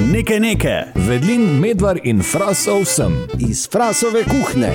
Nekaj 0.00 0.40
nekaj. 0.40 0.82
Vedlin, 1.08 1.60
medvar 1.60 1.98
in 2.04 2.22
frasov 2.22 2.84
sem. 2.84 3.12
iz 3.38 3.66
frasove 3.68 4.22
kuhne. 4.24 4.72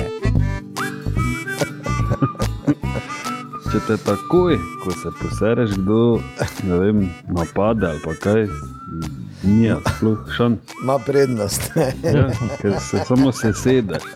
Če 3.66 3.80
te 3.88 3.96
takoj, 4.06 4.54
ko 4.84 4.94
se 4.94 5.10
posereš, 5.20 5.74
kdo 5.82 5.98
ne 6.64 6.78
vem, 6.78 7.00
napade 7.28 7.88
ali 7.90 8.00
pa 8.04 8.14
kaj, 8.14 8.46
ni 9.42 9.72
sploh 9.96 10.22
šan. 10.36 10.58
Ima 10.82 10.98
prednost. 10.98 11.72
Ja, 12.06 12.28
ker 12.60 12.78
se 12.80 13.02
samo 13.08 13.32
sesedeš. 13.32 14.06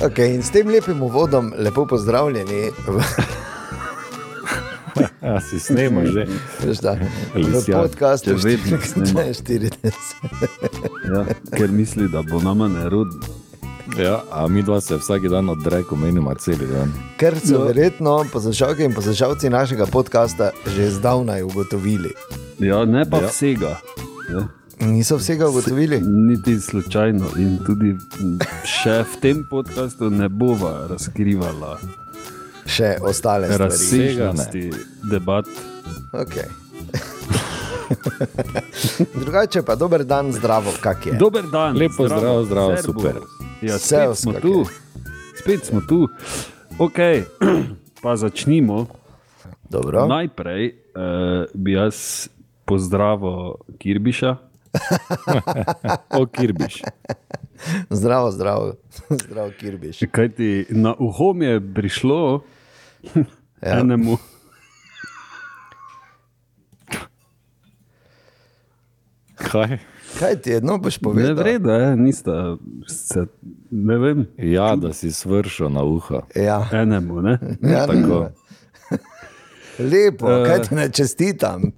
okay, 0.00 0.34
in 0.34 0.42
s 0.42 0.50
tem 0.50 0.68
lepim 0.68 1.02
uvodom, 1.02 1.52
lepo 1.58 1.86
pozdravljeni. 1.86 2.70
v- 2.88 3.39
Ja, 5.22 5.40
si 5.40 5.60
snemo 5.60 6.04
že. 6.06 6.26
Podkastu 7.72 8.30
če 8.30 8.48
vedno 8.48 8.78
snema. 8.82 9.24
40. 9.32 9.70
Ja, 11.10 11.24
ker 11.56 11.72
misli, 11.74 12.08
da 12.08 12.22
bo 12.22 12.40
nama 12.40 12.68
nerodno. 12.68 13.20
Ja, 13.98 14.20
a 14.30 14.46
mi 14.48 14.62
dva 14.62 14.80
se 14.80 14.96
vsak 14.96 15.26
dan 15.28 15.48
odreko 15.50 15.96
menimo 15.96 16.34
cel 16.38 16.58
dan. 16.70 16.92
Ker 17.18 17.34
so 17.42 17.64
verjetno 17.66 18.24
poslušalke 18.32 18.84
in 18.84 18.94
poslušalci 18.94 19.50
našega 19.50 19.86
podcasta 19.86 20.50
že 20.76 20.90
zdavnaj 20.90 21.42
ugotovili. 21.42 22.12
Ja, 22.58 22.84
ne 22.84 23.02
pa 23.10 23.16
Ja. 23.16 23.22
ja. 23.22 23.28
vsega. 23.28 23.76
Ja. 24.30 24.46
Niso 24.86 25.16
vsega 25.16 25.48
ugotovili? 25.48 26.00
Niti 26.00 26.60
slučajno. 26.60 27.26
In 27.36 27.58
tudi 27.66 27.96
še 28.64 29.02
v 29.02 29.20
tem 29.20 29.42
podkastu 29.50 30.10
ne 30.10 30.28
bova 30.28 30.86
razkrivala 30.90 31.78
Še 32.70 32.96
ostale 33.02 33.48
stvari. 33.50 33.62
razsežnosti 33.64 34.70
debat. 35.10 35.46
Okay. 36.14 36.46
Drugače 39.22 39.62
pa 39.62 39.74
dober 39.74 40.04
dan, 40.04 40.32
zdravo, 40.32 40.70
kak 40.80 41.06
je. 41.06 41.12
Dober 41.18 41.44
dan, 41.52 41.76
Lepo 41.76 42.06
zdrav, 42.06 42.44
zdrav, 42.44 42.76
servus. 42.76 42.84
super. 42.84 43.14
Ja, 43.62 43.78
spet 43.78 44.16
smo 44.16 44.32
tu, 44.32 44.54
je? 44.60 44.64
spet 45.36 45.66
smo 45.66 45.80
tu. 45.80 46.06
Okay. 46.78 47.24
Pa 48.02 48.16
začnimo. 48.16 48.86
Dobro. 49.70 50.06
Najprej 50.06 50.62
uh, 50.70 51.50
bi 51.54 51.72
jaz 51.72 52.28
pozdravil 52.64 53.58
Kirbiša. 53.78 54.36
O, 56.18 56.26
kirbiš. 56.26 56.82
Zdravo, 57.90 58.30
zdravo, 58.30 58.74
zdravo, 59.26 59.50
Kirbiš. 59.60 59.98
Kaj 60.10 60.28
ti 60.28 60.66
na 60.70 60.94
uho 60.98 61.32
mi 61.32 61.44
je 61.46 61.74
prišlo, 61.74 62.40
Ja. 63.62 63.80
enemu. 63.80 64.16
Kaj? 69.34 69.78
Kaj 70.18 70.36
ti 70.36 70.50
je, 70.50 70.60
no 70.60 70.78
boš 70.78 70.96
Ne 70.96 71.02
povedal? 71.02 71.34
vrede, 71.34 71.72
eh, 71.72 71.96
nista 71.96 72.56
se, 72.88 73.26
ne 73.70 73.98
vem, 73.98 74.26
Ja, 74.38 74.76
da 74.76 74.92
si 74.92 75.12
svršil 75.12 75.68
na 75.68 75.82
uho. 75.82 76.20
Ja, 76.36 76.68
enemu. 76.72 77.22
Ne? 77.22 77.38
ja 77.62 77.86
Tako. 77.86 78.30
Lepo, 79.82 80.26
Eh. 80.26 80.44
kaj 80.46 80.58
ti 80.60 80.74
ne 80.74 80.88
čestitam. 80.90 81.72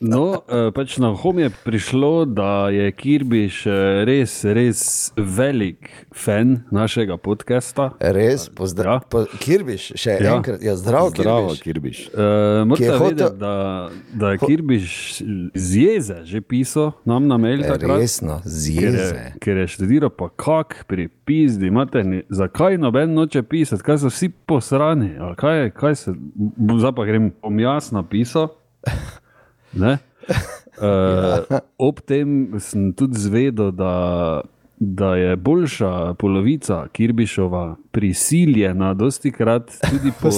No, 0.00 0.42
eh, 0.44 0.70
pač 0.70 0.98
na 0.98 1.10
uho 1.10 1.32
mi 1.32 1.42
je 1.42 1.50
prišlo, 1.62 2.24
da 2.26 2.68
je 2.68 2.92
Kirbiš 2.92 3.66
eh, 3.66 3.70
res, 4.04 4.44
res 4.44 4.80
velik 5.16 5.88
fan 6.14 6.64
našega 6.70 7.16
podcasta. 7.18 7.90
Res, 8.00 8.48
pozdrav. 8.50 8.92
Ja. 8.94 9.00
Po, 9.00 9.24
Kirbiš, 9.38 9.92
še 9.94 10.18
ja. 10.18 10.36
Enkrat, 10.36 10.62
ja, 10.62 10.76
zdravo, 10.76 11.10
Zdravo, 11.10 11.48
Kirbiš. 11.48 11.60
kirbiš. 11.60 11.98
Uh, 12.08 12.20
Morate 12.64 12.88
hotel- 12.88 13.00
vedeti, 13.00 13.38
da, 13.38 13.54
da 14.14 14.30
je 14.30 14.38
Kirbiš 14.38 15.22
z 15.54 15.76
jeze 15.78 16.16
že 16.24 16.40
pisal 16.40 16.92
nam 17.04 17.26
na 17.26 17.36
mail. 17.36 17.62
takrat. 17.62 17.98
Resno, 17.98 18.38
Ker 18.38 18.50
zjeze. 18.50 18.98
je, 19.14 19.34
ker 19.40 19.56
je 19.56 19.66
študiral, 19.68 20.10
pa 20.10 20.28
kak 20.30 20.84
pri 20.86 21.08
pizdi, 21.24 21.70
materni, 21.70 22.22
zakaj 22.28 22.78
noben 22.78 23.12
noče 23.12 23.42
pisati, 23.42 23.82
kaj 23.82 23.98
so 23.98 24.08
vsi 24.08 24.28
posrani, 24.28 25.10
kaj, 25.36 25.70
kaj 25.70 25.94
se, 25.94 26.12
zdaj 26.72 26.92
pa 26.92 27.04
grem, 27.04 27.32
bom 27.48 27.58
jaz 27.60 27.90
napisal. 27.90 28.50
Ne? 29.72 29.98
Uh, 30.76 31.60
ob 31.88 32.00
tem 32.04 32.52
sem 32.60 32.92
tudi 32.92 33.16
zvedel, 33.18 33.72
da, 33.72 34.42
da 34.76 35.14
je 35.16 35.36
boljša 35.36 36.14
polovica 36.20 36.82
Kirbišova 36.92 37.76
prisiljena, 37.90 38.92
dosti 38.94 39.32
krat 39.32 39.72
tudi 39.80 40.12
po 40.20 40.30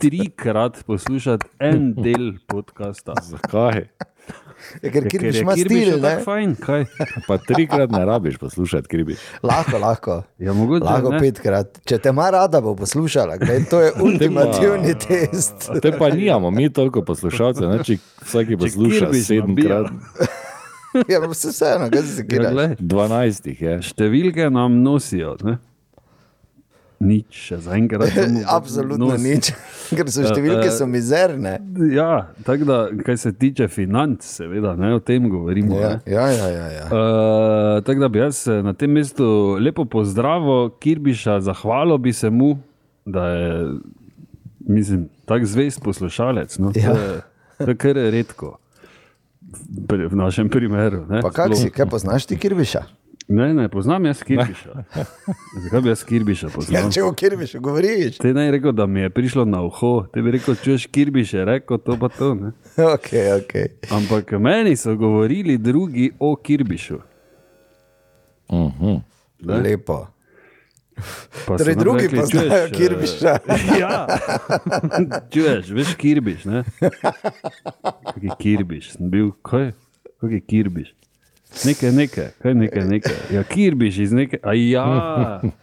trikrat 0.00 0.80
poslušati 0.86 1.46
en 1.60 1.92
del 1.94 2.32
podcasta. 2.48 3.14
Zakaj? 3.22 3.84
Ja, 4.78 4.90
ker 4.92 5.02
Ja, 5.02 5.08
Kirbiš 5.08 5.34
je 5.34 5.40
ima 5.40 5.54
Kirbiš 5.54 5.82
stil, 5.84 6.00
ne? 6.00 6.12
fajn, 6.24 6.54
kaj? 6.56 6.84
Pa 7.28 7.38
trikrat 7.38 7.90
ne 7.90 8.04
rabiš 8.04 8.38
poslušati, 8.38 8.88
kirbiš. 8.88 9.18
Lahko, 9.42 9.78
lahko. 9.78 10.22
Ja, 10.38 10.52
mogoče, 10.52 10.84
Lahko 10.84 11.10
ne. 11.10 11.18
petkrat. 11.20 11.80
Če 11.84 11.98
te 11.98 12.08
ima 12.08 12.30
rada, 12.30 12.60
bo 12.60 12.74
poslušala. 12.74 13.36
Glej, 13.36 13.64
to 13.66 13.80
je 13.80 13.92
ultimativni 14.06 14.94
test. 14.96 15.70
Te 15.78 15.92
pa 15.92 16.10
nijamo, 16.10 16.50
mi 16.50 16.70
toliko 16.70 17.02
poslušalcev, 17.02 17.68
ne, 17.68 17.80
če 17.80 17.96
vsaki 18.22 18.56
posluša 18.56 19.12
sedemkrat. 19.14 19.90
Ja, 21.06 21.20
pa 21.20 21.28
vse 21.28 21.48
vseeno, 21.48 21.86
kaj 21.86 22.02
si 22.02 22.08
se 22.10 22.22
Ja, 22.22 22.28
kiraš. 22.28 22.52
glej, 22.52 22.70
dvanajstih 22.80 23.60
je. 23.62 23.74
številke 23.84 24.48
nam 24.50 24.80
nosijo. 24.82 25.36
Ne? 25.40 25.58
Nič, 27.00 27.52
zaenkrat. 27.56 28.12
Absolutno 28.58 29.06
nos. 29.06 29.22
nič, 29.24 29.52
ker 29.96 30.04
so 30.12 30.20
številke 30.20 30.66
eh, 30.68 30.74
so 30.74 30.84
mizerne. 30.84 31.54
Ja, 31.88 32.28
tako 32.44 32.66
da, 32.68 32.76
kar 33.00 33.16
se 33.16 33.32
tiče 33.32 33.70
financ, 33.72 34.20
seveda, 34.20 34.74
ne, 34.76 34.92
o 34.94 35.00
tem 35.00 35.24
govorimo. 35.24 35.78
Ja, 35.80 35.94
ne. 35.96 36.12
ja, 36.12 36.26
ja. 36.28 36.48
ja, 36.50 36.66
ja. 36.74 36.84
Uh, 36.86 37.80
tako 37.80 38.04
da 38.04 38.08
bi 38.08 38.20
jaz 38.20 38.42
eh, 38.46 38.60
na 38.60 38.76
tem 38.76 38.92
mestu 38.92 39.24
lepo 39.56 39.86
pozdravil 39.86 40.74
Kirbiša, 40.76 41.40
zahvalil 41.40 41.96
bi 41.98 42.12
se 42.12 42.28
mu, 42.30 42.58
da 43.08 43.24
je, 43.28 43.50
mislim, 44.68 45.08
tako 45.24 45.48
zvest 45.48 45.80
poslušalec. 45.82 46.58
No, 46.58 46.74
Ja. 46.76 46.92
to, 47.58 47.64
je, 47.64 47.76
kar 47.76 47.96
redko. 47.96 48.58
V 49.88 50.14
našem 50.14 50.46
primeru. 50.48 51.06
Ne, 51.08 51.24
Sploh- 51.24 51.56
si, 51.56 51.72
kaj 51.72 51.88
poznaš 51.88 52.28
ti 52.28 52.36
Kirbiša? 52.36 52.84
Ne, 53.30 53.54
ne, 53.54 53.68
poznam 53.68 54.04
jaz 54.04 54.22
Kirbiša. 54.22 54.72
Zakaj 55.62 55.80
bi 55.80 55.88
jaz 55.88 56.04
Kirbiša 56.04 56.46
Ja, 56.46 56.50
poznal? 56.50 56.88
če 56.90 57.02
o 57.02 57.12
Kirbišu 57.12 57.60
govoriš. 57.60 58.18
Te 58.18 58.32
naj 58.34 58.50
rekel, 58.50 58.72
da 58.72 58.86
mi 58.86 59.00
je 59.00 59.10
prišlo 59.10 59.44
na 59.44 59.62
uho, 59.62 60.06
te 60.06 60.18
bi 60.20 60.30
rekel, 60.30 60.56
čuješ 60.56 60.86
Kirbiš, 60.86 61.34
je 61.34 61.44
rekel 61.44 61.78
to 61.78 61.94
pa 61.96 62.08
to. 62.10 62.34
Ne? 62.34 62.50
Ok, 62.76 63.08
ok. 63.36 63.54
Ampak 63.92 64.32
meni 64.34 64.74
so 64.76 64.96
govorili 64.96 65.58
drugi 65.58 66.10
o 66.18 66.36
Kirbišu. 66.36 66.98
Mhm. 68.50 68.96
Ne? 69.40 69.56
Lepo. 69.60 70.06
Pa 71.46 71.56
Torej, 71.56 71.74
drugi 71.76 72.02
rekli, 72.02 72.18
poznajo 72.18 72.48
"Čuješ, 72.48 72.60
eh, 72.62 72.74
Kirbiša." 72.74 73.32
Ja, 73.80 74.06
čuješ, 75.30 75.70
veš 75.70 75.94
Kirbiš. 75.94 76.44
ne? 76.44 76.64
Kak 78.04 78.18
je 78.18 78.30
Kirbiš, 78.38 78.90
sem 78.90 79.10
bil, 79.10 79.30
kaj, 79.40 79.70
kaj 80.20 80.32
je 80.32 80.40
Kirbiš. 80.42 80.90
Nekaj, 81.50 81.90
nekaj, 81.92 82.28
kaj 82.38 82.54
nekaj, 82.54 82.84
nekaj. 82.84 83.14
Ja, 83.30 83.42
Kirbiš 83.44 83.98
iz 83.98 84.12
neke, 84.12 84.38
a 84.40 84.52
ja. 84.54 84.84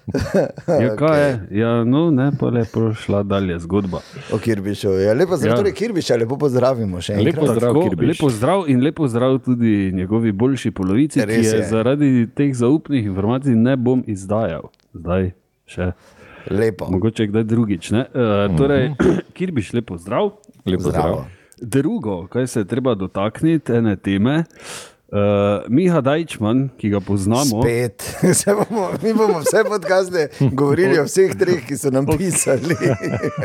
Ja, 0.82 0.96
kaj 0.96 1.22
je? 1.22 1.30
Ja, 1.54 1.84
no, 1.84 2.12
ne, 2.12 2.32
pa 2.34 2.46
lepo 2.48 2.94
šla 2.94 3.24
dalje 3.24 3.60
zgodba. 3.60 4.02
O 4.32 4.38
Kirbišu. 4.38 4.90
Ja, 4.98 5.14
lepo 5.14 5.38
zdrav, 5.38 5.52
Ja. 5.52 5.58
torej 5.58 5.74
Kirbiša, 5.74 6.18
lepo 6.18 6.38
pozdravimo 6.38 7.02
še 7.02 7.14
enkrat. 7.14 7.26
Lepo 7.28 7.48
zdrav, 7.48 7.72
Tako, 7.72 7.84
Kirbiš. 7.84 8.08
lepo 8.10 8.30
zdrav 8.30 8.66
in 8.68 8.82
lepo 8.82 9.08
zdrav 9.08 9.40
tudi 9.40 9.92
njegovi 9.94 10.32
boljši 10.34 10.72
polovici, 10.72 11.22
Res 11.22 11.36
ki 11.36 11.46
je, 11.46 11.56
je. 11.56 11.64
zaradi 11.66 12.12
teh 12.30 12.54
zaupnih 12.54 13.06
informacij 13.06 13.56
ne 13.58 13.78
bom 13.78 14.04
izdajal. 14.08 14.68
Zdaj 14.94 15.32
še. 15.68 15.92
Lepo. 16.50 16.88
Mogoče 16.90 17.28
kdaj 17.28 17.44
drugič. 17.46 17.92
ne. 17.92 18.06
Uh, 18.10 18.58
torej, 18.58 18.92
Kirbiš, 19.34 19.74
lepo 19.74 19.98
zdrav. 19.98 20.32
Lepo 20.66 20.84
zdrav. 20.86 21.26
Drugo, 21.58 22.28
kaj 22.28 22.48
se 22.48 22.60
je 22.60 22.66
treba 22.66 22.94
dotakniti, 22.96 23.74
ene 23.74 23.96
teme. 23.96 24.38
Uh, 24.38 24.97
Miha 25.68 26.02
Dajčman, 26.02 26.70
ki 26.78 26.90
ga 26.90 27.00
poznamo, 27.00 27.62
Spet. 27.64 28.02
Se 28.34 28.52
Bomo, 28.52 28.90
mi 29.04 29.14
bomo 29.14 29.40
vse 29.40 29.64
podkaste 29.64 30.28
govorili 30.52 31.00
o 31.00 31.04
vseh 31.04 31.36
treh, 31.36 31.66
ki 31.66 31.78
so 31.78 31.90
nam 31.90 32.06
pisali. 32.08 32.76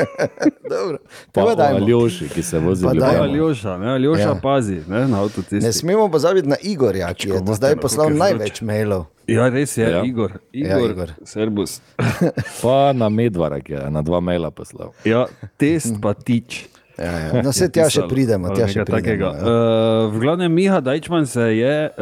Dobro, 0.69 0.97
Pa 1.31 1.55
dajmo. 1.55 1.77
Aljoši, 1.77 2.29
ki 2.29 2.43
se 2.43 2.59
vozi 2.59 2.85
Pa 2.85 2.91
v. 2.91 3.03
Aljoša, 3.21 3.77
ne, 3.77 3.91
Aljoša 3.91 4.21
Ja. 4.21 4.35
pazi 4.35 4.81
ne, 4.87 5.07
na 5.07 5.21
avtocesti. 5.21 5.55
Ne 5.57 5.73
smemo 5.73 6.09
pozabiti 6.11 6.47
na 6.47 6.55
Igorja, 6.61 7.13
ki 7.13 7.29
je 7.29 7.41
do 7.41 7.53
zdaj 7.53 7.75
poslal 7.75 8.09
največ 8.09 8.61
mailov. 8.61 9.05
Ja, 9.27 9.47
res 9.49 9.77
je, 9.77 9.83
Ja. 9.83 9.89
ja. 9.89 10.03
Igor. 10.03 10.31
Ja, 10.53 10.77
Igor, 10.77 10.91
Igor. 10.91 11.11
Serbus. 11.23 11.79
Pa 12.61 12.91
na 12.93 13.09
Medvara, 13.09 13.61
ki 13.61 13.73
je 13.73 13.89
na 13.89 14.01
dva 14.01 14.19
maila 14.19 14.51
poslal. 14.51 14.91
Ja, 15.05 15.25
test 15.57 15.95
pa 16.01 16.13
tič. 16.13 16.67
Ja, 16.93 17.11
ja. 17.11 17.41
No, 17.41 17.49
vse 17.49 17.69
tja 17.69 17.87
še 17.89 18.03
pridemo, 18.05 18.51
tja 18.51 18.67
še 18.67 18.83
pridemo. 18.83 18.93
takega. 18.93 19.29
Ja. 19.31 19.41
Uh, 19.41 20.13
v 20.13 20.19
glavnem, 20.19 20.51
Miha 20.51 20.77
Dajčman 20.79 21.25
se 21.25 21.41
je 21.51 21.75
uh, 21.87 21.95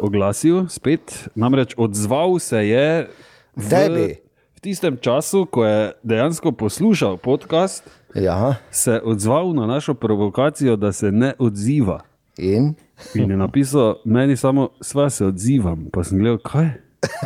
oglasil 0.00 0.66
spet, 0.66 1.06
namreč 1.34 1.74
odzval 1.76 2.38
se 2.38 2.58
je 2.64 2.86
v, 3.54 3.68
Tebi. 3.68 4.06
v 4.50 4.60
tistem 4.60 4.98
času, 4.98 5.46
ko 5.46 5.62
je 5.62 5.78
dejansko 6.02 6.50
poslušal 6.52 7.16
podcast, 7.16 7.86
Ja, 8.12 8.58
se 8.70 8.92
je 8.92 9.02
odzval 9.02 9.50
na 9.52 9.66
našo 9.66 9.94
provokacijo, 9.94 10.76
da 10.76 10.92
se 10.92 11.10
ne 11.10 11.34
odziva. 11.38 12.02
in 12.36 12.74
In 13.14 13.30
je 13.30 13.36
napisal, 13.36 13.98
meni 14.04 14.36
samo 14.36 14.68
sva 14.80 15.10
se 15.10 15.26
odzivam, 15.26 15.86
pa 15.90 16.02
sem 16.02 16.18
gledal, 16.18 16.38
kaj. 16.38 16.78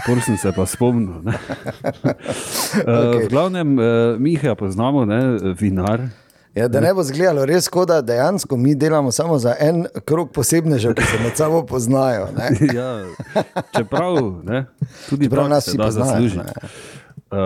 Pol 0.02 0.20
sem 0.20 0.36
se 0.36 0.48
pa 0.50 0.64
spomnil. 0.64 1.20
ne. 1.22 1.32
Eh, 2.78 3.18
V 3.18 3.28
glavnem, 3.28 3.68
uh, 3.74 3.84
Miha 4.16 4.54
poznamo, 4.54 5.04
ne, 5.04 5.20
vinar. 5.54 6.00
Ja, 6.58 6.68
da 6.68 6.80
ne 6.80 6.90
bo 6.94 7.02
zgledalo 7.06 7.44
res 7.46 7.68
kot 7.70 7.88
da 7.88 8.00
dejansko 8.02 8.56
mi 8.56 8.74
delamo 8.74 9.12
samo 9.14 9.38
za 9.38 9.54
en 9.60 9.84
krok 10.04 10.32
posebnežev, 10.34 10.94
ki 10.98 11.04
se 11.06 11.18
med 11.22 11.36
sabo 11.38 11.62
poznajo. 11.66 12.28
Ne? 12.36 12.48
Ja, 12.78 12.88
čeprav 13.76 14.18
ne, 14.44 14.64
tudi 15.08 15.28
Čeprav 15.28 15.48
nas 15.48 15.68
vsi 15.68 15.78
poznajo, 15.78 16.42
ne. 16.42 16.52
Uh, 17.30 17.38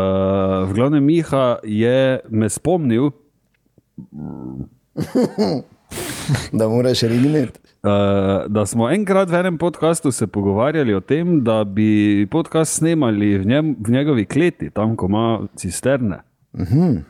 v 0.71 0.75
glavnem, 0.75 1.05
Miha 1.05 1.59
je 1.63 2.21
me 2.31 2.49
spomnil, 2.49 3.11
Da 6.59 6.69
moraš 6.69 7.03
regniti. 7.03 7.61
Uh, 7.83 7.91
da 8.47 8.67
smo 8.67 8.91
enkrat 8.91 9.31
v 9.31 9.35
enem 9.35 9.59
podkastu 9.59 10.13
se 10.13 10.27
pogovarjali 10.27 10.95
o 10.95 11.01
tem, 11.01 11.45
da 11.45 11.65
bi 11.65 12.29
podcast 12.31 12.79
snemali 12.79 13.39
v, 13.39 13.45
njem, 13.45 13.77
v 13.87 13.91
njegovi 13.91 14.25
kleti, 14.25 14.71
tam, 14.71 14.97
ko 14.97 15.07
ima 15.07 15.41
cisterne. 15.57 16.19
Uh 16.53 16.61
-huh. 16.61 17.03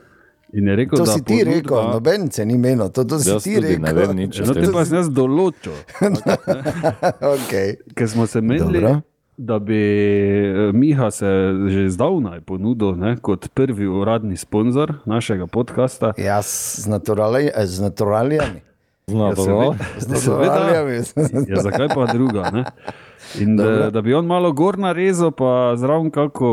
In 0.53 0.67
je 0.67 0.77
rekel, 0.77 0.97
To 0.97 1.05
da 1.05 1.13
si 1.13 1.23
ti 1.23 1.35
ponudba- 1.35 1.55
rekel, 1.55 1.83
noben 1.91 2.31
se 2.31 2.45
ni 2.45 2.59
menil, 2.59 2.89
to, 2.89 3.05
to 3.05 3.19
si 3.19 3.31
Jaz 3.31 3.43
ti 3.43 3.57
rekel. 3.57 3.81
ne 3.81 3.93
vem 3.95 4.17
nič. 4.19 4.41
No, 4.41 4.53
te 4.55 4.69
pa 4.69 4.85
sem 4.85 4.97
jaz 4.97 5.09
določil, 5.11 5.73
okay. 7.35 7.77
ker 7.95 8.07
smo 8.07 8.27
se 8.27 8.41
menili, 8.41 8.81
Dobro. 8.81 9.01
da 9.39 9.59
bi 9.59 9.75
eh, 9.75 10.73
Miha 10.73 11.11
se 11.11 11.27
že 11.67 11.89
zdavnaj 11.89 12.41
ponudil 12.43 12.93
ne, 12.95 13.17
kot 13.17 13.49
prvi 13.51 13.87
uradni 13.87 14.37
sponzor 14.37 14.95
našega 15.05 15.47
podcasta. 15.47 16.13
Jaz 16.19 16.47
z, 16.77 16.87
naturali, 16.87 17.49
eh, 17.49 17.67
z 17.67 17.81
naturalijami. 17.81 18.61
Zna, 19.07 19.29
Ja. 19.29 19.35
Z 19.99 20.07
naturalijami. 20.07 20.95
Ja, 21.49 21.57
zakaj 21.59 21.89
pa 21.89 22.07
druga? 22.07 22.51
Ne? 22.51 22.65
In 23.35 23.57
da, 23.57 23.91
da 23.91 24.01
bi 24.01 24.15
on 24.15 24.27
malo 24.27 24.53
gor 24.53 24.79
narezal, 24.79 25.31
pa 25.31 25.75
zraven 25.75 26.11
kako 26.11 26.49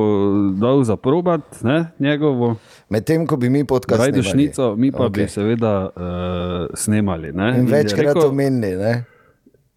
dal 0.55 0.83
za 0.83 0.95
probat 0.95 1.41
ne, 1.61 1.91
njegovo 1.99 2.55
Medtem 2.89 3.27
ko 3.27 3.37
bi 3.37 3.49
mi 3.49 3.63
podcast 3.63 4.01
rajdošnico, 4.01 4.75
mi 4.75 4.91
pa 4.91 5.05
okay. 5.05 5.23
bi 5.23 5.27
seveda 5.29 5.73
uh, 5.89 6.67
snemali. 6.73 7.31
Ne? 7.31 7.49
In 7.59 7.67
je 7.67 7.73
večkrat 7.73 8.15
rekel, 8.15 8.29
omenili. 8.29 8.75
ne. 8.75 9.03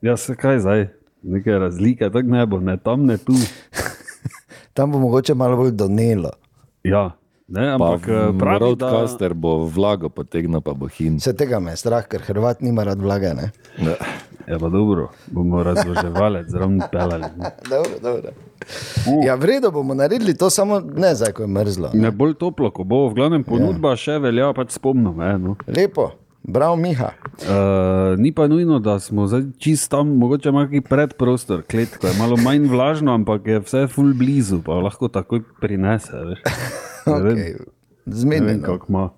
Ja, 0.03 0.17
se 0.17 0.37
kaj 0.37 0.59
zdaj, 0.64 0.87
neke 1.23 1.59
razlike, 1.59 2.09
tako 2.11 2.29
ne 2.29 2.47
bo, 2.47 2.61
ne 2.61 2.76
tam, 2.76 3.05
ne 3.06 3.19
tu. 3.19 3.37
Tam 4.73 4.93
bo 4.93 4.99
mogoče 4.99 5.35
malo 5.35 5.56
bolj 5.56 5.70
donelo. 5.76 6.31
Ja, 6.85 7.11
ne, 7.49 7.67
Pa 7.79 7.93
ampak 7.93 8.09
eh, 8.09 8.14
pravi, 8.38 8.76
da, 8.81 8.88
Broadcaster 8.88 9.35
bo 9.35 9.67
vlago 9.69 10.08
potegnil, 10.08 10.62
pa 10.65 10.73
bo 10.73 10.88
hin. 10.88 11.19
Vse 11.20 11.35
tega 11.37 11.61
me 11.61 11.75
je 11.76 11.82
strah, 11.85 12.06
ker 12.08 12.25
Hrvat 12.25 12.65
nima 12.65 12.87
rad 12.88 13.03
vlage. 13.03 13.35
Ne? 13.37 13.50
Ja, 14.49 14.59
pa 14.59 14.69
dobro, 14.69 15.09
bomo 15.27 15.62
razloževali, 15.62 16.44
zraven 16.49 16.81
pelali. 16.93 17.25
ne. 17.37 17.50
Dobro, 17.71 17.99
dobro. 18.03 18.31
Ja, 19.25 19.35
v 19.35 19.44
redu 19.44 19.71
bomo 19.71 19.94
naredili 19.94 20.37
to 20.37 20.50
samo 20.50 20.81
ne 20.81 21.15
zdaj, 21.15 21.33
ko 21.33 21.43
je 21.43 21.49
mrzlo. 21.49 21.91
Ne 21.94 22.11
bolj 22.11 22.35
toplo, 22.35 22.71
ko 22.71 22.85
bo, 22.85 23.09
v 23.09 23.15
glavnem 23.15 23.44
ponudba 23.44 23.97
ja. 23.97 24.03
še 24.06 24.19
velja, 24.23 24.53
pač 24.56 24.77
spomnim. 24.79 25.19
Eh, 25.21 25.39
no. 25.39 25.56
Lepo, 25.67 26.11
bravo, 26.43 26.77
Miha. 26.77 27.11
Uh, 27.43 28.15
ni 28.19 28.33
pa 28.33 28.47
nujno, 28.47 28.79
da 28.79 28.99
smo 29.00 29.27
zdaj 29.27 29.49
čist 29.59 29.91
tam, 29.91 30.15
mogoče 30.23 30.53
ima 30.55 30.67
neki 30.69 30.85
predprostor, 30.87 31.67
klet, 31.67 31.99
ko 31.99 32.11
je 32.11 32.17
malo 32.21 32.39
manj 32.39 32.71
vlažno, 32.71 33.15
ampak 33.19 33.47
je 33.47 33.62
vse 33.67 33.87
full 33.91 34.15
blizu, 34.15 34.62
pa 34.65 34.79
lahko 34.79 35.11
takoj 35.11 35.43
prinese. 35.61 36.17
Ne 36.17 36.41
Okay. 37.03 37.15
ne 37.19 37.23
vem 37.27 37.39
Ima. 38.89 39.11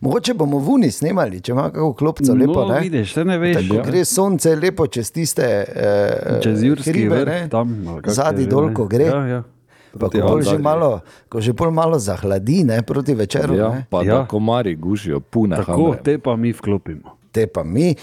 Mogoče 0.00 0.34
bomo 0.34 0.58
v 0.58 0.68
Uni 0.68 0.90
snemali, 0.90 1.40
če 1.40 1.52
ima 1.52 1.70
kako 1.70 1.92
klopco 1.94 2.34
lepo. 2.34 2.64
no, 2.66 2.74
ne? 2.74 2.80
vidiš, 2.80 3.16
ne 3.16 3.38
veš. 3.38 3.68
Ko 3.68 3.82
gre 3.86 4.04
sonce 4.04 4.56
lepo 4.56 4.86
čez 4.86 5.12
tiste 5.12 5.42
eh, 5.42 6.40
Čez 6.42 6.60
hribe, 6.84 7.20
vrh, 7.24 7.48
tam, 7.48 8.00
zadnji 8.04 8.46
dol, 8.46 8.74
ko 8.74 8.84
gre. 8.84 9.04
Ja, 9.04 9.26
ja. 9.26 9.42
Pa 9.98 10.06
ko, 10.06 10.20
bolj 10.22 10.42
že 10.42 10.58
malo, 10.58 11.00
ko 11.28 11.40
že 11.40 11.50
pol 11.54 11.70
malo 11.70 11.98
zahladi, 11.98 12.62
ne, 12.64 12.82
proti 12.82 13.14
večeru, 13.14 13.54
Ja, 13.54 13.68
ne, 13.68 13.86
pa 13.90 14.02
Ja. 14.02 14.14
da 14.14 14.26
komari 14.26 14.76
gušijo, 14.76 15.20
pune. 15.20 15.56
Tako, 15.56 15.72
hamre. 15.72 16.02
te 16.02 16.18
pa 16.18 16.36
mi 16.36 16.52
vklopimo. 16.52 17.16
te 17.32 17.46
pa 17.46 17.64
mi 17.64 17.94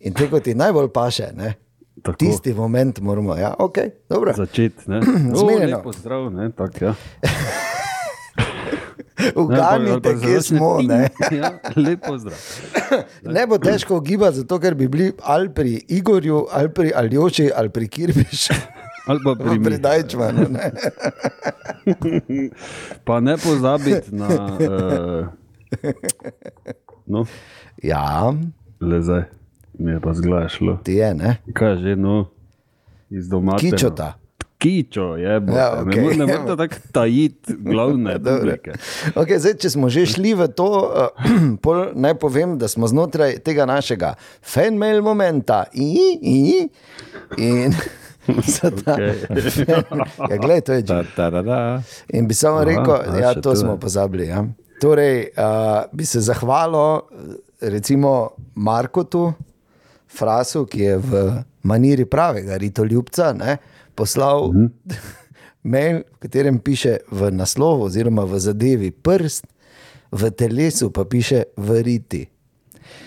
in 0.00 0.14
te, 0.14 0.30
ko 0.30 0.40
ti 0.40 0.54
najbolj 0.54 0.88
paše. 0.88 1.32
Ne, 1.36 1.54
Tako. 2.02 2.16
tisti 2.16 2.54
moment 2.54 3.00
moramo, 3.00 3.36
ja, 3.36 3.54
ok, 3.58 3.78
dobro. 4.08 4.32
Začeti. 4.36 4.84
ne. 4.86 5.00
O, 5.34 5.36
Zmenjeno. 5.36 5.76
lepo 5.76 5.92
zdrav, 5.92 6.32
ne, 6.32 6.52
tak, 6.52 6.80
ja. 6.80 6.94
Uganite, 9.36 10.14
kje 10.20 10.42
smo. 10.42 10.78
Ne. 10.82 11.08
Ja, 11.32 11.50
lepo 11.76 12.18
zdrav. 12.18 12.38
ne 13.34 13.46
bo 13.46 13.58
težko 13.58 13.96
ugibati, 13.96 14.36
zato 14.36 14.58
ker 14.58 14.74
bi 14.74 14.88
bili 14.88 15.12
ali 15.22 15.50
pri 15.50 15.84
Igorju, 15.88 16.46
ali 16.50 16.68
pri 16.68 16.92
Aljoši, 16.94 17.50
ali 17.56 17.68
pri 17.68 17.88
Kirbišu, 17.88 18.54
Ali 19.06 19.20
pa 19.24 19.34
pri 19.34 19.48
ali 19.48 19.58
pri 19.60 19.70
Mihi. 19.70 19.82
Dajčmanu. 19.82 20.46
ne. 20.48 20.70
Pa 23.04 23.20
ne 23.20 23.36
pozabiti 23.36 24.10
na. 24.10 24.26
Uh, 24.26 25.26
no, 27.06 27.24
Ja, 27.82 28.34
le 28.80 29.02
zdaj, 29.02 29.22
mi 29.74 29.92
je 29.92 30.00
pa 30.00 30.12
zgleda 30.14 30.48
šlo. 30.48 30.76
ti 30.76 30.92
je, 30.92 31.14
ne. 31.14 31.36
Kaj 31.52 31.76
že, 31.76 31.96
no, 31.96 32.24
iz 33.10 33.28
doma. 33.28 33.56
Kičota. 33.56 34.14
Kičo 34.58 35.16
je, 35.20 35.40
bo, 35.40 35.52
Ja, 35.52 35.82
okay. 35.82 36.16
ne 36.16 36.26
morete 36.26 36.56
tako 36.56 36.74
tajiti 36.92 37.54
glavne 37.58 38.16
publike. 38.24 38.72
Okay, 39.12 39.36
zdaj, 39.38 39.58
če 39.60 39.70
smo 39.74 39.90
že 39.92 40.06
šli 40.08 40.32
v 40.32 40.48
to, 40.56 40.70
uh, 41.68 41.82
naj 41.92 42.16
povem, 42.22 42.56
da 42.58 42.68
smo 42.68 42.88
znotraj 42.88 43.38
tega 43.44 43.68
našega 43.68 44.14
fanmail 44.40 45.04
momenta. 45.04 45.66
I, 45.76 46.16
i, 46.22 46.40
in, 47.36 47.76
Zata, 48.56 48.92
Okej. 48.92 49.14
ja, 50.30 50.36
glej, 50.40 50.60
to 50.60 50.72
je 50.72 50.80
že. 50.80 50.86
Ta, 50.86 51.02
ta, 51.16 51.30
da, 51.30 51.42
da. 51.42 51.58
In 52.08 52.26
bi 52.26 52.34
samo 52.34 52.64
rekel, 52.64 52.94
a, 52.94 53.18
ja, 53.20 53.34
to 53.34 53.54
smo 53.56 53.76
pozabili. 53.76 54.26
Ja. 54.26 54.44
Torej, 54.80 55.30
uh, 55.36 55.84
bi 55.92 56.06
se 56.06 56.20
zahvalil 56.20 57.00
recimo 57.60 58.30
Markotu, 58.54 59.32
Frasu, 60.08 60.66
ki 60.66 60.80
je 60.80 60.96
v 60.96 61.12
maniri 61.66 62.06
pravega 62.06 62.56
ritoljubca 62.56 63.32
ne, 63.34 63.56
poslal 63.92 64.48
Mhm. 64.48 64.66
mail, 65.64 66.04
v 66.08 66.18
katerem 66.20 66.58
piše 66.60 66.98
v 67.08 67.30
naslovu 67.32 67.84
oziroma 67.84 68.22
v 68.24 68.38
zadevi 68.38 68.90
prst, 68.92 69.46
v 70.08 70.30
telesu 70.32 70.90
pa 70.90 71.04
piše 71.04 71.44
v 71.56 71.82
riti. 71.82 72.22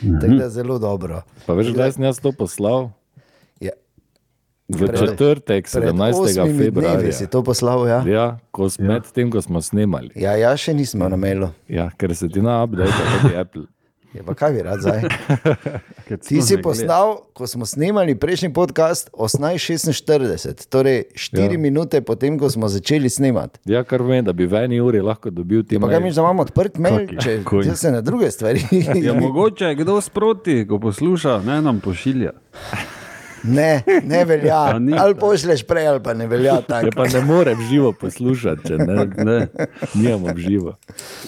Mhm. 0.02 0.20
Tako 0.20 0.34
da 0.36 0.50
zelo 0.50 0.76
dobro. 0.78 1.22
Pa 1.46 1.54
veš, 1.54 1.72
kdaj 1.72 1.92
sem 1.92 2.04
jaz 2.04 2.20
to 2.20 2.32
poslal? 2.34 2.92
Ja, 3.58 3.72
V 4.70 4.86
Pred- 4.86 5.00
četrtek, 5.00 5.64
pred 5.66 5.84
17. 5.88 6.14
osmimi 6.14 6.46
dnevi 6.48 6.64
februarja. 6.66 7.12
si 7.12 7.26
to 7.26 7.42
poslal. 7.42 7.88
Ja, 7.88 8.04
Ja, 8.06 8.26
ko 8.52 8.68
smo, 8.68 8.86
med 8.88 9.04
tem, 9.08 9.28
ko 9.28 9.40
smo 9.40 9.58
snemali. 9.60 10.12
ja, 10.14 10.36
ja 10.36 10.52
še 10.54 10.74
nismo 10.74 11.08
na 11.08 11.16
mailu. 11.18 11.50
Ja, 11.68 11.90
ker 11.92 12.14
se 12.14 12.28
ti 12.28 12.38
na 12.40 12.60
update, 12.60 12.92
tudi 13.16 13.36
Apple. 13.36 13.66
Je 14.14 14.24
pa 14.26 14.34
kaj 14.34 14.54
bi 14.54 14.62
rad 14.62 14.82
zdaj? 14.82 15.02
Ti 16.28 16.42
si 16.42 16.58
poslal, 16.62 17.18
ko 17.34 17.48
smo 17.48 17.66
snemali 17.66 18.16
prejšnji 18.16 18.54
podcast, 18.54 19.10
18:46, 19.14 20.66
torej 20.70 21.04
4 21.14 21.52
ja. 21.52 21.60
minute 21.60 22.02
potem, 22.02 22.40
ko 22.40 22.50
smo 22.50 22.68
začeli 22.68 23.10
snemati. 23.10 23.60
Ja, 23.66 23.84
kar 23.84 24.02
vem, 24.02 24.26
da 24.26 24.34
bi 24.34 24.50
v 24.50 24.66
eni 24.66 24.82
uri 24.82 25.02
lahko 25.02 25.30
dobil 25.30 25.64
ti 25.64 25.80
Pa 25.80 25.88
kaj 25.88 26.00
misliš, 26.00 26.16
da 26.16 26.22
imamo 26.22 26.42
odprt 26.42 26.78
mail, 26.78 27.06
če 27.22 27.42
če 27.46 27.76
se 27.76 27.92
na 27.92 28.02
druge 28.02 28.32
stvari? 28.32 28.66
Ja, 29.06 29.14
mogoče 29.14 29.66
je 29.66 29.76
kdo 29.84 30.02
sproti, 30.02 30.64
ko 30.68 30.80
posluša, 30.82 31.42
ne 31.46 31.62
nam 31.62 31.80
pošilja. 31.80 32.34
Ne, 33.44 33.72
ne 34.04 34.26
velja. 34.26 34.60
Ni 34.80 34.94
Ali 34.94 35.16
pošleš 35.16 35.64
prej, 35.64 35.88
ali 35.88 36.00
pa 36.00 36.14
ne 36.14 36.28
velja 36.28 36.46
Ja, 36.50 36.62
tako. 36.64 36.90
pa 36.94 37.08
ne 37.08 37.22
morem 37.22 37.58
živo 37.64 37.92
poslušati, 37.94 38.62
če 38.64 38.78
ne, 38.80 38.96
Ne, 39.20 39.48
nimamo 39.94 40.34
živo. 40.38 40.76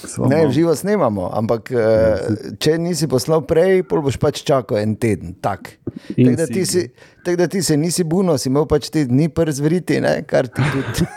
Samo 0.03 0.27
Ne, 0.27 0.49
živo 0.49 0.73
snemamo, 0.73 1.29
ampak 1.31 1.71
eh, 1.71 2.17
če 2.57 2.77
nisi 2.77 3.07
poslal 3.07 3.41
prej, 3.43 3.83
pol 3.83 4.01
boš 4.01 4.17
pač 4.17 4.43
čakal 4.43 4.77
en 4.79 4.95
teden. 4.95 5.33
Tak. 5.35 5.77
Tako 6.09 6.31
da, 6.33 6.45
si- 6.45 6.53
ti 6.53 6.65
si- 6.65 6.87
tako 7.21 7.37
da 7.37 7.47
ti 7.47 7.61
se 7.61 7.77
nisi 7.77 8.03
buno, 8.05 8.37
si 8.37 8.49
imel 8.49 8.65
pač 8.65 8.89
te 8.89 9.05
dni 9.05 9.29
przvriti, 9.29 9.99
ne? 9.99 10.23
kar 10.23 10.47
ti 10.47 10.61
tudi 10.65 11.05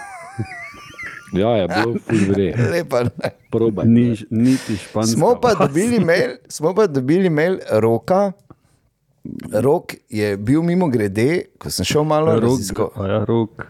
Ja, 1.35 1.49
je 1.51 1.67
bilo 1.69 1.97
ful 2.01 2.21
vre. 2.29 2.53
lepa. 2.71 3.01
Ne? 3.05 3.31
Probaj. 3.51 3.87
Ni, 3.87 4.05
niti 4.31 4.77
špansko. 4.77 5.13
Smo 5.13 5.35
pa 5.37 5.55
dobili 5.57 5.99
mail, 6.01 6.37
smo 6.49 6.71
pa 6.73 6.87
dobili 6.87 7.27
mail 7.29 7.59
roka. 7.73 8.33
Rok 9.55 9.95
je 10.09 10.37
bil 10.37 10.63
mimo 10.63 10.89
grede, 10.89 11.43
ko 11.59 11.71
sem 11.71 11.85
šel 11.85 12.05
malo 12.05 12.29
a 12.29 12.37
Ja, 13.09 13.25
rok. 13.25 13.67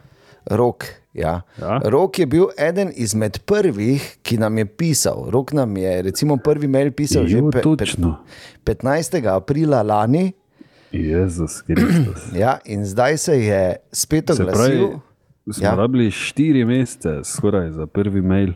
Rok, 0.47 0.85
ja. 1.15 1.41
Ja. 1.57 1.79
Rok 1.81 2.19
je 2.19 2.27
bil 2.27 2.47
eden 2.59 2.91
izmed 2.95 3.39
prvih, 3.41 4.19
ki 4.23 4.39
nam 4.39 4.59
je 4.59 4.67
pisal. 4.67 5.31
Rok 5.31 5.53
nam 5.53 5.77
je 5.77 6.03
recimo 6.03 6.37
prvi 6.37 6.67
mail 6.67 6.91
pisal 6.91 7.27
že 7.27 7.39
Jo, 7.39 7.51
pe, 7.51 7.63
točno. 7.63 8.19
15. 8.65 9.27
aprila 9.27 9.83
lani. 9.83 10.33
Jezus 10.93 11.63
Kristus. 11.63 12.29
Ja, 12.37 12.59
in 12.65 12.85
zdaj 12.85 13.17
se 13.19 13.41
je 13.41 13.63
spet 13.93 14.25
Se 14.27 14.37
pravi, 14.37 14.51
oglasil. 14.75 15.01
smo 15.47 15.65
Ja. 15.65 15.75
rabili 15.75 16.11
štiri 16.11 16.65
mesece 16.65 17.21
skoraj 17.25 17.71
za 17.71 17.87
prvi 17.87 18.23
mail. 18.23 18.53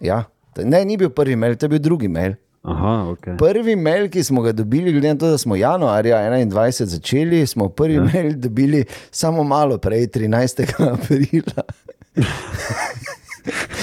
Ja. 0.00 0.24
Ne, 0.58 0.84
ni 0.84 0.96
bil 0.96 1.10
prvi 1.10 1.36
mail, 1.36 1.56
to 1.56 1.64
je 1.64 1.70
bil 1.70 1.78
drugi 1.80 2.08
mail. 2.08 2.34
Aha, 2.62 3.10
ok. 3.10 3.24
Prvi 3.38 3.74
mail, 3.76 4.06
ki 4.10 4.22
smo 4.22 4.42
ga 4.42 4.52
dobili, 4.54 4.92
glede 4.92 5.14
na 5.14 5.18
to, 5.18 5.30
da 5.30 5.38
smo 5.38 5.56
januarja 5.56 6.16
21 6.30 6.84
začeli, 6.84 7.46
smo 7.46 7.68
prvi 7.68 7.94
ja. 7.94 8.04
mail 8.04 8.32
dobili 8.36 8.84
samo 9.10 9.44
malo 9.44 9.78
prej, 9.78 10.06
13. 10.06 10.62
aprila. 10.94 11.64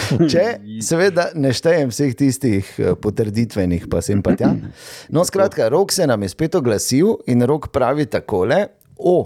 Če 0.09 0.45
seveda 0.81 1.27
ne 1.35 1.51
štejem 1.53 1.91
vseh 1.91 2.15
tistih 2.17 2.69
eh, 2.79 2.93
potrditvenih, 2.95 3.89
pa 3.91 4.01
sem 4.05 4.23
pa 4.23 4.33
tja. 4.39 4.53
No, 5.11 5.25
skratka, 5.27 5.67
rok 5.69 5.91
se 5.93 6.07
nam 6.07 6.23
je 6.23 6.31
spet 6.31 6.55
oglasil 6.55 7.17
in 7.27 7.43
rok 7.43 7.69
pravi 7.75 8.07
takole. 8.09 8.63
O, 8.95 9.21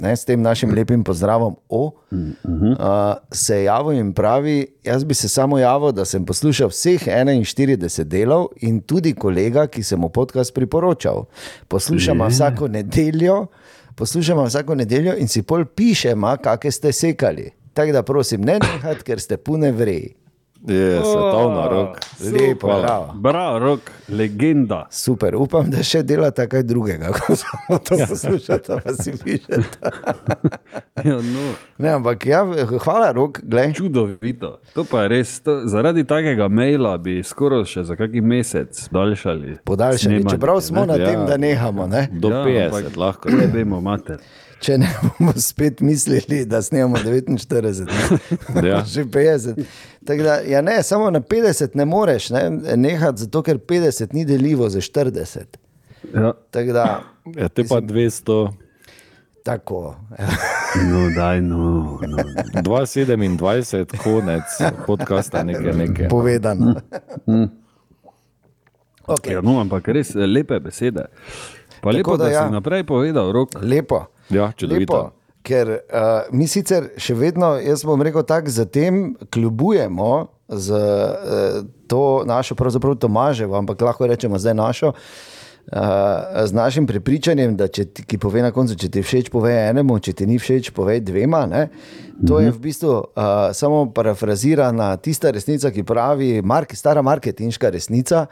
ne, 0.00 0.16
s 0.16 0.24
tem 0.24 0.42
našim 0.42 0.74
lepim 0.74 1.04
pozdravom, 1.04 1.56
o, 1.68 1.82
uh, 2.10 3.14
se 3.32 3.56
je 3.56 3.64
javil 3.64 3.98
in 3.98 4.12
pravi: 4.12 4.66
Jaz 4.84 5.04
bi 5.04 5.14
se 5.14 5.28
samo 5.28 5.58
javil, 5.58 5.92
da 5.92 6.04
sem 6.04 6.24
poslušal 6.24 6.68
vseh 6.68 7.06
41 7.06 8.04
delov 8.04 8.48
in 8.60 8.80
tudi 8.80 9.14
kolega, 9.14 9.66
ki 9.66 9.82
sem 9.82 10.00
mu 10.00 10.08
podcast 10.08 10.54
priporočal. 10.54 11.26
Poslušamo 11.68 12.28
vsako 12.28 12.68
nedeljo, 12.68 13.46
poslušamo 13.94 14.44
vsako 14.44 14.74
nedeljo 14.74 15.16
in 15.18 15.28
si 15.28 15.42
pol 15.42 15.64
pišemo, 15.64 16.36
kakšne 16.42 16.72
ste 16.72 16.92
sekali. 16.92 17.50
Tako 17.72 17.92
da 17.92 18.02
prosim, 18.02 18.42
ne 18.42 18.58
nehajte, 18.58 19.04
ker 19.06 19.20
ste 19.20 19.36
pune 19.36 19.72
vreji. 19.72 20.17
Je 20.60 20.96
svetovna 20.96 21.68
rok. 21.68 21.98
Lepo, 22.32 22.66
bravo. 22.68 23.12
Bravo, 23.14 23.58
rok, 23.58 23.80
legenda. 24.08 24.86
Super, 24.90 25.36
upam, 25.36 25.70
da 25.70 25.82
še 25.82 26.02
delate 26.02 26.44
kaj 26.44 26.62
drugega, 26.64 27.12
ko 27.16 27.36
samo 27.36 27.78
to 27.78 27.94
poslušate, 28.00 28.78
pa 28.78 28.92
si 28.92 29.12
pišete. 29.14 29.78
Ja, 30.98 31.14
no. 31.14 31.44
Ne, 31.78 31.88
ampak 31.90 32.26
ja, 32.26 32.40
hvala, 32.76 33.12
rok, 33.12 33.38
glej. 33.40 33.70
Čudovito. 33.72 34.58
To 34.74 34.82
pa 34.82 35.02
je 35.02 35.08
res. 35.10 35.38
To, 35.40 35.62
zaradi 35.64 36.02
takega 36.02 36.48
maila 36.48 36.96
bi 36.98 37.22
skoraj 37.22 37.62
še 37.66 37.84
za 37.84 37.94
kakšen 37.94 38.26
mesec 38.26 38.88
daljšali. 38.90 39.60
Podaljšali, 39.62 40.18
snemanje, 40.18 40.32
čeprav 40.32 40.58
smo 40.60 40.80
ne. 40.80 40.86
na 40.88 40.96
Ja. 40.96 41.06
tem, 41.06 41.22
da 41.22 41.36
nehamo. 41.36 41.86
Ne? 41.86 42.08
Do 42.12 42.28
Ja, 42.30 42.42
50 42.42 42.66
ampak- 42.82 42.96
lahko. 42.96 43.30
Ne 43.30 43.46
vemo, 43.46 43.78
mater. 43.80 44.18
Če 44.60 44.78
ne 44.78 44.88
bomo 45.02 45.32
spet 45.36 45.80
mislili, 45.80 46.44
da 46.44 46.62
snemamo 46.62 46.96
49, 46.96 47.86
ne? 47.86 48.68
Ja. 48.68 48.84
že 48.84 49.04
50. 49.04 49.64
Tako 50.06 50.22
Da, 50.22 50.34
ja, 50.34 50.62
ne, 50.62 50.82
samo 50.82 51.10
na 51.10 51.20
50 51.20 51.76
ne 51.76 51.84
moreš 51.84 52.30
ne, 52.30 52.50
nehati, 52.76 53.20
zato 53.20 53.42
ker 53.42 53.58
50 53.58 54.14
ni 54.14 54.24
deljivo 54.24 54.68
za 54.68 54.80
40. 54.80 55.38
Ja. 56.14 56.32
Tako 56.50 56.72
da, 56.72 57.02
Ja, 57.36 57.48
te 57.48 57.64
pa 57.68 57.80
200, 57.80 58.52
tako. 59.42 59.96
No, 60.92 61.08
daj, 61.16 61.40
no, 61.40 61.98
no. 62.08 62.16
227, 62.62 63.96
konec 64.02 64.42
podcasta, 64.86 65.42
nekaj, 65.42 65.72
nekaj. 65.72 66.08
Povedano. 66.08 66.74
Okay. 69.06 69.32
Ja, 69.32 69.40
no, 69.40 69.56
ampak 69.60 69.88
res 69.88 70.12
eh, 70.12 70.26
lepe 70.28 70.60
besede. 70.60 71.06
Pa 71.80 71.90
lepo, 71.90 72.16
da 72.16 72.24
da, 72.24 72.28
da 72.28 72.34
ja. 72.34 72.42
si 72.46 72.52
naprej 72.52 72.84
povedal, 72.84 73.32
rok. 73.32 73.56
Lepo. 73.62 74.04
Ja, 74.30 74.52
čudovito. 74.56 74.92
Lepo, 74.92 75.10
ker 75.42 75.70
uh, 75.70 76.28
mi 76.32 76.48
sicer 76.50 76.90
še 77.00 77.16
vedno, 77.16 77.54
jaz 77.62 77.84
bom 77.88 78.02
rekel 78.04 78.24
tako, 78.28 78.52
zatem 78.52 79.16
kljubujemo 79.32 80.28
z 80.48 80.76
uh, 80.76 81.64
to 81.88 82.04
našo, 82.28 82.54
pravzaprav 82.54 82.98
Tomaževo, 83.00 83.56
ampak 83.56 83.80
lahko 83.80 84.06
rečemo 84.06 84.38
zdaj 84.38 84.54
našo. 84.54 84.92
Uh, 85.68 85.74
z 86.48 86.52
našim 86.56 86.86
prepričanjem, 86.88 87.52
da 87.56 87.66
če 87.68 87.84
ti 87.92 88.04
ki 88.08 88.16
pove 88.18 88.40
na 88.40 88.48
koncu, 88.56 88.72
če 88.80 88.88
ti 88.88 89.02
všeč, 89.04 89.28
pove 89.28 89.52
enemu, 89.52 89.98
če 90.00 90.14
ti 90.16 90.26
ni 90.28 90.38
všeč, 90.40 90.70
pove 90.72 90.96
dvema. 91.04 91.42
Ne? 91.44 91.66
To 92.24 92.40
je 92.40 92.54
v 92.54 92.62
bistvu 92.62 92.94
uh, 92.94 93.50
samo 93.52 93.82
parafrazirana 93.92 94.94
tista 95.04 95.28
resnica, 95.34 95.68
ki 95.68 95.84
pravi, 95.84 96.30
mark, 96.40 96.72
stara 96.72 97.04
marketinška 97.04 97.68
resnica, 97.76 98.24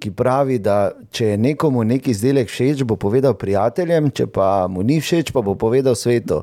ki 0.00 0.10
pravi, 0.16 0.58
da 0.58 0.90
če 1.12 1.34
je 1.34 1.38
nekomu 1.38 1.84
neki 1.84 2.10
izdelek 2.10 2.48
všeč, 2.48 2.82
bo 2.88 2.96
povedal 2.96 3.34
prijateljem, 3.38 4.10
če 4.10 4.26
pa 4.26 4.66
mu 4.68 4.82
ni 4.82 5.00
všeč, 5.00 5.32
pa 5.36 5.42
bo 5.44 5.54
povedal 5.54 5.94
svetu. 5.94 6.42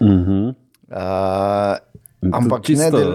Uh 0.00 0.08
-huh. 0.08 0.54
Uh, 0.88 1.76
ampak 2.32 2.62
čisto, 2.62 2.84
ne 2.84 2.90
del. 2.90 3.10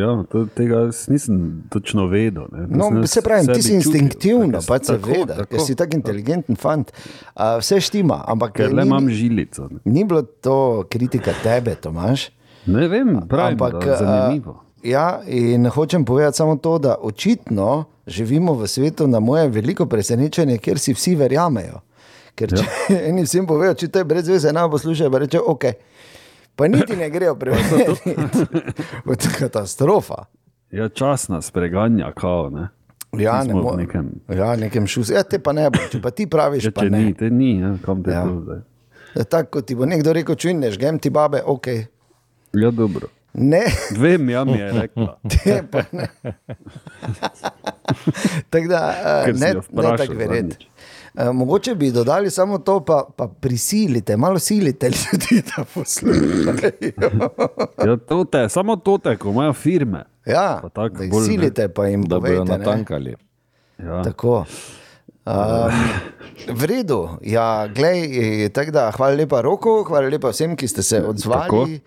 ja, 0.00 0.24
to, 0.30 0.46
tega 0.54 0.88
nisem 1.08 1.62
točno 1.70 2.06
vedel. 2.06 2.44
Ne. 2.52 2.66
To 2.68 2.90
No, 2.90 3.06
se 3.06 3.22
pravi, 3.22 3.52
ti 3.54 3.62
si 3.62 3.74
instinktivno, 3.74 4.58
pač 4.68 4.84
se 4.84 4.98
tako. 4.98 5.44
ker 5.50 5.60
si 5.60 5.74
tako 5.74 5.96
inteligenten 5.96 6.56
fant. 6.56 6.92
Uh, 7.36 7.58
vse 7.60 7.80
štima, 7.80 8.24
ampak 8.26 8.52
Ker 8.52 8.72
le 8.72 8.82
ni, 8.82 8.88
imam 8.88 9.08
žilico. 9.08 9.68
Ne, 9.70 9.78
ni 9.84 10.04
bilo 10.04 10.22
to 10.22 10.84
kritika 10.90 11.32
tebe, 11.42 11.74
Tomaš. 11.74 12.30
ne 12.66 12.88
vem, 12.88 13.20
pravim, 13.28 13.60
Ampak, 13.60 13.84
zanimivo. 13.98 14.63
Ja, 14.84 15.04
in 15.26 15.66
hočem 15.66 16.04
povedati 16.04 16.36
samo 16.36 16.56
to, 16.56 16.78
da 16.78 16.94
očitno 17.00 17.84
živimo 18.06 18.52
v 18.54 18.66
svetu, 18.66 19.06
na 19.06 19.20
moje 19.20 19.48
veliko 19.48 19.86
presenečenje, 19.86 20.58
ker 20.58 20.78
si 20.78 20.92
vsi 20.92 21.14
verjamejo. 21.16 21.80
Ker 22.34 22.50
če 22.50 22.64
ja. 22.90 22.98
eni 23.08 23.22
vsem 23.22 23.46
povejo, 23.46 23.74
če 23.74 23.88
to 23.88 23.98
je 23.98 24.04
brez 24.06 24.28
veze, 24.28 24.52
naj 24.52 24.70
poslušajo, 24.70 25.10
pa 25.10 25.18
reče, 25.18 25.40
ok. 25.40 25.64
Pa 26.54 26.68
niti 26.68 26.94
ne 26.94 27.08
grejo 27.08 27.34
preveriti. 27.34 28.14
To 29.06 29.12
je 29.12 29.32
katastrofa. 29.38 30.24
Ja, 30.70 30.88
čas 30.88 31.28
nas 31.28 31.50
preganja, 31.50 32.12
kao. 32.12 32.50
Ne. 32.50 32.68
Ja, 33.14 33.38
ne 33.38 33.44
smo 33.46 33.60
v 33.60 33.64
mo- 33.64 33.76
nekem- 33.76 34.10
ja, 34.30 34.56
nekem 34.56 34.86
šus. 34.86 35.10
Ja, 35.10 35.22
te 35.22 35.38
pa 35.38 35.52
ne 35.52 35.68
bo, 35.70 35.78
če 35.88 36.00
pa 36.00 36.10
ti 36.10 36.26
praviš, 36.26 36.64
Ja, 36.64 36.70
pa 36.72 36.84
ne. 36.84 36.98
ni, 37.00 37.14
te 37.14 37.30
ni, 37.30 37.60
ja, 37.60 37.74
kam 37.80 38.02
te 38.02 38.10
Ja. 38.10 38.24
to 38.24 38.40
zdaj. 38.40 38.60
Ja, 39.14 39.24
Tako 39.24 39.50
kot 39.52 39.66
ti 39.66 39.74
bo 39.74 39.86
nekdo 39.86 40.12
rekel, 40.12 40.34
čuj, 40.34 40.54
ne 40.54 40.70
žgem 40.70 40.98
ti 40.98 41.10
babe, 41.10 41.42
ok. 41.44 41.66
Ja, 42.52 42.70
dobro. 42.72 43.06
Ne, 43.34 43.62
Vem, 43.98 44.30
ja 44.30 44.44
mi 44.44 44.58
je 44.58 44.72
rekla. 44.72 45.18
te 45.44 45.62
pa 45.70 45.82
ne. 45.92 46.08
Tako 48.50 48.68
da, 48.68 48.94
uh, 49.26 49.40
ne, 49.40 49.48
jo 49.48 49.54
ne 49.54 49.60
vprašal 49.60 49.96
tako 49.96 50.14
verjeti. 50.14 50.68
Uh, 51.14 51.28
mogoče 51.32 51.74
bi 51.74 51.90
dodali 51.90 52.30
samo 52.30 52.58
to, 52.58 52.84
pa, 52.84 53.04
pa 53.16 53.28
prisilite, 53.40 54.16
malo 54.16 54.38
silite 54.38 54.86
ljudi, 54.86 55.42
da 55.56 55.64
poslušajo. 55.74 56.54
Ja, 57.86 57.96
to 57.96 58.24
te, 58.24 58.48
samo 58.48 58.76
to 58.76 58.98
te, 58.98 59.16
ko 59.16 59.30
imajo 59.30 59.52
firme. 59.52 60.04
Ja, 60.26 60.58
Pa 60.62 60.68
tako, 60.68 60.96
da 60.96 61.04
jih 61.04 61.12
bolj 61.12 61.20
ne. 61.20 61.26
silite, 61.26 61.68
pa 61.68 61.86
jim 61.86 62.02
Da 62.02 62.20
bojo 62.20 62.20
povejte, 62.20 62.52
ne. 62.52 62.58
natankali. 62.58 63.14
Ja. 63.78 64.02
Tako. 64.02 64.44
Um, 65.26 65.72
v 66.54 66.64
redu, 66.64 67.08
ja, 67.22 67.66
glej, 67.66 68.08
tako 68.52 68.70
da, 68.70 68.90
hvala 68.90 69.14
lepa 69.14 69.40
Roku, 69.40 69.84
hvala 69.88 70.08
lepa 70.08 70.30
vsem, 70.30 70.56
ki 70.56 70.68
ste 70.68 70.82
se 70.82 71.02
odzvali. 71.02 71.74
Uh, 71.74 71.80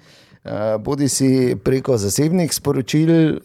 bodi 0.80 1.10
si 1.10 1.56
preko 1.64 1.98
zasebnih 1.98 2.54
sporočil, 2.54 3.10
uh, 3.10 3.42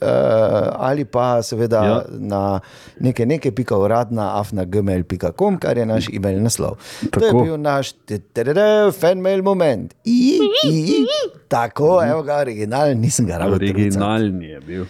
ali 0.78 1.04
pa 1.04 1.42
seveda 1.42 1.84
ja. 1.84 2.02
Na 2.18 2.60
nekaj, 3.00 3.26
nekaj, 3.26 3.52
pika 3.52 3.76
uradna, 3.78 4.38
afnagmail.com, 4.40 5.58
kar 5.58 5.78
je 5.78 5.86
naš 5.86 6.08
e-mail 6.12 6.42
naslov. 6.42 6.78
Tako. 7.10 7.20
To 7.20 7.26
je 7.26 7.32
bil 7.32 7.56
naš 7.56 7.94
fanmail 9.00 9.42
moment. 9.42 9.94
I, 10.04 10.38
i, 10.64 11.04
tako, 11.48 12.04
evo 12.04 12.22
ga, 12.22 12.36
original, 12.36 12.94
nisem 12.94 13.26
ga 13.26 13.38
ravno. 13.38 13.56
Originalni 13.56 14.46
je 14.46 14.60
bil. 14.60 14.84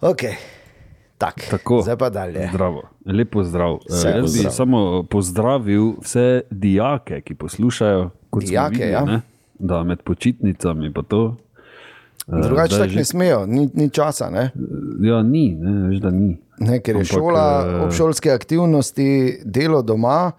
Okay. 0.00 0.34
Tak, 1.18 1.50
Tako. 1.50 1.82
zdaj 1.82 1.96
pa 1.96 2.10
dalje. 2.10 2.48
Zdravo, 2.52 2.82
lepo 3.06 3.42
zdrav. 3.44 3.78
Vse 3.88 4.08
Eh, 4.08 4.10
Jaz 4.10 4.32
bi 4.32 4.38
pozdrav. 4.38 4.52
samo 4.52 5.02
pozdravil 5.02 5.92
vse 6.02 6.40
dijake, 6.50 7.20
ki 7.20 7.34
poslušajo. 7.34 8.10
Dijake, 8.40 8.88
ja. 8.88 9.04
ne, 9.04 9.20
Da 9.58 9.82
med 9.82 10.02
počitnicami 10.02 10.92
pa 10.92 11.02
to. 11.02 11.36
eh, 12.28 12.40
Drugače 12.42 12.66
zdaj 12.68 12.78
tako 12.80 12.90
že- 12.90 12.96
ne 12.96 13.04
smejo, 13.06 13.46
ni, 13.46 13.70
ni 13.74 13.90
časa. 13.90 14.30
Ne? 14.30 14.50
Ja, 15.00 15.22
ni, 15.22 15.54
ne, 15.54 15.88
veš, 15.88 15.98
da 15.98 16.10
ni. 16.10 16.38
Ne, 16.58 16.80
ker 16.80 16.96
je 16.96 17.00
Ampak, 17.00 17.06
šola, 17.08 17.44
eh, 17.64 17.80
obšolske 17.80 18.30
aktivnosti, 18.30 19.08
delo 19.44 19.82
doma, 19.82 20.32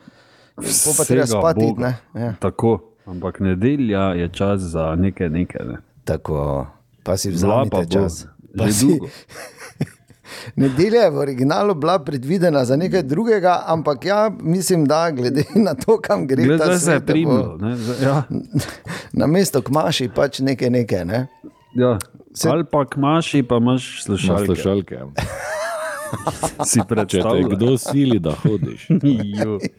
po 0.56 0.62
pa 0.94 1.04
treba 1.06 1.26
spati. 1.26 1.68
Ja. 2.16 2.34
Tako, 2.36 2.80
ampak 3.06 3.40
nedelja 3.40 4.14
je 4.14 4.30
čas 4.30 4.62
za 4.62 4.96
nekaj, 4.96 5.30
nekaj. 5.30 5.66
Ne. 5.66 5.78
Tako, 6.04 6.68
pa 7.04 7.18
si 7.18 7.30
pa 7.30 7.34
vzamete 7.34 7.76
bo, 7.78 7.84
čas. 7.86 8.28
Pa 8.52 8.66
že 8.66 8.74
si- 8.74 8.88
dolgo. 8.88 9.08
Nedelja 10.56 11.02
je 11.02 11.10
v 11.10 11.18
originalu 11.18 11.76
bila 11.76 12.00
predvidena 12.00 12.66
za 12.66 12.76
nekaj 12.76 13.04
drugega, 13.04 13.64
ampak 13.68 14.06
ja, 14.06 14.20
mislim, 14.34 14.86
da 14.86 15.12
glede 15.12 15.44
na 15.56 15.74
to, 15.76 15.98
kam 16.00 16.26
gre, 16.26 16.44
Glej, 16.44 16.58
ta 16.58 16.74
svet, 16.76 17.04
da 17.04 17.14
bo 17.16 17.56
ne, 17.58 17.76
zdaj- 17.76 18.04
Ja, 18.04 18.24
Na 19.20 19.28
mesto 19.28 19.62
kmaši 19.62 20.10
pač 20.10 20.40
nekaj, 20.42 20.70
nekaj. 20.72 21.06
Ne? 21.06 21.28
ja. 21.76 21.98
Se- 22.34 22.50
Ali 22.50 22.64
pa 22.64 22.86
kmaši, 22.86 23.44
pa 23.44 23.58
imaš 23.58 24.04
slušalke. 24.04 24.46
slušalke. 24.46 24.98
Si 26.66 26.74
Če 26.74 26.82
te 26.82 26.88
predstavljaš. 26.88 27.52
kdo 27.52 27.78
sili, 27.78 28.20
da 28.20 28.32
hodiš. 28.34 28.88
Jo. 29.36 29.60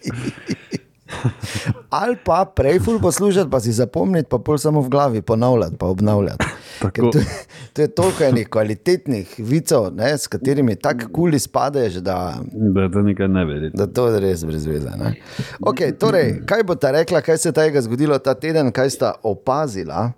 Ali 1.91 2.17
pa 2.17 2.45
prej 2.47 2.79
ful 2.79 3.01
poslušati, 3.01 3.51
pa 3.51 3.59
si 3.59 3.73
zapomniti, 3.73 4.29
pa 4.29 4.39
pol 4.39 4.55
samo 4.57 4.81
v 4.81 4.89
glavi 4.89 5.23
ponavljati, 5.23 5.77
pa 5.77 5.87
obnavljati. 5.87 6.45
Tako. 6.81 7.11
To, 7.73 7.83
je 7.83 7.89
toliko 7.89 8.25
enih 8.25 8.49
kvalitetnih 8.49 9.35
vicov, 9.39 9.93
ne, 9.95 10.19
s 10.19 10.27
katerimi 10.27 10.75
tako 10.77 11.07
kuli 11.13 11.39
spadeš, 11.39 11.95
da, 11.95 12.41
Da 12.53 12.89
to 12.91 13.03
nekaj 13.03 13.29
neverjetno. 13.29 13.87
da 13.87 13.93
to 13.93 14.09
je 14.09 14.21
res 14.21 14.45
brez 14.45 14.67
veze. 14.67 14.91
ne. 14.99 15.15
Okay, 15.61 15.93
torej, 15.93 16.41
kaj 16.47 16.63
bo 16.63 16.75
ta 16.75 16.91
rekla, 16.91 17.21
kaj 17.21 17.39
se 17.39 17.49
je 17.49 17.53
tega 17.53 17.81
zgodilo 17.81 18.19
ta 18.19 18.35
teden, 18.35 18.73
kaj 18.73 18.91
sta 18.91 19.13
opazila? 19.23 20.13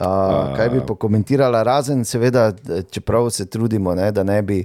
Uh, 0.00 0.56
kaj 0.56 0.68
bi 0.72 0.80
pokomentirala, 0.86 1.62
razen, 1.62 2.04
seveda, 2.04 2.52
čeprav 2.90 3.30
se 3.30 3.46
trudimo, 3.46 3.94
ne, 3.94 4.12
da 4.12 4.22
ne 4.24 4.42
bi 4.42 4.64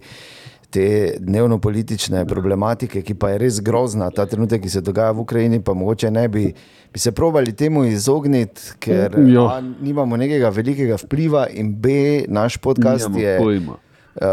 te 0.75 1.15
dnevno-politične 1.23 2.25
problematike, 2.27 2.99
ki 3.05 3.15
pa 3.15 3.29
je 3.31 3.37
res 3.45 3.61
grozna, 3.63 4.09
ta 4.11 4.25
trenutek, 4.27 4.59
ki 4.65 4.71
se 4.73 4.81
dogaja 4.83 5.13
v 5.15 5.23
Ukrajini, 5.23 5.61
pa 5.63 5.71
mogoče 5.77 6.11
ne 6.11 6.25
bi, 6.31 6.49
bi 6.91 6.99
se 6.99 7.13
probali 7.15 7.53
temu 7.55 7.85
izogniti, 7.87 8.75
ker 8.83 9.15
Ja. 9.31 9.45
A, 9.55 9.61
nimamo 9.63 10.19
nekega 10.19 10.51
velikega 10.51 10.99
vpliva, 10.99 11.47
in 11.47 11.71
B, 11.79 11.95
naš 12.27 12.57
podcast 12.57 13.07
Nimamo 13.07 13.23
je. 13.23 13.37
pojma. 13.39 13.77
Uh, 14.15 14.27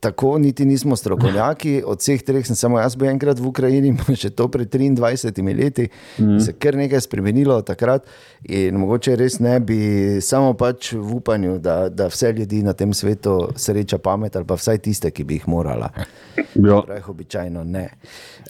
tako 0.00 0.38
niti 0.38 0.64
nismo 0.64 0.96
strokovnjaki, 0.96 1.82
od 1.86 1.98
vseh 1.98 2.20
treh 2.22 2.44
sem 2.46 2.56
samo 2.56 2.76
jaz 2.76 2.96
bil 3.00 3.08
enkrat 3.08 3.38
v 3.40 3.46
Ukrajini, 3.48 3.94
še 4.22 4.28
to 4.36 4.48
pred 4.52 4.68
23 4.68 5.56
leti, 5.56 5.86
mm. 6.20 6.36
se 6.36 6.52
kar 6.52 6.76
nekaj 6.76 7.00
spremenilo 7.00 7.56
takrat. 7.64 8.04
In 8.52 8.76
mogoče 8.76 9.16
res 9.16 9.38
ne 9.40 9.54
bi, 9.64 9.78
samo 10.20 10.52
pač 10.58 10.92
v 10.92 11.16
upanju, 11.16 11.56
da, 11.64 11.86
da 11.88 12.10
vse 12.12 12.32
ljudi 12.36 12.60
na 12.66 12.74
tem 12.76 12.92
svetu 12.92 13.38
sreča 13.56 13.96
pamet, 14.04 14.36
ali 14.36 14.44
pa 14.44 14.58
vsaj 14.60 14.82
tiste, 14.84 15.08
ki 15.10 15.24
bi 15.24 15.40
jih 15.40 15.48
morala. 15.48 15.88
Ja. 16.36 16.82
Prav 16.84 17.08
običajno 17.14 17.64
ne. 17.64 17.86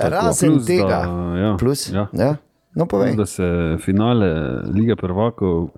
Razen 0.00 0.56
Plus, 0.56 0.66
tega, 0.66 0.88
da- 1.06 1.38
ja, 1.38 1.52
plus, 1.60 1.86
ja. 1.94 2.08
Ja? 2.18 2.34
No, 2.74 2.88
povej. 2.90 3.14
Da 3.16 3.26
se 3.26 3.46
finale 3.84 4.32
Lige 4.74 4.96
prvakov 4.96 5.68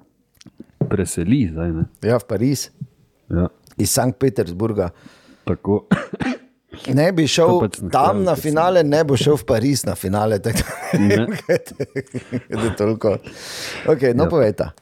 preseli 0.88 1.49
zdaj. 1.52 1.73
Ne? 1.76 1.84
Ja, 2.06 2.16
v 2.16 2.28
Pariz, 2.30 2.70
Ja. 3.32 3.49
Iz 3.76 3.90
Sankt 3.90 4.19
Petersburga. 4.19 4.90
Tako. 5.45 5.85
Ne 6.90 7.12
bi 7.14 7.23
šel 7.31 7.61
pač 7.62 7.76
tam 7.93 8.25
na 8.26 8.35
finale, 8.37 8.83
ne 8.83 9.04
bo 9.07 9.14
šel 9.16 9.37
v 9.38 9.45
Pariz 9.47 9.85
na 9.87 9.95
finale. 9.95 10.40
tako 10.43 10.99
ne 10.99 11.26
da 12.50 12.71
toliko. 12.78 13.12
Okay, 13.87 14.11
no, 14.11 14.26
ja. 14.26 14.28
povejta. 14.28 14.73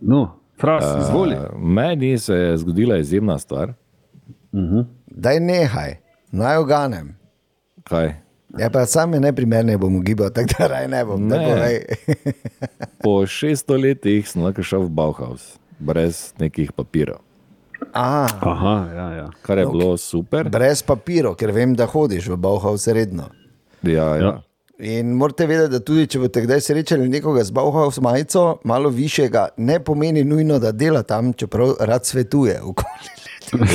No, 0.00 0.40
Fras, 0.60 0.84
izvoli. 1.04 1.36
Uh, 1.36 1.60
meni 1.60 2.18
se 2.18 2.34
je 2.34 2.56
zgodila 2.56 2.96
izjemna 2.96 3.38
stvar. 3.38 3.72
Daj 5.06 5.40
nehaj, 5.40 5.96
naj 6.32 6.56
oganem. 6.56 7.18
Kaj? 7.84 8.14
Ja, 8.58 8.70
pa 8.70 8.86
sam 8.86 9.14
je 9.14 9.20
neprimerno, 9.20 9.78
bom 9.78 10.00
gibal, 10.04 10.30
tako 10.30 10.54
da 10.58 10.66
raj 10.66 10.88
ne 10.88 11.04
bom. 11.04 11.28
Ne. 11.28 11.82
Po 13.02 13.10
600 13.10 13.82
letih 13.82 14.28
sem 14.28 14.42
lahko 14.42 14.62
šel 14.62 14.86
v 14.88 14.94
Bauhaus, 14.96 15.58
brez 15.78 16.32
nekih 16.40 16.72
papirov, 16.72 17.20
A, 17.92 18.26
Aha, 18.40 18.88
ja, 18.94 19.10
ja. 19.16 19.30
kar 19.42 19.58
je 19.58 19.66
bilo 19.66 19.96
super. 19.96 20.48
brez 20.48 20.82
papirov, 20.82 21.34
ker 21.36 21.52
vem, 21.52 21.74
da 21.74 21.86
hodiš 21.86 22.28
v 22.28 22.36
Bauhaus 22.36 22.86
redno. 22.86 23.28
Ja, 23.82 24.16
ja. 24.16 24.22
Ja. 24.22 24.42
In 24.78 25.14
morate 25.16 25.46
vedeti, 25.46 25.70
da 25.72 25.80
tudi 25.80 26.06
če 26.06 26.18
boste 26.20 26.42
kdaj 26.44 26.60
srečali 26.60 27.08
nekoga 27.08 27.44
z 27.44 27.50
Bauhaus 27.50 27.96
majico, 28.04 28.58
malo 28.64 28.90
višjega, 28.92 29.48
ne 29.56 29.78
pomeni 29.80 30.24
nujno, 30.24 30.58
da 30.58 30.72
dela 30.72 31.02
tam, 31.02 31.32
čeprav 31.32 31.76
rad 31.80 32.04
svetuje. 32.04 32.60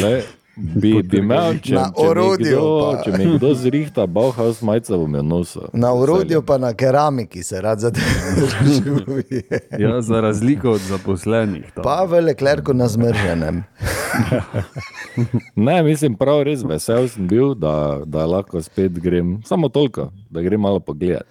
Le, 0.02 0.22
bi, 0.56 0.92
bi 1.04 1.18
imel, 1.24 1.58
če, 1.64 1.74
Na 1.74 1.88
če, 1.90 2.06
orodju 2.06 2.58
kdo, 2.60 2.92
pa. 2.92 3.02
če 3.04 3.12
mi 3.18 3.26
kdo 3.38 3.54
zrihta 3.56 4.06
Bauhaus 4.06 4.62
majico, 4.62 4.98
bom 5.02 5.16
jo 5.16 5.22
nosil. 5.26 5.66
Na 5.74 5.94
urodju 5.98 6.42
pa 6.46 6.58
na 6.62 6.74
keramiki 6.74 7.42
se 7.44 7.62
rad 7.62 7.80
zadržuje. 7.80 9.42
ja, 9.84 10.02
za 10.02 10.22
razliko 10.22 10.76
od 10.78 10.82
zaposlenih. 10.86 11.72
tam. 11.74 11.84
Pa 11.84 12.04
v 12.06 12.22
leklerku 12.30 12.74
na 12.74 12.88
zmrženem. 12.88 13.64
Ne, 15.56 15.84
mislim, 15.84 16.16
prav 16.16 16.44
res 16.48 16.64
vesel 16.64 17.08
sem 17.12 17.28
bil, 17.28 17.54
da, 17.56 18.02
da 18.06 18.26
lahko 18.26 18.62
spet 18.62 19.00
grem. 19.00 19.38
Samo 19.46 19.70
toliko, 19.70 20.10
da 20.30 20.42
grem 20.42 20.62
malo 20.62 20.80
pogledat. 20.80 21.28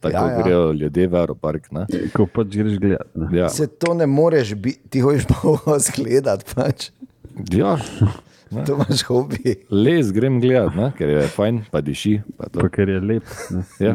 Tako 0.00 0.16
Ja, 0.16 0.24
ja, 0.26 0.42
grejo 0.42 0.72
ljudje 0.72 1.06
v 1.08 1.14
Aeropark. 1.16 1.68
Ne? 1.72 1.86
Ko 2.14 2.26
pač 2.26 2.56
greš 2.56 2.78
gledat. 2.78 3.08
ne. 3.14 3.28
Ja. 3.38 3.48
Se 3.48 3.66
to 3.66 3.94
ne 3.94 4.06
moreš 4.06 4.54
biti, 4.54 4.80
ti 4.90 5.00
hočeš 5.00 5.26
pa 5.30 5.78
zgledati. 5.78 6.44
Pač. 6.54 6.90
ja, 7.52 7.76
To 8.66 8.74
imaš 8.74 9.04
hobi. 9.06 9.52
les 9.70 10.08
grem 10.12 10.40
gledat, 10.42 10.74
ne? 10.74 10.88
ker 10.98 11.08
je 11.08 11.20
fajn, 11.30 11.60
pa 11.70 11.78
diši. 11.80 12.16
Pa 12.36 12.48
to. 12.50 12.58
Pa 12.60 12.68
ker 12.68 12.88
je 12.88 13.00
lep. 13.00 13.22
ne. 13.54 13.62
Ja. 13.78 13.94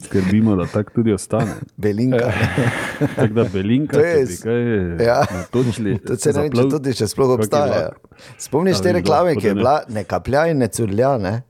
Skrbimo, 0.00 0.56
da 0.56 0.66
tako 0.66 0.90
tudi 0.92 1.12
ostane. 1.12 1.54
Belinka. 1.76 2.32
Tako 3.16 3.34
da 3.34 3.44
belinka, 3.46 3.92
To 3.92 4.02
če 4.02 4.08
je 4.08 4.24
bi 4.24 4.32
s- 4.32 4.42
kaj 4.42 4.60
Ja. 5.00 5.18
To 5.52 5.62
se 5.62 5.82
ne 5.82 5.98
če 6.16 6.32
zaplav- 6.32 6.70
tudi 6.70 6.92
še 6.92 7.06
sploh 7.06 7.28
vlak. 7.30 8.00
Spomniš 8.38 8.74
Ja, 8.74 8.82
te 8.82 8.92
reklame, 8.92 9.36
ki 9.36 9.46
je 9.46 9.50
da 9.50 9.54
bila 9.56 9.76
ne 9.90 10.04
kaplja 10.04 10.46
in 10.46 10.58
ne 10.58 10.68
curlja? 10.68 11.18
Ne? 11.18 11.42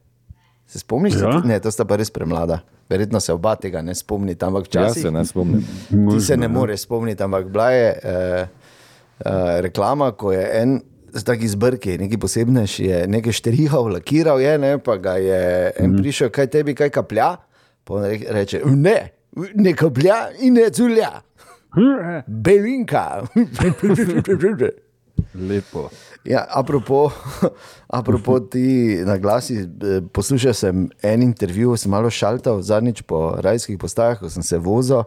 Se 0.67 0.79
spomniš? 0.79 1.15
Ja. 1.17 1.31
Ja. 1.31 1.41
Ne, 1.43 1.59
to 1.59 1.69
sta 1.69 1.85
pa 1.85 1.97
res 1.97 2.09
premlada. 2.09 2.61
Verjetno 2.87 3.21
se 3.21 3.33
oba 3.33 3.55
tega 3.55 3.81
ne 3.81 3.95
spomnite, 3.95 4.43
ampak 4.43 4.65
Jaz 4.65 4.71
včasih 4.91 5.03
se 5.03 5.11
ne 5.11 5.25
spomnim. 5.25 5.63
ti 6.11 6.21
se 6.21 6.37
ne 6.37 6.45
ja. 6.45 6.51
moreš 6.51 6.81
spomniti. 6.81 7.23
Ampak 7.23 7.47
bila 7.47 7.71
je 7.71 7.89
uh, 7.95 8.47
uh, 9.21 9.33
reklama, 9.61 10.13
ko 10.13 10.33
je 10.33 10.47
en. 10.55 10.81
Taki 11.13 11.49
zbrki, 11.49 11.99
neki 11.99 12.15
posebnež 12.17 12.71
je 12.81 12.99
nekaj 13.05 13.33
štrihal, 13.33 13.89
lakiral 13.91 14.39
je, 14.39 14.53
ne, 14.57 14.79
pa 14.79 14.95
ga 14.97 15.17
je 15.17 15.41
en 15.77 15.89
Mhm. 15.89 15.99
prišel, 15.99 16.31
kaj 16.31 16.47
tebi 16.49 16.71
kaj 16.73 16.87
kaplja. 16.89 17.33
Pa 17.85 18.07
reče, 18.09 18.62
ne, 18.64 18.99
ne 19.55 19.75
kaplja 19.75 20.29
in 20.40 20.55
ne 20.55 20.71
culja, 20.71 21.23
belinka. 22.45 23.23
Lepo. 25.35 25.88
Ja, 26.25 26.45
apropo, 26.49 27.11
apropo 27.99 28.40
ti 28.40 28.99
na 29.07 29.16
glasi, 29.19 29.55
eh, 29.59 30.01
poslušal 30.12 30.55
sem 30.55 30.88
en 31.03 31.23
intervju, 31.23 31.77
sem 31.77 31.90
malo 31.90 32.11
šaltal 32.11 32.62
zadnjič 32.62 33.03
po 33.03 33.37
rajskih 33.38 33.79
postajah, 33.79 34.19
ko 34.21 34.31
sem 34.31 34.43
se 34.43 34.59
vozil. 34.59 35.03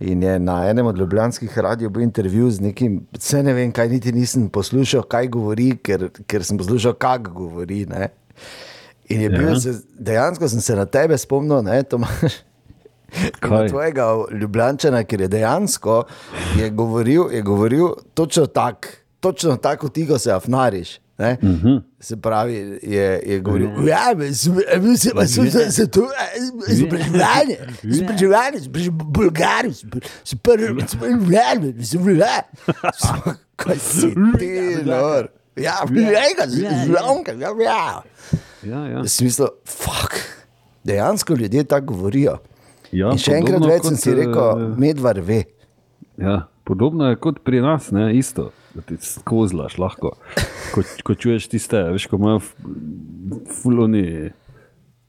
In 0.00 0.22
je 0.22 0.38
na 0.38 0.70
enem 0.70 0.86
od 0.86 0.98
ljubljanskih 0.98 1.58
radijev 1.58 1.90
bil 1.90 2.02
intervju 2.02 2.50
z 2.50 2.60
nekim, 2.60 3.00
vse 3.12 3.42
ne 3.42 3.54
vem, 3.54 3.72
kaj 3.72 3.88
niti 3.88 4.12
nisem 4.12 4.48
poslušal, 4.48 5.02
kaj 5.02 5.28
govori, 5.28 5.72
ker, 5.82 6.08
ker 6.26 6.44
sem 6.46 6.58
poslušal, 6.58 6.94
kako 6.94 7.32
govori. 7.32 7.84
Ne? 7.90 8.08
In 9.10 9.20
je 9.20 9.28
bil, 9.30 9.48
Ja. 9.48 9.72
dejansko 10.00 10.48
sem 10.48 10.60
se 10.60 10.76
na 10.76 10.84
tebe 10.86 11.18
spomnil, 11.18 11.62
ne, 11.62 11.82
Tomaš. 11.82 12.32
Na 13.42 13.68
tvojega 13.68 14.04
ljubljančana, 14.32 15.04
ker 15.04 15.20
je 15.20 15.28
dejansko 15.28 16.04
je 16.56 16.70
govoril, 16.70 17.24
je 17.30 17.42
govoril 17.42 17.88
točno 18.14 18.46
tako, 18.46 18.88
točno 19.20 19.56
tako 19.56 19.88
ti, 19.88 20.06
ko 20.06 20.18
se 20.18 20.32
afnariš. 20.32 20.98
Ne? 21.18 21.36
Uh 21.42 21.48
Mhm. 21.48 21.66
-huh. 21.66 21.82
Se 22.00 22.16
pravi, 22.16 22.54
je, 22.82 23.22
je 23.26 23.40
govoril, 23.40 23.88
ja, 23.88 24.14
mi 24.16 24.96
se 24.96 25.10
pa 25.14 25.26
sem 25.26 25.50
se 25.70 25.86
tu, 25.88 26.06
izobraževanje, 26.68 27.56
izobraževanje, 27.82 28.58
bulgari, 28.90 29.74
se 29.74 29.86
prvi, 29.86 30.04
se 30.24 30.36
prvi, 30.36 30.82
se 31.84 31.98
prvi, 31.98 32.20
kaj 33.56 33.78
si 33.78 34.14
ti, 34.38 34.50
nor. 34.84 35.28
Ja, 35.56 35.74
ja, 35.90 36.70
zlomka, 36.86 37.32
ja, 37.32 37.48
ja. 37.64 38.02
Ja, 38.66 38.84
ja. 38.86 39.00
V 39.00 39.08
smislu, 39.08 39.46
fuck, 39.64 40.16
dejansko 40.84 41.34
ljudje 41.34 41.64
tako 41.64 41.94
govorijo. 41.94 42.38
Ja, 42.92 43.12
In 43.14 43.20
še 43.22 43.38
enkrat 43.38 43.64
več 43.64 43.86
sem 43.86 43.96
si 43.96 44.14
rekel, 44.18 44.40
eh, 44.40 44.74
medvar 44.80 45.20
ve. 45.22 45.44
Ja, 46.18 46.48
podobno 46.66 47.08
je 47.08 47.16
kot 47.22 47.40
pri 47.46 47.62
nas, 47.62 47.90
ne, 47.94 48.10
isto. 48.18 48.50
Da 48.74 48.82
ti 48.86 48.98
skozlaš 49.02 49.78
lahko. 49.82 50.12
Ko, 50.74 50.82
ko 51.06 51.14
čuješ 51.14 51.48
tiste, 51.50 51.78
veš, 51.94 52.06
ko 52.10 52.18
imajo 52.20 52.42
fuloni 53.62 54.30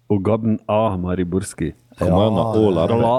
ogaben 0.10 0.58
A, 0.68 0.98
mariborski. 0.98 1.74
Ko 2.00 2.08
imajo 2.08 2.32
na 2.38 2.46
O, 2.48 2.70
larve. 2.74 3.02
La, 3.02 3.18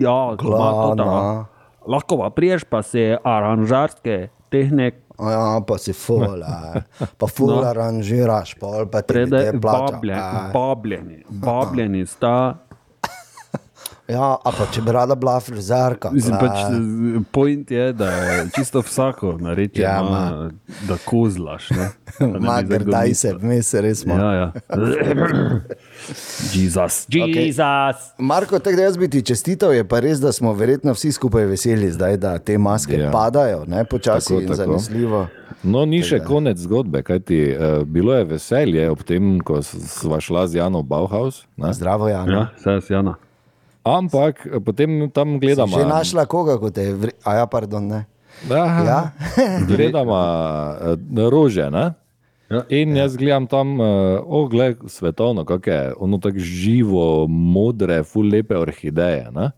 ja, 0.00 0.20
da. 0.30 0.44
Glana. 0.44 1.46
Lahko 1.84 2.16
pa 2.22 2.30
priješ 2.32 2.64
pa 2.64 2.80
se 2.82 3.18
aranžarske 3.24 4.28
tehnike. 4.54 5.00
Ja, 5.14 5.60
pa 5.62 5.78
si 5.78 5.92
fula, 5.94 6.82
pa 7.20 7.26
fula 7.30 7.60
no. 7.60 7.68
aranžiraš, 7.68 8.56
pol 8.58 8.86
pa 8.86 9.02
ti 9.02 9.12
Prede, 9.12 9.44
te 9.44 9.60
plača. 9.60 9.98
babljeni, 10.52 11.20
A, 11.22 11.30
babljeni, 11.30 12.06
sta. 12.06 12.36
Ja, 14.04 14.34
a 14.36 14.50
pa 14.52 14.66
če 14.68 14.82
bi 14.84 14.92
rada 14.92 15.14
bila 15.16 15.38
frizerka. 15.40 16.10
Mislim, 16.12 16.34
pač, 16.36 16.58
eh, 16.60 17.22
point 17.32 17.70
je, 17.70 17.86
da 17.96 18.10
je 18.10 18.42
čisto 18.52 18.82
vsako 18.84 19.38
nareče, 19.40 19.80
Ja, 19.80 19.94
ja, 19.94 20.02
ma. 20.02 20.50
da 20.88 20.98
kozlaš. 21.04 21.68
Da 22.20 22.38
Magar, 22.38 22.82
kdo 22.82 22.92
daj 22.92 23.14
se, 23.14 23.32
vmes 23.32 23.72
res 23.74 24.02
smo. 24.02 24.14
Ja, 24.14 24.32
ja. 24.34 24.52
Jezus, 26.54 27.06
Jezus. 27.12 28.12
Marko, 28.18 28.58
tako 28.58 28.76
da 28.76 28.82
jaz 28.82 28.96
bi 28.96 29.08
ti 29.10 29.22
čestital, 29.22 29.72
je 29.72 29.84
pa 29.88 30.00
res, 30.00 30.20
da 30.20 30.32
smo 30.32 30.52
verjetno 30.52 30.92
vsi 30.92 31.12
skupaj 31.12 31.44
veseli, 31.44 31.90
zdaj, 31.92 32.16
da 32.16 32.38
te 32.38 32.58
maske 32.58 32.98
ja. 32.98 33.10
Padajo, 33.10 33.64
ne 33.66 33.84
počasi 33.84 34.28
Tako, 34.28 34.40
in 34.40 34.46
tako. 34.48 34.56
zanesljivo. 34.56 35.26
No, 35.62 35.84
ni 35.88 36.02
še 36.04 36.20
konec 36.20 36.58
zgodbe, 36.60 37.02
kajti 37.02 37.38
uh, 37.56 37.82
bilo 37.88 38.14
je 38.14 38.24
veselje 38.24 38.88
ob 38.90 39.02
tem, 39.06 39.38
ko 39.40 39.62
sva 39.64 40.20
šla 40.20 40.46
z 40.46 40.60
Jano 40.60 40.84
v 40.84 40.90
Bauhaus. 40.92 41.44
Ne? 41.56 41.72
Zdravo, 41.72 42.08
Jan. 42.08 42.28
Ja, 42.28 42.48
vse 42.58 42.78
je 42.80 42.96
Jana. 42.96 43.16
Ampak 43.84 44.46
eh, 44.46 44.60
potem 44.64 45.10
tam 45.12 45.38
gledamo. 45.40 45.76
Že 45.76 45.88
našla 45.88 46.24
koga, 46.28 46.58
kot 46.60 46.76
je, 46.76 46.92
vre... 46.92 47.12
a 47.24 47.40
ja, 47.40 47.46
pardon, 47.48 47.84
ne. 47.84 48.04
Aha, 48.50 48.82
Ja? 48.84 49.00
gledamo 49.70 50.16
uh, 50.16 51.28
rože. 51.30 51.70
Ne? 51.70 51.92
Ja. 52.50 52.62
In 52.70 52.96
jaz 52.96 53.16
gledam 53.16 53.46
tam, 53.46 53.80
uh, 53.80 53.86
ogled 54.22 54.76
svetovno, 54.86 55.44
kako 55.44 55.70
je 55.70 55.92
ono 55.98 56.18
tako 56.18 56.38
živo, 56.38 57.04
modre, 57.26 58.02
ful 58.02 58.26
lepe 58.26 58.56
orhideje. 58.56 59.30
ne. 59.30 59.50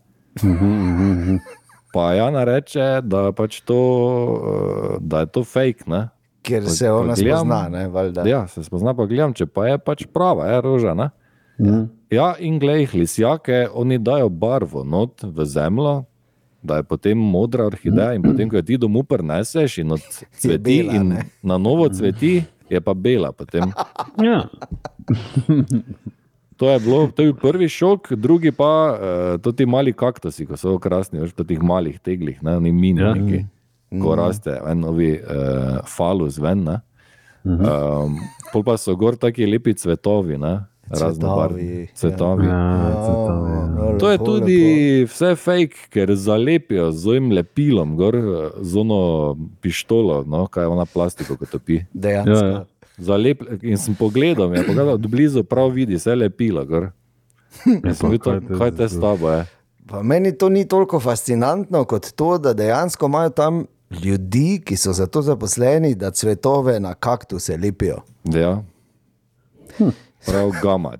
Pa 1.93 2.13
Jana 2.13 2.43
reče, 2.43 3.01
da, 3.03 3.31
pač 3.31 3.61
to, 3.61 3.75
uh, 3.75 4.97
da 5.01 5.19
je 5.19 5.25
to 5.27 5.43
fake, 5.43 5.83
ne? 5.87 6.09
Ker 6.41 6.63
Pa- 6.63 6.69
se 6.69 6.91
ona 6.91 7.13
gledam- 7.15 7.37
spozna, 7.39 7.69
ne, 7.69 7.87
valjda. 7.87 8.23
Ja, 8.23 8.47
se 8.47 8.63
spozna, 8.63 8.93
pa 8.93 9.05
gledam, 9.05 9.33
če 9.33 9.45
pa 9.45 9.67
je 9.67 9.77
pač 9.79 10.05
prava, 10.05 10.45
je 10.45 10.61
roža. 10.61 10.93
Ne? 10.93 11.09
Ja, 12.09 12.35
in 12.39 12.59
glej, 12.59 12.87
lisjake, 12.93 13.67
oni 13.73 13.97
dajo 13.97 14.29
barvo 14.29 14.83
not 14.83 15.23
v 15.23 15.45
zemljo, 15.45 16.03
da 16.61 16.75
je 16.75 16.83
potem 16.83 17.17
modra 17.17 17.65
orhideja, 17.65 18.13
in 18.13 18.21
potem, 18.21 18.49
ko 18.49 18.55
jo 18.55 18.61
ti 18.61 18.77
domov 18.77 19.03
prineseš 19.05 19.77
in 19.77 19.91
odcveti, 19.91 20.59
bela, 20.83 20.93
in 20.93 21.13
na 21.43 21.57
novo 21.57 21.89
cveti, 21.89 22.43
je 22.69 22.81
pa 22.81 22.93
bela. 22.93 23.31
Potem. 23.31 23.71
Ja. 24.23 24.45
To 26.57 26.69
je, 26.69 26.79
bilo, 26.79 27.07
to 27.13 27.21
je 27.21 27.33
bil 27.33 27.35
prvi 27.37 27.67
šok, 27.69 28.13
drugi 28.17 28.51
pa 28.51 28.69
uh, 28.97 29.41
to 29.41 29.51
ti 29.53 29.65
mali 29.69 29.93
kaktusi, 29.93 30.45
ko 30.49 30.57
so 30.57 30.73
krasni, 30.81 31.19
veš, 31.21 31.35
po 31.37 31.45
teh 31.45 31.61
malih 31.61 31.99
teglih, 32.01 32.39
ne, 32.41 32.55
oni 32.57 32.71
mini, 32.73 33.01
Ja. 33.05 33.11
neki, 33.13 33.43
ko 34.01 34.15
raste 34.17 34.55
en 34.65 34.81
novi 34.81 35.11
uh, 35.21 35.85
falus 35.85 36.39
ven. 36.41 36.63
Ne. 36.65 36.79
Um, 37.45 38.17
pol 38.51 38.65
pa 38.65 38.73
so 38.81 38.95
gor 38.97 39.15
taki 39.21 39.45
lepi 39.45 39.75
cvetovi, 39.77 40.39
ne, 40.41 40.55
raznobarvni 40.89 41.87
cvetovi. 41.93 42.45
Ja. 42.45 42.53
Ja, 42.53 42.91
cvetovi, 43.05 43.51
ja. 43.51 43.65
No, 43.67 43.97
To 43.99 44.11
je 44.11 44.17
lepo, 44.17 44.25
tudi 44.25 44.59
vse 45.09 45.35
fake, 45.35 45.89
ker 45.89 46.15
zalepijo 46.15 46.91
z 46.91 47.07
ovim 47.07 47.31
lepilom, 47.31 47.95
gor, 47.97 48.17
z 48.61 48.77
ono 48.77 49.37
pištolo, 49.61 50.23
no, 50.27 50.47
kaj 50.47 50.63
je 50.63 50.67
ona 50.67 50.85
plastiko, 50.85 51.37
ko 51.37 51.45
topi. 51.45 51.73
lepo. 51.73 51.89
Dejansko. 51.93 52.45
Ja, 52.45 52.51
ja. 52.51 52.65
Zalep, 52.97 53.43
in 53.61 53.77
sem 53.77 53.95
pogledal, 53.95 54.55
je 54.55 54.63
pogledal, 54.65 54.95
od 54.95 55.07
blizu 55.07 55.43
prav 55.43 55.69
vidi, 55.69 55.95
vse 55.95 56.15
lepilo. 56.15 56.65
Gor. 56.65 56.89
Sem 57.93 57.95
pa 58.01 58.07
videl, 58.07 58.41
kaj 58.57 58.71
te 58.71 58.89
s 58.89 58.99
tabo 59.01 59.29
je. 59.29 59.45
Pa 59.87 60.01
meni 60.03 60.33
to 60.37 60.49
ni 60.49 60.65
toliko 60.67 60.99
fascinantno 60.99 61.83
kot 61.85 62.11
to, 62.11 62.37
da 62.37 62.53
dejansko 62.53 63.05
imajo 63.05 63.29
tam 63.29 63.65
ljudi, 64.03 64.61
ki 64.65 64.77
so 64.77 64.93
za 64.93 65.07
to 65.07 65.21
zaposleni, 65.21 65.95
da 65.95 66.11
cvetove 66.11 66.79
na 66.79 66.93
kaktuse 66.93 67.57
lepijo. 67.57 68.01
Ja. 68.23 68.63
Prav 70.27 70.51
gamat. 70.63 70.99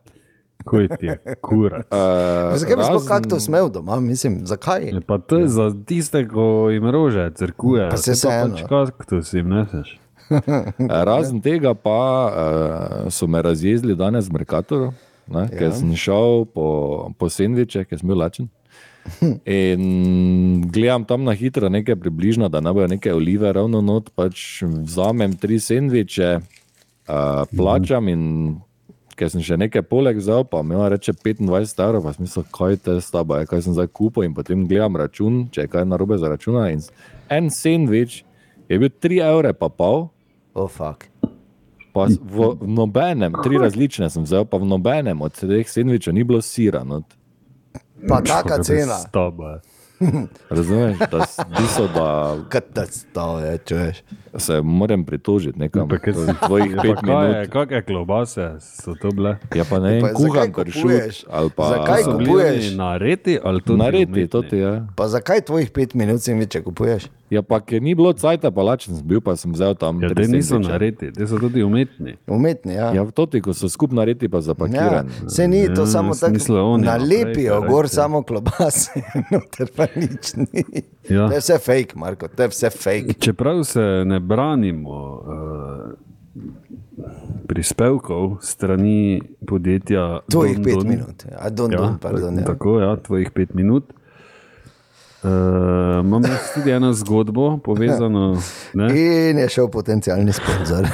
Kuj 0.66 0.88
ti 1.00 1.06
je, 1.06 1.36
kura. 1.42 1.78
Uh, 1.78 2.58
Zakaj 2.58 2.76
bi 2.76 2.84
sploh 2.84 3.06
kaktus 3.08 3.48
imel 3.48 3.70
doma? 3.72 4.00
Mislim, 4.00 4.42
zakaj? 4.46 4.84
Je 4.84 5.02
Pa 5.02 5.18
to 5.18 5.40
je 5.40 5.48
za 5.48 5.72
tiste, 5.86 6.28
ko 6.28 6.70
jim 6.72 6.90
rože 6.90 7.30
crkuje. 7.36 7.90
Pa 7.90 7.98
saj 7.98 8.18
vseeno. 8.18 8.58
Pač 8.58 8.92
kaktus 8.98 9.34
jim 9.34 9.50
neseš. 9.50 9.96
Razen 11.10 11.40
tega 11.42 11.72
pa 11.74 12.02
uh, 12.28 13.12
so 13.12 13.28
me 13.28 13.42
razjezili 13.42 13.96
danes 13.96 14.28
v 14.28 14.36
Merkatoru, 14.36 14.92
ne, 15.28 15.48
ja. 15.48 15.54
ker 15.56 15.72
sem 15.76 15.96
šel 15.96 16.44
po, 16.52 16.68
po 17.16 17.30
sendviče, 17.32 17.86
ker 17.88 18.00
sem 18.00 18.12
bil 18.12 18.20
lačen. 18.20 18.50
In 19.48 20.68
gledam 20.68 21.08
tam 21.08 21.24
na 21.24 21.32
hitro, 21.32 21.70
nekaj 21.72 21.96
približno, 21.96 22.52
da 22.52 22.60
ne 22.60 22.74
bojo 22.76 22.90
neke 22.92 23.13
olive 23.16 23.54
ravno 23.56 23.80
not, 23.82 24.12
pač 24.20 24.63
vzamem 24.68 25.38
tri 25.40 25.62
sendviče, 25.63 26.32
uh, 27.08 27.44
plačam 27.56 28.12
in 28.12 28.24
ker 29.18 29.32
sem 29.34 29.42
še 29.44 29.58
nekaj 29.58 29.84
poleg 29.90 30.20
vzel, 30.22 30.46
pa 30.48 30.62
mi 30.62 30.78
je 30.78 30.90
reče 30.94 31.14
25 31.18 31.82
evrov, 31.84 32.06
pa 32.06 32.14
sem 32.14 32.26
mislil, 32.28 32.46
kaj 32.54 32.80
te 32.86 32.98
s 33.02 33.10
tabo 33.14 33.40
je, 33.40 33.50
kaj 33.50 33.66
sem 33.66 33.76
zdaj 33.78 33.90
kupil 33.98 34.28
in 34.28 34.36
potem 34.38 34.68
gledam 34.70 35.00
račun, 35.00 35.48
če 35.54 35.66
je 35.66 35.72
kaj 35.74 35.88
narobe 35.90 36.20
za 36.22 36.30
računa. 36.32 36.70
In 36.74 36.84
en 37.34 37.50
sendvič 37.54 38.22
je 38.70 38.80
bil 38.80 38.94
3 38.94 39.22
evre 39.26 39.54
pa 39.58 39.72
pol. 39.74 40.08
Oh, 40.54 40.70
fuck. 40.70 41.10
Pa 41.94 42.06
v, 42.06 42.52
v 42.62 42.70
nobenem, 42.70 43.34
tri 43.42 43.58
različne 43.58 44.10
sem 44.14 44.26
vzel, 44.26 44.46
pa 44.46 44.62
v 44.62 44.70
nobenem 44.70 45.22
od 45.26 45.34
teh 45.34 45.66
sendvičev 45.66 46.14
ni 46.14 46.26
bilo 46.28 46.44
sira. 46.46 46.84
not. 46.86 47.18
Pa 48.06 48.22
taka 48.22 48.62
cena. 48.62 49.02
Staba. 49.02 49.58
Razumeš, 50.50 50.98
da, 51.02 51.20
bistvo, 51.52 51.88
da 51.88 52.08
Katastrofa 52.50 53.40
je, 53.42 53.58
če 53.60 53.76
veš. 53.76 53.98
se 54.38 54.62
moram 54.62 55.04
pritožiti 55.04 55.60
nekam. 55.60 55.90
Kaj 55.90 56.14
si- 56.14 56.20
je 56.22 56.36
Tvojih 56.40 56.76
pet 56.78 56.96
kaj 56.98 57.28
minut. 57.28 57.50
kakšne 57.50 57.82
klobase 57.84 58.46
so 58.60 58.94
to 58.94 59.12
bile? 59.12 59.38
Ja, 59.56 59.64
pa 59.64 59.80
ne, 59.80 60.00
Pa 60.00 60.08
vem, 60.08 60.16
kuham 60.16 60.52
ali 61.28 61.50
pa 61.50 61.64
Zakaj 61.66 62.04
kupuješ? 62.06 62.72
nareti 62.74 63.40
ali 63.44 63.62
to 63.62 63.76
naredi, 63.76 64.28
to 64.28 64.42
ti 64.44 64.58
je. 64.58 64.86
Pa 64.96 65.08
zakaj 65.08 65.42
tvojih 65.42 65.72
pet 65.72 65.94
minut 65.94 66.22
si 66.22 66.32
več 66.32 66.62
kupuješ? 66.62 67.08
Ja, 67.30 67.42
pa 67.42 67.60
ker 67.60 67.82
ni 67.82 67.92
bilo 67.92 68.13
cajta, 68.13 68.52
pa 68.52 68.63
lačen 68.63 68.96
sem 68.96 69.04
bil, 69.04 69.20
pa 69.20 69.34
sem 69.36 69.52
vzel 69.52 69.76
tam. 69.76 70.00
Ja, 70.00 70.10
te 70.10 70.24
niso 70.24 70.60
nareti, 70.60 71.10
te 71.12 71.28
so 71.28 71.36
tudi 71.38 71.60
umetni. 71.60 72.13
Umetni, 72.26 72.74
ja. 72.74 72.94
Ja, 72.94 73.04
to 73.06 73.26
ti, 73.26 73.42
ko 73.42 73.52
so 73.52 73.68
skupaj 73.68 73.96
naredi, 73.96 74.28
pa 74.28 74.38
Ja, 74.38 74.42
zapakirani. 74.44 75.10
se 75.28 75.48
ni 75.48 75.66
to 75.68 75.82
Ja, 75.82 75.88
samo 75.88 76.16
tako. 76.16 76.78
Nalepijo 76.80 77.62
gor 77.62 77.84
rekli. 77.84 77.90
samo 77.90 78.22
klobase, 78.24 79.02
noter 79.32 79.68
pa 79.76 79.86
nič 79.94 80.34
ni. 80.38 80.63
Ja. 81.10 81.28
To 81.28 81.34
je 81.34 81.40
vse 81.40 81.58
fake, 81.60 81.96
Marko, 81.96 82.28
to 82.28 82.44
je 82.44 82.50
vse 82.50 82.70
fake. 82.72 83.13
Čeprav 83.20 83.63
se 83.66 83.84
ne 84.06 84.20
branimo 84.22 84.96
uh, 85.18 85.92
prispevkov 87.48 88.38
strani 88.42 89.22
podjetja 89.44 90.20
Tvojih 90.28 90.56
Don 90.56 90.63
pet 90.63 90.74
Don. 90.76 90.88
minut. 90.88 91.26
A 91.36 91.50
don, 91.50 91.72
Ja, 91.72 91.78
don, 91.78 91.98
pardon. 91.98 92.38
Ja. 92.38 92.46
Tako, 92.46 92.80
ja, 92.80 92.96
tvojih 92.98 93.32
pet 93.32 93.54
minut. 93.54 93.84
Uh, 95.28 96.06
imam 96.06 96.24
jaz 96.24 96.54
tudi 96.54 96.72
eno 96.72 96.94
zgodbo 96.94 97.58
povezano. 97.58 98.38
Ne, 98.74 98.86
In 99.30 99.40
je 99.40 99.50
šel 99.50 99.68
potencijalni 99.68 100.32
sponzor. 100.34 100.88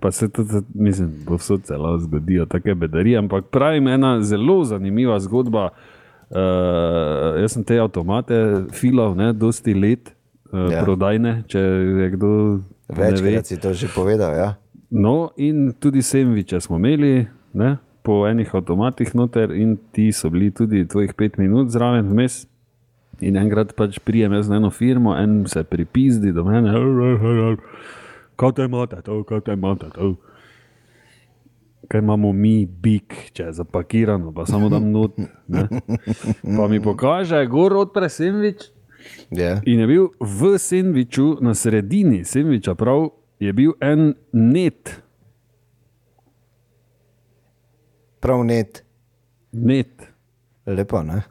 pa 0.00 0.10
se 0.10 0.28
tudi, 0.28 0.52
mislim, 0.74 1.12
povsod 1.26 1.66
se 1.66 1.76
lahko 1.76 1.98
zgodijo 1.98 2.46
take 2.46 2.74
bedarije. 2.74 3.18
Ampak 3.18 3.44
pravim, 3.50 3.88
ena 3.88 4.22
zelo 4.22 4.64
zanimiva 4.64 5.20
zgodba. 5.20 5.68
Uh, 6.30 6.36
jaz 7.40 7.52
sem 7.52 7.64
te 7.64 7.78
avtomate 7.78 8.34
filal, 8.72 9.14
ne, 9.16 9.32
dosti 9.32 9.74
let, 9.74 10.14
uh, 10.52 10.72
Ja. 10.72 10.84
prodajne, 10.84 11.42
če 11.46 11.58
je 11.58 12.10
kdo. 12.10 12.26
ne 12.88 12.96
ve. 12.96 13.10
Večkrat 13.10 13.46
si 13.46 13.60
to 13.60 13.72
že 13.72 13.88
povedal. 13.94 14.34
Ja? 14.36 14.54
No, 14.90 15.30
in 15.36 15.72
tudi 15.80 16.02
sendviče 16.02 16.60
smo 16.60 16.76
imeli, 16.76 17.26
ne, 17.52 17.76
po 18.02 18.22
enih 18.26 18.50
avtomatih 18.54 19.14
noter, 19.14 19.52
in 19.54 19.76
ti 19.92 20.10
so 20.12 20.30
bili 20.30 20.50
tudi 20.50 20.86
tvojih 20.88 21.14
pet 21.14 21.38
minut 21.38 21.70
zraven, 21.70 22.10
vmes. 22.10 22.46
In 23.22 23.36
enkrat 23.38 23.76
pač 23.78 24.00
prijem 24.02 24.32
jaz 24.34 24.48
na 24.50 24.58
eno 24.58 24.70
firmo, 24.74 25.14
en 25.14 25.44
se 25.46 25.62
pripizdi 25.64 26.32
do 26.34 26.44
mene, 26.44 26.72
kot 28.36 28.56
te 28.58 28.66
imate, 28.66 28.98
to, 29.06 29.22
kot 29.28 29.46
te 29.46 29.54
imate. 29.54 29.92
To. 29.94 30.14
Kaj 31.90 32.02
imamo 32.02 32.32
mi, 32.32 32.64
bik, 32.66 33.14
če 33.36 33.50
je 33.50 33.56
zapakirano, 33.60 34.32
pa 34.34 34.46
samo 34.48 34.70
dam 34.72 34.90
not. 34.90 35.18
Ne. 35.52 35.66
Pa 36.56 36.66
mi 36.70 36.80
pokaže, 36.82 37.44
gor 37.50 37.76
odpre 37.78 38.08
sendvič, 38.10 38.70
Ja. 39.30 39.60
In 39.64 39.80
je 39.80 39.86
bil 39.86 40.08
v 40.20 40.58
sendviču, 40.58 41.38
na 41.40 41.54
sredini 41.54 42.24
sendviča, 42.24 42.74
prav 42.74 43.10
je 43.40 43.52
bil 43.52 43.72
en 43.80 44.14
net, 44.32 45.01
Prav 48.22 48.44
net. 48.44 48.84
net, 49.52 50.06
Lepo, 50.66 51.02
ne? 51.02 51.22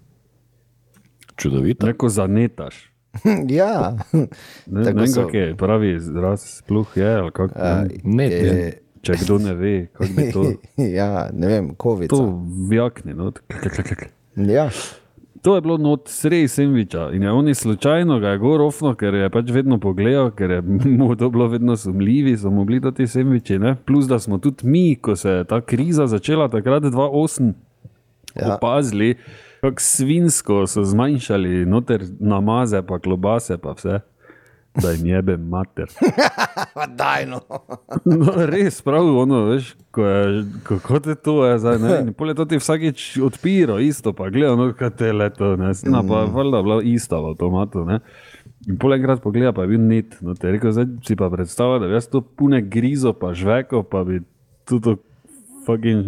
Čudovito. 1.35 1.87
reko 1.87 2.09
zanetaš. 2.09 2.91
ja. 3.49 3.95
Ne, 4.13 4.27
Tako 4.83 4.83
ne 4.89 4.93
vem, 4.93 5.07
so. 5.07 5.23
kak 5.23 5.33
je 5.33 5.55
pravi 5.57 5.95
izraz, 5.95 6.43
sploh 6.57 6.87
je. 6.95 7.15
ali 7.15 7.31
Kak, 7.31 7.51
A, 7.55 7.83
ne, 7.83 7.89
Net, 8.05 8.31
je. 8.31 8.37
je- 8.37 8.77
če 9.01 9.13
kdo 9.23 9.37
ne 9.39 9.53
ve, 9.53 9.87
kako 9.87 10.09
bi 10.17 10.31
to. 10.31 10.43
ja, 10.99 11.29
ne 11.33 11.47
vem, 11.47 11.71
kovica. 11.75 12.11
To 12.11 12.27
vjakni. 12.69 13.13
No. 13.13 13.31
Ja. 14.37 14.69
To 15.41 15.55
je 15.55 15.61
bilo 15.61 15.77
not 15.77 16.07
sredi 16.07 16.47
sendviča 16.47 17.09
in 17.13 17.23
je 17.23 17.31
oni 17.31 17.53
slučajno 17.53 18.19
ga 18.19 18.29
je 18.29 18.37
gorofno, 18.37 18.93
ker 18.95 19.13
je 19.13 19.29
pač 19.29 19.49
vedno 19.49 19.79
pogledal, 19.79 20.31
ker 20.31 20.51
je 20.51 20.61
mu 20.97 21.15
to 21.15 21.29
bilo 21.29 21.47
vedno 21.47 21.77
sumljivi, 21.77 22.37
so 22.37 22.49
mu 22.49 22.65
bili 22.65 22.93
ti 22.93 23.07
sendviči. 23.07 23.59
Ne? 23.59 23.75
Plus, 23.85 24.05
da 24.05 24.19
smo 24.19 24.37
tudi 24.37 24.67
mi, 24.67 24.95
ko 24.95 25.15
se 25.15 25.29
je 25.29 25.43
ta 25.43 25.61
kriza 25.61 26.07
začela 26.07 26.47
takrat 26.49 26.83
2008, 26.83 27.53
Ja. 28.35 28.47
ja. 28.47 28.55
opazili, 28.55 29.17
kako 29.61 29.79
svinsko 29.79 30.67
so 30.67 30.83
zmanjšali 30.83 31.65
noter 31.65 32.03
namaze, 32.19 32.81
pa 32.87 32.99
klobase, 32.99 33.57
pa 33.57 33.73
vse. 33.77 33.99
Da 34.75 34.91
jim 34.91 35.05
jebe 35.05 35.35
mater. 35.37 35.89
Daj 37.01 37.25
no. 37.27 37.41
No, 38.05 38.33
res, 38.47 38.79
prav, 38.81 39.03
ono, 39.19 39.43
veš, 39.49 39.73
ko 39.91 40.05
je, 40.05 40.45
kako 40.63 40.99
te 41.03 41.15
to 41.15 41.35
je 41.45 41.57
zdaj, 41.59 41.79
ne, 41.83 41.91
in 42.05 42.13
pol 42.17 42.31
je 42.31 42.37
to 42.39 42.45
ti 42.47 42.59
vsakič 42.59 43.03
odpiro, 43.23 43.75
isto, 43.83 44.13
pa 44.15 44.29
gledaj, 44.31 44.55
no, 44.57 44.69
kaj 44.77 44.93
te 44.97 45.11
leto, 45.13 45.51
ne, 45.59 45.73
no, 45.91 46.03
pa 46.07 46.23
valjda 46.31 46.63
bila 46.63 46.79
ista 46.87 47.19
v 47.19 47.33
avtomatu, 47.33 47.83
ne. 47.87 47.99
In 48.71 48.79
pol 48.79 48.95
enkrat 48.95 49.21
pogleda, 49.21 49.51
pa 49.57 49.67
je 49.67 49.73
bil 49.73 49.83
net, 49.91 50.15
no, 50.23 50.37
te 50.39 50.47
je 50.47 50.55
rekel, 50.55 50.73
zdaj 50.73 50.87
si 51.05 51.19
pa 51.19 51.29
predstavlja, 51.33 51.83
da 51.83 51.91
bi 51.91 51.97
jaz 51.99 52.07
to 52.13 52.23
pune 52.23 52.63
grizo, 52.63 53.13
pa 53.17 53.35
žveko, 53.37 53.83
pa 53.83 54.05
bi 54.07 54.21
tudi 54.69 54.95
fucking 55.67 56.07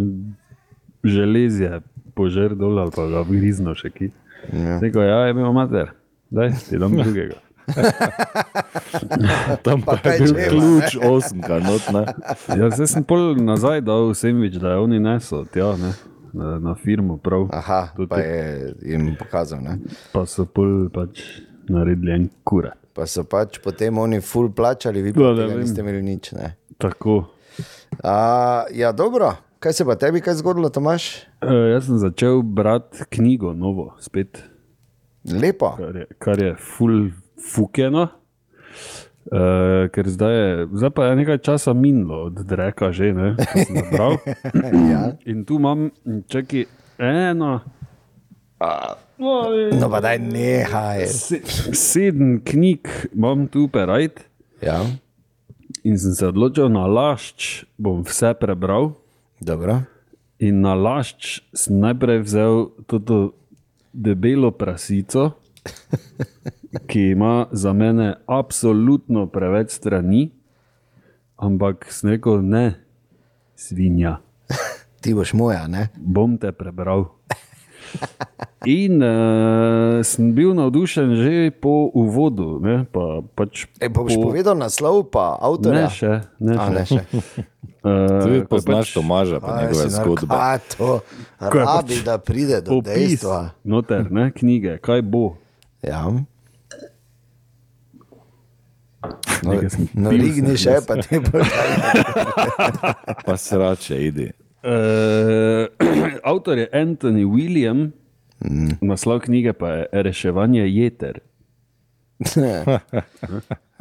železje 1.03 1.81
požer 2.15 2.55
dol 2.55 2.79
ali 2.79 2.93
pa 2.95 3.09
ga 3.11 3.25
grizno 3.27 3.75
še 3.75 3.91
ki. 3.91 4.13
Ja. 4.53 4.79
Rekel, 4.79 5.03
ja, 5.03 5.23
je 5.27 5.35
bil 5.35 5.51
mater, 5.55 5.91
daj, 6.31 6.55
ti 6.69 6.79
dam 6.79 6.95
drugega. 7.01 7.42
Tam 9.63 9.81
pa, 9.81 9.97
Pa 10.03 10.09
je 10.09 10.19
bil 10.19 10.33
čeva, 10.33 10.49
ključ 10.49 10.97
osemka, 11.01 11.59
not, 11.59 11.85
ne. 11.93 12.03
Ja, 12.59 12.69
zdaj 12.69 12.87
sem 12.87 13.03
pol 13.07 13.35
nazaj 13.39 13.81
dal 13.85 14.13
sendvič, 14.17 14.57
da 14.61 14.75
je 14.75 14.83
oni 14.83 14.99
nesel 14.99 15.45
tja, 15.53 15.73
ne, 15.79 15.93
na, 16.33 16.59
na 16.59 16.75
firmo 16.75 17.17
prav. 17.17 17.47
Aha, 17.53 17.87
Tudi 17.95 18.09
pa 18.09 18.19
je 18.19 18.73
jim 18.81 19.15
pokazal. 19.19 19.61
Ne? 19.63 19.77
Pa 20.13 20.25
so 20.25 20.45
pol 20.45 20.89
pač 20.93 21.23
naredili 21.69 22.11
en 22.13 22.29
kurat. 22.43 22.77
Pa 22.93 23.07
so 23.09 23.23
pač 23.25 23.57
potem 23.57 23.97
oni 23.97 24.19
full 24.21 24.51
plačali, 24.53 25.01
vi 25.01 25.15
Ja, 25.15 25.31
pa 25.31 25.47
vem. 25.47 25.59
niste 25.63 25.81
imeli 25.81 26.03
nič. 26.03 26.31
Ne? 26.37 26.53
Tako. 26.77 27.23
A, 28.03 28.17
ja, 28.71 28.91
dobro. 28.91 29.33
Kaj 29.59 29.73
se 29.73 29.85
pa 29.85 29.95
tebi 29.95 30.19
kaj 30.21 30.41
zgodilo, 30.41 30.67
Tomaš? 30.69 31.23
E, 31.39 31.47
jaz 31.71 31.85
sem 31.87 31.97
začel 31.97 32.41
brati 32.43 33.05
knjigo, 33.09 33.53
novo, 33.55 33.93
spet, 33.97 34.41
Lepo. 35.23 35.69
kar 35.79 35.95
je, 35.95 36.05
kar 36.19 36.35
je 36.37 36.49
full 36.59 37.07
fukeno. 37.35 38.07
Uh, 39.25 39.87
ker 39.87 40.03
zdaj 40.05 40.33
je, 40.33 40.47
zdaj 40.73 40.91
pa 40.91 41.05
je 41.05 41.15
nekaj 41.15 41.37
časa 41.39 41.71
minilo 41.73 42.27
od 42.27 42.35
Dreka, 42.35 42.91
že 42.91 43.13
ne, 43.13 43.39
nabral. 43.71 44.19
Ja. 44.91 45.15
In 45.23 45.45
tu 45.45 45.55
imam, 45.55 45.89
čakaj, 46.27 46.67
eno, 46.99 47.63
No, 49.73 49.87
pa 49.89 49.99
daj 49.99 50.19
nehaj. 50.19 51.07
se, 51.07 51.39
sedem 51.73 52.41
knjig 52.43 52.87
imam 53.13 53.47
tu 53.47 53.67
perajt 53.67 54.23
Ja, 54.61 54.83
in 55.83 55.99
sem 55.99 56.11
se 56.11 56.27
odločil 56.27 56.69
na 56.69 56.83
lašč, 56.83 57.63
bom 57.77 58.03
vse 58.03 58.33
prebral. 58.33 58.91
dobro. 59.39 59.81
In 60.39 60.61
na 60.61 60.73
lašč 60.73 61.41
sem 61.53 61.79
najprej 61.79 62.19
vzel 62.21 62.55
to 62.85 63.31
debelo 63.93 64.51
prasico, 64.51 65.31
ki 66.81 67.11
ima 67.11 67.47
za 67.51 67.71
mene 67.71 68.15
absolutno 68.25 69.27
preveč 69.27 69.71
strani, 69.71 70.31
ampak 71.37 71.85
sem 71.87 72.09
rekel, 72.11 72.41
ne, 72.41 72.75
svinja, 73.55 74.17
Ti 75.01 75.11
boš 75.11 75.33
moja, 75.33 75.67
ne? 75.67 75.89
bom 75.95 76.37
te 76.37 76.51
prebral. 76.51 77.05
In 78.65 78.97
uh, 78.97 79.09
sem 80.01 80.31
bil 80.31 80.53
navdušen 80.53 81.11
že 81.13 81.51
po 81.51 81.91
uvodu. 81.91 82.55
Ne, 82.57 82.87
pa, 82.87 83.19
pač 83.29 83.67
E, 83.77 83.85
boš 83.85 84.15
po, 84.15 84.31
povedal 84.31 84.55
naslov, 84.55 85.03
pa 85.05 85.35
avtorja? 85.35 85.75
Ne, 85.75 85.91
še. 85.91 86.13
Ne, 86.39 86.55
A, 86.55 86.63
še. 86.63 86.71
ne, 86.71 86.83
še. 86.85 87.01
Uh, 87.83 88.23
Ti 88.23 88.29
ko 88.39 88.47
poznaš 88.47 88.95
Tomaža, 88.95 89.37
pa 89.37 89.59
njegove 89.59 89.91
zgodbe. 89.91 90.31
narka- 90.31 90.71
to 90.71 90.89
Ko 91.43 91.51
je 91.53 91.65
rabi, 91.65 91.91
pač 91.91 92.01
da 92.01 92.15
pride 92.17 92.57
do 92.63 92.79
opis, 92.79 93.19
dejstva. 93.19 93.39
noter, 93.61 94.07
ne, 94.07 94.31
knjige, 94.31 94.79
kaj 94.79 95.03
bo. 95.03 95.35
Ja. 95.81 96.07
No, 99.43 99.57
no 99.93 100.11
rigni 100.15 100.55
še, 100.59 100.77
pa 100.87 100.95
te 101.01 101.19
boš. 101.19 101.51
Pa 103.27 103.35
srače, 103.39 103.97
idi. 103.99 104.29
Uh, 104.63 105.67
avtor 106.31 106.61
je 106.61 106.69
Anthony 106.71 107.25
William, 107.27 107.91
mm. 108.39 108.79
naslov 108.81 109.25
knjige 109.25 109.53
pa 109.59 109.73
je 109.75 110.03
Reševanje 110.07 110.67
jeter. 110.71 111.19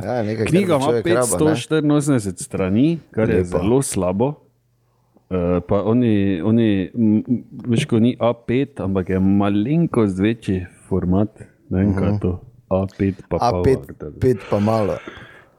Ja, 0.02 0.22
nekaj, 0.26 0.48
Knjiga 0.50 0.78
bo 0.78 0.90
ima 0.90 0.98
človek 0.98 1.06
rabo, 1.14 1.36
ne? 1.38 1.54
584 1.54 2.42
strani, 2.42 2.86
kar 3.14 3.30
je 3.30 3.36
Lepo. 3.36 3.48
zelo 3.48 3.82
slabo. 3.86 4.28
Uh, 5.30 5.62
pa 5.62 5.78
oni, 5.86 6.42
oni 6.42 6.90
veš, 7.70 7.86
ko 7.86 8.00
ni 8.02 8.16
A5, 8.18 8.82
ampak 8.82 9.14
je 9.14 9.20
malenkost 9.22 10.18
večji 10.18 10.64
format. 10.88 11.30
Ne 11.70 11.84
vem, 11.84 11.94
kaj 11.94 12.08
je 12.08 12.18
to. 12.18 12.32
A5 12.72 13.22
pa 13.28 13.36
A 13.38 13.50
pol, 13.52 13.62
pet, 14.16 14.38
pa 14.50 14.58
malo. 14.58 14.96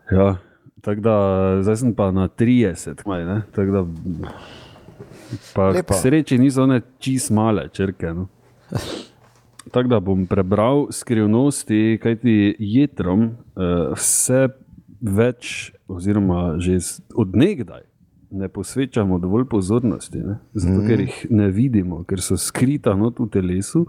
Ja, 0.10 0.36
tako 0.82 1.02
da 1.02 1.16
zdaj 1.62 1.78
sem 1.78 1.94
pa 1.94 2.12
na 2.12 2.28
30, 2.28 3.06
maj, 3.06 3.26
ne, 3.26 3.42
tako 3.52 3.72
da. 3.72 3.82
Pa 5.54 5.70
Lepo. 5.70 5.94
k 5.94 5.98
sreči 5.98 6.38
niso 6.38 6.64
one 6.64 6.82
čist 7.00 7.32
male 7.32 7.70
črke. 7.70 8.14
No. 8.14 8.28
Tako 9.72 9.88
da 9.88 10.00
bom 10.00 10.26
prebral 10.26 10.88
skrivnosti, 10.92 11.98
kajti 11.98 12.34
jetrom 12.60 13.24
uh, 13.24 13.94
vse 13.94 14.48
več, 15.02 15.72
oziroma 15.88 16.56
že 16.58 16.78
z- 16.80 17.02
od 17.16 17.34
nekdaj, 17.34 17.82
ne 18.34 18.50
posvečamo 18.50 19.20
dovolj 19.20 19.46
pozornosti, 19.46 20.18
ne? 20.20 20.40
zato 20.54 20.82
ker 20.88 21.00
jih 21.00 21.26
ne 21.30 21.48
vidimo, 21.50 22.02
ker 22.04 22.18
so 22.20 22.38
skrita 22.38 22.96
not 22.96 23.20
v 23.20 23.28
telesu, 23.30 23.86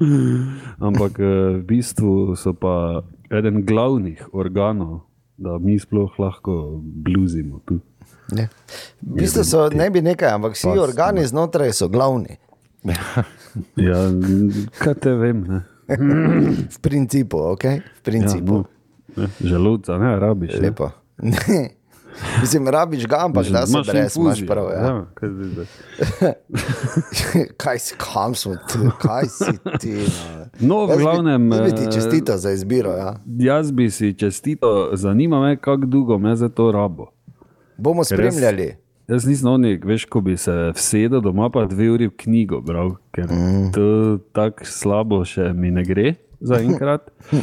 ampak 0.78 1.18
uh, 1.18 1.26
v 1.56 1.64
bistvu 1.64 2.36
so 2.36 2.52
pa 2.52 3.00
eden 3.30 3.62
glavnih 3.62 4.20
organov, 4.32 5.00
da 5.36 5.56
mi 5.58 5.78
sploh 5.78 6.12
lahko 6.18 6.58
bluzimo 6.78 7.58
tu. 7.64 7.80
Ne. 8.32 8.48
V 9.02 9.16
bistvu 9.18 9.44
so 9.44 9.68
ne 9.68 9.88
bi 9.90 10.02
nekaj, 10.02 10.28
ampak 10.30 10.52
vsi 10.54 10.68
Pas, 10.68 10.78
organi 10.80 11.24
znotraj 11.24 11.72
so 11.72 11.88
glavni. 11.88 12.36
Ja, 13.78 14.10
kaj 14.74 14.94
te 14.98 15.12
vem, 15.14 15.44
ne? 15.46 15.60
V 16.66 16.78
principu, 16.82 17.38
ok? 17.48 17.62
V 17.62 17.70
Ja, 17.70 17.82
principu. 18.02 18.56
no, 18.56 18.64
ne, 19.16 19.28
želodca 19.40 19.94
ne 19.98 20.10
rabiš. 20.18 20.56
Ne? 20.56 20.60
Lepo. 20.60 20.90
Ne. 21.22 21.70
Mislim, 22.40 22.68
rabiš 22.68 23.06
ga, 23.06 23.16
ampak 23.20 23.46
da 23.46 23.66
se 23.66 23.78
brez, 23.92 24.16
imaš 24.16 24.46
prav. 24.46 24.64
Ja. 24.64 24.84
ja, 24.84 25.06
kaj 25.14 25.28
kaj 27.62 27.78
si, 27.78 27.94
kam 27.98 28.34
smo 28.34 28.54
ti, 28.54 28.78
kaj 28.98 29.24
si 29.24 29.78
ti? 29.80 29.94
No, 30.60 30.86
v 30.86 30.98
glavnem, 30.98 31.48
Ne 31.48 31.62
bi 31.62 31.70
ti 31.70 31.82
eh, 31.82 31.92
čestito 31.92 32.36
za 32.36 32.50
izbiro. 32.50 32.90
Ja. 32.90 33.16
Jaz 33.38 33.72
bi 33.72 33.90
si 33.90 34.14
čestito, 34.18 34.90
zanima 34.92 35.40
me, 35.40 35.56
kako 35.56 35.86
dolgo 35.86 36.18
me 36.18 36.36
za 36.36 36.48
to 36.48 36.72
rabo. 36.72 37.06
Bomo 37.76 38.02
jaz- 38.02 38.14
spremljali. 38.14 38.76
Jaz 39.08 39.26
nisem 39.26 39.48
onik, 39.48 39.84
veš, 39.84 40.04
ko 40.04 40.20
bi 40.20 40.36
se 40.36 40.72
vsedel 40.74 41.20
doma, 41.20 41.50
pa 41.50 41.66
dve 41.68 41.90
uri 41.90 42.06
v 42.08 42.16
knjigo 42.16 42.60
bral, 42.60 42.94
ker 43.12 43.28
mm. 43.28 43.72
to 43.74 44.18
tako 44.32 44.64
slabo 44.64 45.18
še 45.28 45.50
mi 45.52 45.70
ne 45.70 45.84
gre 45.84 46.14
zaenkrat. 46.44 47.10
uh, 47.32 47.40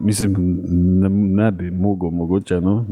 mislim, 0.08 0.34
ne, 1.00 1.08
ne 1.08 1.50
bi 1.52 1.70
mogel, 1.70 2.10
mogoče. 2.10 2.60
No. 2.60 2.84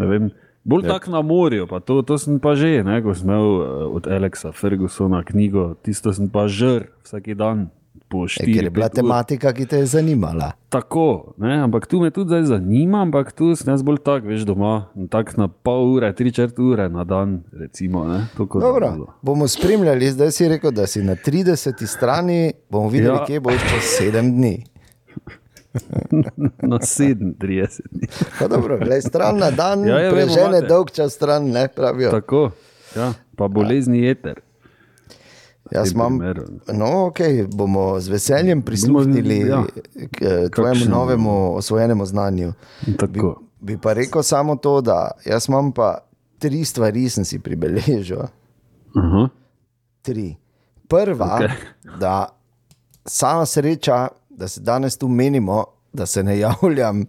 Bolj 0.65 0.87
tako 0.87 1.11
na 1.11 1.23
morju, 1.23 1.67
pa 1.67 1.81
to, 1.81 2.03
to 2.03 2.19
sem 2.19 2.39
pa 2.39 2.55
že, 2.55 2.85
ne, 2.87 3.01
ko 3.03 3.15
sem 3.15 3.27
imel 3.27 3.47
uh, 3.59 3.65
od 3.97 4.07
Alexa 4.07 4.53
Fergusona 4.55 5.25
knjigo, 5.27 5.75
tisto 5.83 6.13
sem 6.15 6.31
pa 6.31 6.47
žr 6.47 6.87
vsak 7.03 7.35
dan. 7.35 7.67
Po 8.13 8.25
E, 8.25 8.29
štiri, 8.29 8.53
ker 8.53 8.65
je 8.65 8.71
bila 8.71 8.89
tematika, 8.91 9.53
ki 9.53 9.65
te 9.65 9.79
je 9.79 9.87
zanimala. 9.89 10.51
Tako, 10.69 11.05
ne, 11.39 11.55
ampak 11.59 11.87
tu 11.87 11.97
me 11.97 12.11
tudi 12.11 12.29
zdaj 12.29 12.45
zanima, 12.51 13.01
ampak 13.01 13.33
tu 13.33 13.57
sem 13.57 13.65
jaz 13.67 13.81
bolj 13.81 13.99
tak, 14.01 14.23
veš, 14.23 14.45
doma, 14.45 14.73
tako 15.09 15.33
na 15.39 15.49
pol 15.49 15.87
ure, 15.91 16.13
tri 16.13 16.29
četrt 16.31 16.59
ure 16.59 16.89
na 16.89 17.05
dan, 17.05 17.41
recimo. 17.55 18.05
Dobro, 18.37 18.93
bomo 19.23 19.49
spremljali, 19.49 20.11
zdaj 20.11 20.31
si 20.31 20.49
rekel, 20.49 20.71
da 20.71 20.85
si 20.87 21.01
na 21.01 21.17
30 21.17 21.57
strani, 21.87 22.39
bomo 22.69 22.89
videli, 22.89 23.17
Ja. 23.17 23.25
kje 23.25 23.41
boš 23.41 23.61
čez 23.65 23.85
7 24.05 24.31
dni. 24.31 24.55
Na 26.63 26.77
37. 26.77 27.81
Pa 28.39 28.45
dobro, 28.47 28.77
glej, 28.79 29.01
stran 29.03 29.39
na 29.39 29.51
dan, 29.51 29.81
Ja, 29.81 29.89
ja, 29.89 30.01
ja, 30.01 30.03
vemo, 30.05 30.13
prežene 30.13 30.59
imate. 30.59 30.67
dolg 30.67 30.91
čas 30.91 31.13
stran, 31.13 31.47
ne 31.47 31.69
pravijo. 31.69 32.11
Tako, 32.11 32.51
ja, 32.93 33.13
pa 33.37 33.49
bolezni 33.49 33.99
jeter. 34.01 34.41
Jaz 35.75 35.93
imam, 35.93 36.19
no, 36.73 36.87
okay, 37.09 37.47
bomo 37.55 38.01
z 38.01 38.09
veseljem 38.09 38.63
prisluhnili 38.63 39.39
ja. 39.39 39.63
k 40.11 40.23
eh, 40.23 40.49
tvojemu 40.55 40.85
novemu 40.91 41.57
osvojenemu 41.57 42.07
znanju. 42.07 42.53
Tako. 42.99 43.43
Bi 43.61 43.79
pa 43.79 43.93
rekel 43.93 44.23
samo 44.23 44.57
to, 44.57 44.81
da 44.81 45.11
jaz 45.25 45.49
imam 45.49 45.73
pa 45.73 45.99
tri 46.39 46.65
stvari, 46.65 47.09
sem 47.09 47.25
si 47.25 47.39
pribeležil. 47.39 48.19
Aha. 48.97 49.29
Tri. 50.03 50.37
Prva, 50.89 51.39
okay. 51.41 51.51
Da 52.01 52.29
sama 53.07 53.47
sreča, 53.47 54.09
da 54.31 54.49
se 54.49 54.61
danes 54.61 54.97
tu 54.97 55.09
menimo, 55.09 55.65
da 55.93 56.07
se 56.07 56.23
ne 56.23 56.39
javljam 56.39 57.05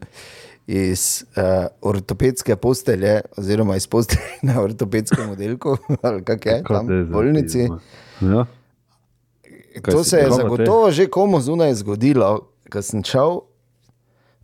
iz 0.67 1.25
uh, 1.35 1.43
ortopedske 1.81 2.55
postelje, 2.55 3.21
oziroma 3.37 3.75
iz 3.75 3.87
postelje 3.87 4.21
na 4.41 4.61
ortopedskem 4.61 5.29
oddelku, 5.29 5.77
ali 6.01 6.23
kak 6.23 6.45
je 6.45 6.63
Kaj 6.63 6.77
tam 6.77 6.87
v 6.87 7.05
bolnici. 7.11 7.59
pizma? 7.59 7.79
Ja. 8.21 8.45
Kaj 9.81 9.91
To 9.91 10.03
si 10.03 10.09
se 10.09 10.17
je 10.17 10.23
Kaj 10.23 10.29
pa 10.29 10.35
te? 10.35 10.41
zagotovo 10.41 10.91
že 10.91 11.07
komu 11.09 11.41
zunaj 11.41 11.73
zgodilo, 11.73 12.47
ko 12.69 12.81
sem 12.81 13.03
šel, 13.03 13.41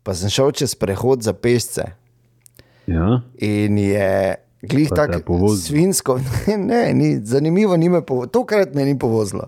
pa 0.04 0.14
sem 0.14 0.30
šel 0.30 0.52
čez 0.52 0.76
prehod 0.76 1.22
za 1.22 1.34
pešce. 1.34 1.86
Ja. 2.88 3.22
In 3.38 3.78
je 3.78 4.36
glih 4.62 4.90
tako 4.90 5.54
svinsko, 5.56 6.18
ne, 6.48 6.58
ne 6.58 6.94
ni, 6.94 7.10
zanimivo, 7.26 7.78
ni 7.78 7.90
me 7.90 8.02
povozilo, 8.06 8.32
tokrat 8.32 8.74
me 8.76 8.86
ni 8.86 8.98
povozilo. 9.00 9.48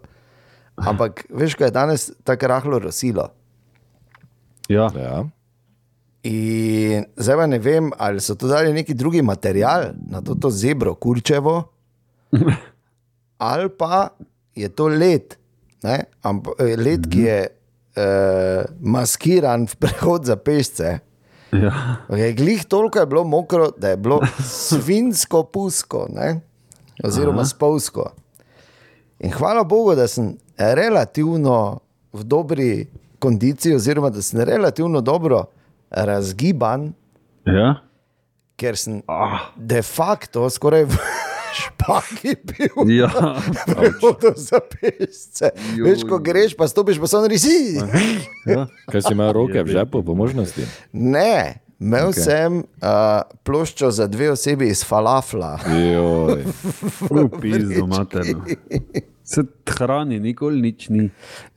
Ampak 0.78 1.26
veš, 1.30 1.56
ko 1.56 1.64
je 1.66 1.72
danes 1.72 2.12
tako 2.24 2.48
rahlo 2.48 2.80
rosilo. 2.80 3.30
Ja. 4.70 4.88
Ja. 4.96 5.26
In 6.24 7.06
zdaj 7.18 7.48
ne 7.50 7.60
vem, 7.60 7.90
ali 7.98 8.22
so 8.22 8.36
to 8.36 8.48
dali 8.48 8.74
neki 8.74 8.94
drugi 8.94 9.22
material 9.22 9.92
na 10.08 10.22
to, 10.22 10.36
to 10.36 10.50
zebro, 10.50 10.96
kurčevo, 10.96 11.64
ali 13.42 13.70
pa 13.74 14.10
je 14.56 14.70
to 14.70 14.88
led, 14.88 15.34
ne? 15.84 16.04
Amp, 16.22 16.48
eh, 16.60 16.76
led, 16.78 17.08
ki 17.10 17.24
je 17.26 17.40
uh, 17.48 18.70
maskiran 18.80 19.66
v 19.66 19.80
prehod 19.82 20.30
za 20.30 20.38
pešce. 20.38 21.00
Ja. 21.52 21.72
Okay, 22.08 22.36
glih 22.38 22.62
toliko 22.70 23.02
je 23.02 23.10
bilo 23.10 23.24
mokro, 23.28 23.72
da 23.78 23.90
je 23.92 23.98
bilo 23.98 24.22
svinsko 24.70 25.44
pusko, 25.44 26.06
ne? 26.14 26.40
oziroma 27.04 27.46
spolsko. 27.46 28.12
In 29.20 29.32
hvala 29.34 29.64
Bogu, 29.64 29.96
da 29.98 30.06
sem 30.08 30.36
relativno 30.58 31.80
v 32.14 32.24
dobri 32.24 32.72
kondiciji, 33.20 33.76
oziroma 33.76 34.10
da 34.14 34.22
sem 34.22 34.44
relativno 34.46 35.02
dobro 35.02 35.46
razgiban, 35.90 36.94
Ja? 37.46 37.82
ker 38.56 38.78
sem 38.78 39.02
Ah, 39.10 39.50
de 39.58 39.82
facto 39.82 40.46
skoraj 40.50 40.86
v 40.86 40.98
špaki 41.54 42.36
bil. 42.44 42.92
ja. 42.98 43.10
Prevodu 43.70 44.34
za 44.36 44.60
pesce. 44.60 45.50
Joj. 45.76 45.90
Veš, 45.90 46.04
ko 46.10 46.20
greš, 46.20 46.56
pa 46.58 46.68
stopiš, 46.68 47.00
pa 47.00 47.08
samo 47.08 47.28
risi. 47.28 47.78
ja. 48.46 48.68
Kaj 48.92 49.02
si 49.02 49.14
imel 49.14 49.34
roke 49.34 49.64
v 49.64 49.68
žepu, 49.68 50.04
po 50.04 50.16
možnosti? 50.16 50.66
Ne, 50.94 51.62
imel 51.80 52.12
okay. 52.12 52.24
sem 52.24 52.60
uh, 52.62 53.22
ploščo 53.44 53.92
za 53.92 54.08
dve 54.08 54.32
osebi 54.32 54.70
iz 54.72 54.84
falafla. 54.86 55.58
Joj. 55.68 56.46
Upizdo 57.26 57.88
materno. 57.88 58.46
Se 59.24 59.44
hrani, 59.70 60.20
nikoli 60.20 60.62
nič 60.62 60.90
ni. 60.90 61.08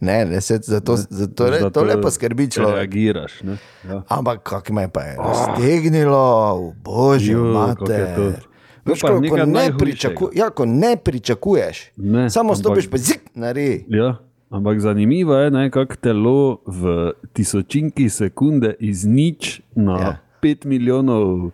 Ne, 0.01 0.25
ne, 0.25 0.41
se, 0.41 0.61
zato, 0.63 0.97
zato, 0.97 1.49
zato 1.49 1.71
to 1.71 1.83
lepo 1.83 2.11
skrbi 2.11 2.47
človek. 2.51 2.77
Reagiraš. 2.77 3.41
Ne? 3.43 3.57
Ja. 3.89 4.03
Ampak 4.09 4.43
kako 4.47 4.73
me 4.73 4.89
pa 4.93 5.03
je 5.03 5.17
raztegnilo, 5.19 6.27
v 6.61 6.73
božji 6.85 7.33
je 7.33 7.37
to. 7.37 7.53
mater. 7.53 8.54
Veš, 8.85 9.01
ko, 9.01 9.21
ko, 9.31 9.47
ne 9.47 9.73
pričaku, 9.79 10.31
ja, 10.35 10.51
ko 10.51 10.67
ne 10.67 10.97
pričakuješ, 10.97 11.91
Ne, 11.97 12.31
samo 12.31 12.55
stopiš, 12.55 12.91
pa 12.91 12.97
zik, 12.97 13.21
nari. 13.35 13.85
Ja, 13.89 14.17
ampak 14.51 14.81
zanimivo 14.81 15.35
je, 15.35 15.71
kako 15.71 15.97
telo 15.97 16.59
v 16.67 17.13
tisočinki 17.33 18.09
sekunde 18.09 18.75
iz 18.81 19.07
nič 19.07 19.61
na 19.75 19.99
Ja. 20.01 20.17
5 20.43 20.67
milijonov 20.67 21.51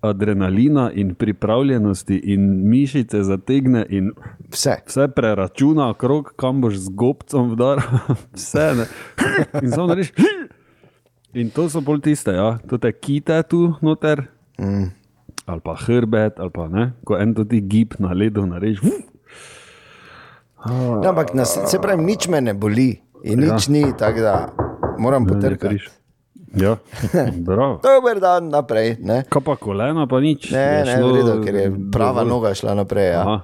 adrenalina 0.00 0.90
in 0.94 1.14
pripravljenosti 1.14 2.16
in 2.16 2.68
mišice 2.68 3.22
zategne 3.22 3.86
in 3.88 4.12
Vse. 4.50 4.76
vse 4.86 5.08
preračuna, 5.08 5.94
krok, 5.94 6.32
kam 6.36 6.60
boš 6.60 6.74
z 6.74 6.88
gobcem 6.88 7.50
vdar, 7.50 7.82
vse. 8.34 8.74
Ne. 8.76 8.86
In 9.62 9.70
samo 9.70 9.94
reš. 9.94 10.12
In 11.34 11.50
to 11.50 11.68
so 11.68 11.80
bolj 11.80 12.00
tiste, 12.00 12.32
ja, 12.32 12.58
to 12.68 12.78
te 12.78 12.92
kite 12.92 13.42
tu 13.42 13.74
noter, 13.80 14.22
mm. 14.58 14.97
Ali 15.46 15.60
pa 15.60 15.74
hrbet, 15.76 16.40
ali 16.40 16.50
pa 16.50 16.68
ne, 16.68 16.92
ko 17.04 17.16
en 17.16 17.34
to 17.34 17.44
ti 17.44 17.60
gib 17.60 17.94
na 17.98 18.12
ledu 18.12 18.46
nareš. 18.46 18.80
No, 20.66 21.02
ampak 21.02 21.34
nas, 21.34 21.58
se 21.66 21.78
pravi, 21.78 22.02
nič 22.02 22.28
me 22.28 22.40
ne 22.40 22.54
boli 22.54 22.98
in 23.22 23.38
nič 23.40 23.68
ja. 23.68 23.72
ni, 23.72 23.82
tako 23.92 24.20
da 24.20 24.34
moram 24.98 25.26
potrkati. 25.26 25.78
Ja, 26.54 26.76
bravo. 27.46 27.78
Dober 27.78 28.20
dan 28.20 28.48
naprej. 28.48 28.96
Ne, 28.98 29.22
Kaj 29.28 29.42
pa 29.44 29.54
kolena, 29.54 30.06
pa 30.06 30.18
nič. 30.18 30.50
ne, 30.50 30.58
Je 30.58 30.84
ne 30.84 30.94
šlo 30.96 31.06
v 31.06 31.16
redu, 31.16 31.34
ker 31.44 31.54
je 31.54 31.66
prava 31.92 32.24
dovolj. 32.24 32.28
noga 32.28 32.54
šla 32.54 32.74
naprej. 32.74 33.08
Ja. 33.10 33.22
Aha. 33.22 33.38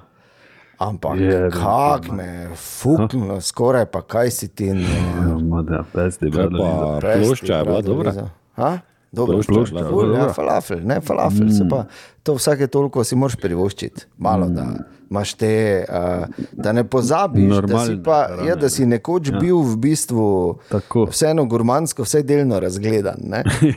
Ampak 0.77 1.15
Je, 1.15 1.37
kak 1.51 2.11
me 2.11 2.23
je 2.25 2.49
fuknilo, 2.51 3.39
skoraj 3.39 3.85
pa 3.85 4.01
kaj 4.01 4.27
si 4.27 4.47
ti. 4.49 4.73
Ne, 4.73 4.83
Ja, 4.83 5.37
ma 5.39 5.61
da, 5.61 5.85
pesti, 5.85 6.27
Kaj 6.27 6.49
brado, 6.49 6.57
pa 6.59 6.99
Presti, 6.99 7.21
plošča 7.21 7.53
je 7.53 7.63
bila 7.63 7.73
brado, 7.73 7.87
dobra? 7.87 8.09
Liza. 8.11 8.25
Ha? 8.55 8.71
Dobro, 8.71 8.73
Plošča 8.73 8.81
je 8.81 8.94
bila 9.15 9.43
Ful, 9.89 10.07
dobra. 10.07 10.19
ja, 10.19 10.33
falafel, 10.33 10.83
ne 10.83 10.99
falafel, 11.01 11.47
mm. 11.47 11.69
pa 11.69 11.85
to 12.23 12.35
vsake 12.35 12.67
toliko 12.67 13.03
si 13.03 13.15
moraš 13.15 13.39
privoščiti, 13.41 14.05
malo 14.17 14.49
da 14.49 14.67
imaš 15.09 15.33
te, 15.33 15.85
uh, 15.89 16.45
da 16.51 16.71
ne 16.71 16.83
pozabiš, 16.83 17.49
da 17.49 17.55
si, 17.55 17.61
Normalne 17.61 18.03
pa, 18.03 18.27
hrane, 18.31 18.49
ja, 18.49 18.55
da 18.55 18.69
si 18.69 18.85
nekoč 18.85 19.29
ja. 19.31 19.39
bil 19.39 19.61
v 19.61 19.77
bistvu 19.77 20.27
Tako. 20.69 21.05
vseeno 21.11 21.45
gurmansko, 21.45 22.03
vsaj 22.03 22.23
delno 22.23 22.59
razgledan. 22.59 23.21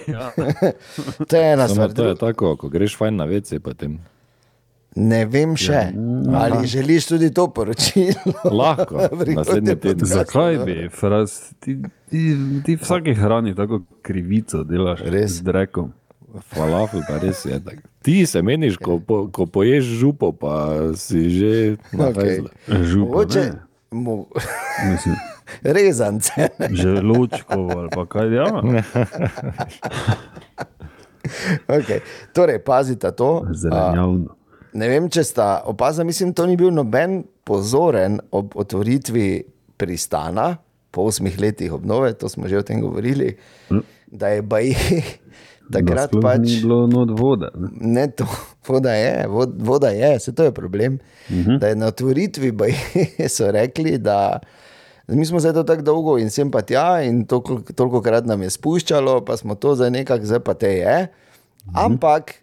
Ja. 0.09 0.31
to 1.29 1.37
je 1.37 1.53
ena 1.53 1.69
stvar. 1.69 1.93
to 1.93 2.05
je 2.05 2.17
tako, 2.17 2.57
ko 2.57 2.69
greš 2.69 2.97
fajn 2.97 3.17
na 3.17 3.25
vece, 3.29 3.61
potem 3.61 3.99
Ne 4.97 5.27
vem 5.27 5.53
še, 5.57 5.73
ja. 5.73 6.41
ali 6.41 6.67
želiš 6.67 7.07
tudi 7.07 7.29
to 7.35 7.49
poročilo. 7.55 8.33
lahko, 8.61 9.09
naslednji 9.37 9.77
teden. 9.77 10.07
Zakaj 10.07 10.59
bi, 10.65 10.89
fraz, 10.89 11.53
ti, 11.61 11.77
ti, 12.11 12.25
ti 12.67 12.77
vsake 12.77 13.15
hrani 13.15 13.55
tako 13.55 13.83
krivico 14.03 14.65
delaš 14.65 15.05
Res. 15.05 15.39
z 15.39 15.47
drekom? 15.51 15.93
Falafel 16.53 17.01
pa 17.09 17.19
res 17.23 17.45
je 17.45 17.57
tako. 17.65 17.87
Ti 18.05 18.27
se 18.27 18.43
meniš, 18.43 18.77
ko, 18.77 18.99
po, 19.01 19.27
ko 19.33 19.47
poješ 19.47 19.85
župo, 20.01 20.33
pa 20.33 20.77
si 20.97 21.31
že 21.31 21.55
na 21.93 22.11
Okay. 22.13 22.45
Župa, 22.69 23.07
Mogoče 23.09 23.53
Mislim, 24.91 25.17
rezance. 25.77 26.33
ne. 26.59 26.69
želočkov 26.71 27.79
ali 27.79 27.89
pa 27.89 28.07
kaj, 28.07 28.35
ja. 28.35 28.47
Okay. 31.69 32.01
Torej, 32.33 32.59
pazite 32.65 33.13
to. 33.13 33.47
Zelenjavno. 33.53 34.38
Ne 34.73 34.89
vem, 34.89 35.09
če 35.09 35.25
sta 35.25 35.49
opazili, 35.67 36.11
mislim, 36.11 36.35
to 36.37 36.47
ni 36.47 36.57
bil 36.61 36.73
noben 36.75 37.23
pozoren 37.49 38.19
ob 38.31 38.57
otvoritvi 38.59 39.29
pristana 39.81 40.57
po 40.91 41.07
osmih 41.09 41.39
letih 41.41 41.73
obnove, 41.73 42.13
to 42.19 42.29
smo 42.29 42.49
že 42.49 42.59
o 42.59 42.67
tem 42.67 42.81
govorili, 42.81 43.37
da 44.07 44.29
je 44.29 44.43
Baji 44.43 44.75
takrat 45.75 46.13
pač. 46.23 46.45
Ni 46.45 46.61
bilo 46.65 46.87
not 46.89 47.13
vode. 47.19 47.51
Ne? 47.55 47.69
Ne, 47.81 48.07
to, 48.11 48.27
voda 48.69 48.95
je, 48.97 49.27
vod, 49.29 49.57
voda 49.63 49.93
je, 49.93 50.17
se 50.21 50.35
to 50.35 50.49
je 50.49 50.53
problem. 50.53 50.99
Uh 51.29 51.37
-huh. 51.37 51.59
Da 51.59 51.69
je 51.69 51.77
na 51.77 51.87
otvoritvi 51.87 52.53
Baji 52.53 52.75
so 53.37 53.51
rekli, 53.51 53.99
da 53.99 54.41
mi 55.09 55.27
smo 55.27 55.41
zdaj 55.41 55.53
to 55.53 55.63
tako 55.63 55.83
dolgo 55.83 56.19
in 56.19 56.31
sem 56.31 56.51
pa 56.51 56.63
tja, 56.63 57.03
in 57.03 57.25
toliko, 57.27 57.61
toliko 57.73 58.01
krat 58.03 58.27
nam 58.27 58.43
je 58.43 58.51
spuščalo, 58.51 59.25
pa 59.25 59.37
smo 59.37 59.55
to 59.55 59.75
zdaj 59.75 59.91
nekako, 59.91 60.25
zdaj 60.25 60.41
pa 60.41 60.55
te 60.55 60.69
je. 60.69 61.07
Ampak 61.75 62.35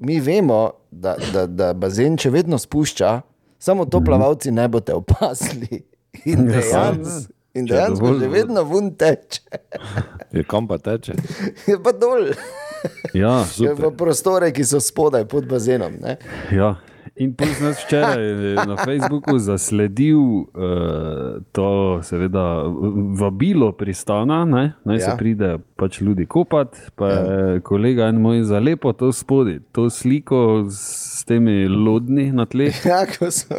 mi 0.00 0.18
vemo, 0.18 0.60
da, 0.90 1.14
da, 1.32 1.46
da 1.46 1.72
bazen 1.74 2.16
še 2.16 2.30
vedno 2.30 2.58
spušča, 2.58 3.20
samo 3.58 3.84
to 3.84 4.00
plavalci 4.00 4.50
ne 4.50 4.68
boste 4.68 4.94
opazili. 4.94 5.82
In 6.24 6.42
Ja, 6.42 6.56
dejansko, 6.56 7.32
in 7.54 7.66
dejansko 7.66 8.06
vode. 8.06 8.28
vedno 8.28 8.62
vun 8.64 8.90
teče, 8.92 9.40
Je 10.32 10.44
kam 10.44 10.66
pa 10.66 10.78
teče? 10.78 11.14
je 11.66 11.76
pa 11.78 11.92
dol. 11.92 12.32
Ja, 13.14 13.44
Je 13.56 13.70
v 13.72 13.90
prostore, 13.92 14.50
ki 14.50 14.64
so 14.64 14.80
spodaj 14.80 15.24
pod 15.26 15.46
bazenom. 15.46 15.92
Ne? 15.98 16.16
Ja. 16.50 16.74
In 17.20 17.34
sem 17.36 17.66
jaz 17.66 17.82
včeraj 17.84 18.20
na 18.64 18.76
Facebooku 18.80 19.36
zasledil 19.38 20.16
uh, 20.16 21.42
to, 21.52 22.00
seveda, 22.02 22.64
vabilo 23.20 23.72
pristana, 23.76 24.44
ne? 24.48 24.72
naj 24.84 24.96
ja. 24.96 25.00
Ja. 25.00 25.10
se 25.10 25.16
pride 25.18 25.50
pač 25.76 26.00
ljudi 26.00 26.24
kopati. 26.26 26.78
Pa 26.96 27.08
je 27.08 27.60
kolega 27.60 28.08
en 28.08 28.22
moj 28.24 28.40
za 28.48 28.58
lepo 28.58 28.92
to 28.92 29.12
spodi, 29.12 29.58
to 29.72 29.90
sliko 29.90 30.64
s 30.70 31.24
temi 31.28 31.68
lodni 31.68 32.30
na 32.32 32.46
tleh, 32.46 32.80
Ja, 32.90 33.04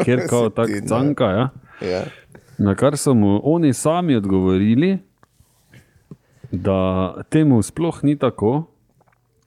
kjer 0.04 0.26
kao 0.30 0.50
se 0.50 0.56
tak 0.56 0.68
ti, 0.68 0.82
ne. 0.82 0.88
canka. 0.88 1.30
Ja? 1.30 1.50
Ja. 1.86 2.04
Na 2.58 2.76
kar 2.76 2.98
so 2.98 3.14
mu 3.14 3.40
oni 3.44 3.74
sami 3.74 4.16
odgovorili, 4.16 4.98
da 6.52 7.14
temu 7.30 7.62
sploh 7.62 8.04
ni 8.04 8.18
tako. 8.18 8.71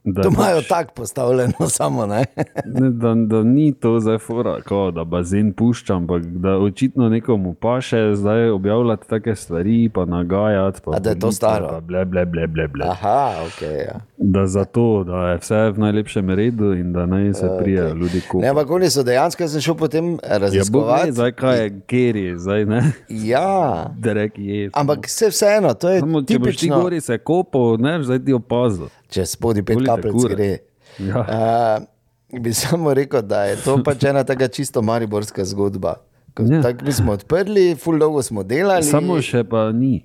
Da 0.07 0.23
To 0.23 0.29
je 0.29 0.33
imajo 0.35 0.57
pač- 0.57 0.69
tako 0.69 0.93
postavljeno, 0.95 1.53
samo 1.71 2.07
ne. 2.07 2.25
Ne, 2.75 2.91
da, 2.91 3.15
da 3.17 3.43
ni 3.45 3.73
to 3.75 4.01
zdaj 4.01 4.19
fora, 4.19 4.61
kao, 4.61 4.91
da 4.91 5.05
bazen 5.05 5.53
puščam, 5.53 5.97
ampak 5.97 6.23
da 6.25 6.51
očitno 6.51 7.09
nekomu 7.09 7.55
paše 7.55 8.13
zdaj 8.15 8.51
objavljati 8.51 9.09
take 9.09 9.35
stvari, 9.35 9.89
pa 9.89 10.05
nagajati. 10.07 10.81
Pa 10.85 10.91
A 10.91 10.99
da 10.99 11.11
je 11.11 11.19
to 11.19 11.33
staro? 11.33 11.69
pa 11.69 11.81
Ble, 11.81 12.05
ble, 12.05 12.27
ble, 12.27 12.47
ble, 12.47 12.69
ble. 12.69 12.85
Aha, 12.85 13.19
ok. 13.47 13.63
Ja. 13.63 14.01
Da 14.19 14.47
zato, 14.47 15.05
da 15.05 15.29
je 15.29 15.39
vse 15.39 15.71
v 15.71 15.79
najlepšem 15.79 16.31
redu 16.31 16.73
in 16.75 16.93
da 16.93 17.07
naj 17.07 17.35
se 17.35 17.51
prijejo 17.59 17.85
okay. 17.87 17.95
ljudi 17.95 18.17
Ne, 18.17 18.23
kupiti. 18.23 18.49
ampak 18.49 18.71
oni 18.71 18.91
so 18.91 19.03
dejansko, 19.03 19.43
jaz 19.43 19.53
sem 19.53 19.61
šel 19.63 19.75
potem 19.77 20.11
Ja, 20.23 20.39
raziskovati. 20.39 21.13
zdaj 21.13 21.33
kaj 21.33 21.63
je 21.63 21.71
geri, 21.89 22.39
zdaj 22.39 22.65
ne. 22.67 22.93
Ja, 23.09 23.87
Derek 23.99 24.33
je. 24.37 24.71
ampak 24.73 25.07
vse 25.07 25.29
vseeno, 25.29 25.75
to 25.75 25.89
je 25.89 26.01
Samo, 26.01 26.21
če 26.21 26.39
boš 26.39 26.47
ti 26.47 26.61
tipično. 26.61 26.83
gori 26.83 27.01
se 27.01 27.19
kopal, 27.19 27.77
ne, 27.79 28.03
zdaj 28.03 28.19
ti 28.21 28.33
opazil. 28.35 28.87
Če 29.15 29.27
spodi 29.31 29.63
pet 29.67 29.83
kapljic 29.87 30.31
gre. 30.33 30.51
Ja. 30.99 31.23
Uh, 31.23 32.41
bi 32.43 32.55
samo 32.55 32.95
rekel, 32.95 33.23
da 33.23 33.45
je 33.51 33.61
to 33.63 33.77
pač 33.87 34.05
ena 34.11 34.25
taka 34.27 34.49
čisto 34.49 34.83
mariborska 34.83 35.45
zgodba. 35.47 35.95
Ja. 36.39 36.63
Tako 36.63 36.85
mi 36.85 36.93
smo 36.93 37.15
odprli, 37.15 37.77
full 37.79 37.99
dolgo 38.03 38.23
smo 38.23 38.43
delali. 38.43 38.87
Samo 38.87 39.21
še 39.23 39.45
pa 39.47 39.69
ni. 39.73 40.03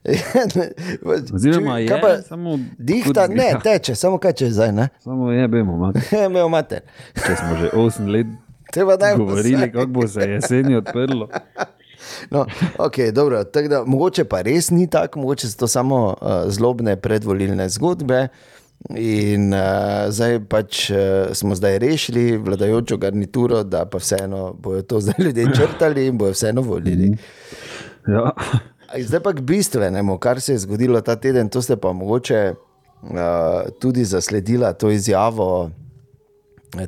Oziroma 1.34 1.76
Čuj, 1.76 1.84
je, 1.84 1.98
pa 2.00 2.10
samo 2.24 2.58
Dihta, 2.78 3.26
ne, 3.28 3.50
ja. 3.52 3.58
teče, 3.60 3.94
samo 3.94 4.18
kaj 4.18 4.32
če 4.40 4.48
zdaj, 4.56 4.72
ne? 4.72 4.86
Samo 5.04 5.28
jebemo, 5.32 5.76
mat. 5.78 5.98
Imel 6.16 6.48
mater. 6.54 6.86
če 7.14 7.36
smo 7.36 7.58
že 7.60 7.70
8 7.76 8.08
let 8.10 8.38
dajmo 9.00 9.24
govorili, 9.24 9.72
kako 9.72 9.86
bo 9.86 10.06
se 10.08 10.20
jeseni 10.20 10.76
odprlo. 10.76 11.28
No, 12.30 12.46
okay, 12.78 13.10
dobro, 13.12 13.44
da, 13.44 13.84
mogoče 13.84 14.24
pa 14.24 14.42
res 14.42 14.70
ni 14.70 14.86
tako, 14.90 15.20
mogoče 15.20 15.48
so 15.48 15.58
to 15.58 15.68
samo 15.68 16.06
uh, 16.06 16.30
zlobne 16.46 16.96
predvolilne 16.96 17.68
zgodbe. 17.68 18.28
In 18.96 19.52
uh, 19.52 20.08
zdaj 20.08 20.38
pač 20.48 20.86
uh, 20.90 20.96
smo 21.36 21.54
zdaj 21.54 21.78
rešili 21.78 22.36
vladajočo 22.36 22.96
garnituro, 22.96 23.62
da 23.64 23.84
pa 23.84 23.98
vseeno 23.98 24.54
bodo 24.58 24.82
to 24.82 25.00
zdaj 25.00 25.14
ljudje 25.24 25.46
črtali 25.56 26.06
in 26.06 26.18
bodo 26.18 26.32
vseeno 26.32 26.62
volili. 26.62 27.16
Ja. 28.08 28.32
A 28.90 28.98
Zdaj 28.98 29.20
pa 29.20 29.32
k 29.32 29.40
bistvenemu, 29.40 30.18
kar 30.18 30.40
se 30.40 30.52
je 30.52 30.58
zgodilo 30.58 31.00
ta 31.00 31.16
teden, 31.16 31.48
to 31.48 31.62
ste 31.62 31.76
pa 31.76 31.92
mogoče 31.92 32.54
uh, 33.02 33.10
tudi 33.78 34.04
zasledila 34.04 34.72
to 34.72 34.90
izjavo 34.90 35.70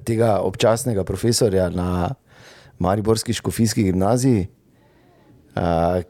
tega 0.05 0.41
občasnega 0.43 1.05
profesorja 1.05 1.71
na 1.71 2.15
Mariborski 2.79 3.33
škofijski 3.33 3.83
gimnaziji. 3.83 4.49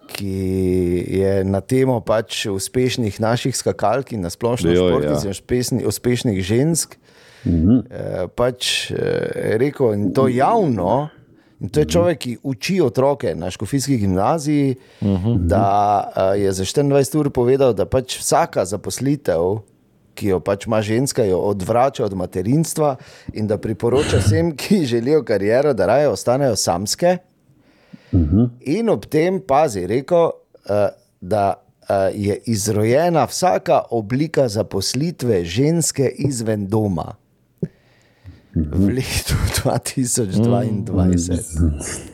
Ki 0.06 1.04
je 1.08 1.44
na 1.44 1.60
temo 1.60 2.00
pač 2.00 2.46
uspešnih 2.46 3.20
naših 3.20 3.56
skakalk 3.56 4.12
in 4.12 4.22
na 4.22 4.30
splošno 4.30 4.70
Joj, 4.70 4.78
športnic 4.78 5.18
ja. 5.18 5.24
in 5.24 5.30
uspešni, 5.30 5.84
uspešnih 5.86 6.38
žensk. 6.42 6.96
Uh, 7.42 8.30
pač 8.38 8.92
uh, 8.94 8.98
je 9.34 9.58
rekel 9.58 9.94
in 9.96 10.12
to 10.14 10.28
javno. 10.30 11.10
In 11.62 11.70
to 11.70 11.82
je 11.82 11.86
človek, 11.94 12.18
ki 12.18 12.32
uči 12.42 12.80
otroke 12.82 13.34
na 13.38 13.50
škofijski 13.50 13.96
gimnaziji, 13.98 14.76
uh 15.00 15.08
-huh. 15.08 15.38
da 15.46 16.34
je 16.34 16.52
za 16.52 16.64
24 16.64 17.18
ur 17.18 17.30
povedal, 17.30 17.74
da 17.74 17.86
pač 17.86 18.18
vsaka 18.18 18.64
zaposlitev, 18.64 19.62
ki 20.14 20.26
jo 20.26 20.40
pač 20.40 20.66
ima 20.66 20.82
ženska, 20.82 21.24
jo 21.24 21.38
odvrača 21.38 22.04
od 22.04 22.14
materinstva 22.14 22.96
in 23.32 23.46
da 23.46 23.58
priporoča 23.58 24.18
vsem, 24.18 24.56
ki 24.56 24.84
želijo 24.84 25.22
kariero, 25.22 25.74
da 25.74 25.86
raje 25.86 26.08
ostanejo 26.08 26.56
samske. 26.56 27.18
Uh 28.12 28.20
-huh. 28.20 28.48
In 28.60 28.88
ob 28.88 29.06
tem 29.06 29.40
pazi, 29.40 29.86
rekel, 29.86 30.24
uh, 30.24 30.32
da 31.20 31.54
uh, 31.54 31.86
je 32.14 32.40
izrojena 32.46 33.24
vsaka 33.24 33.82
oblika 33.90 34.48
zaposlitve 34.48 35.44
ženske 35.44 36.12
izven 36.18 36.66
doma. 36.66 37.14
V 38.54 38.88
letu 38.88 39.34
2022. 39.64 42.12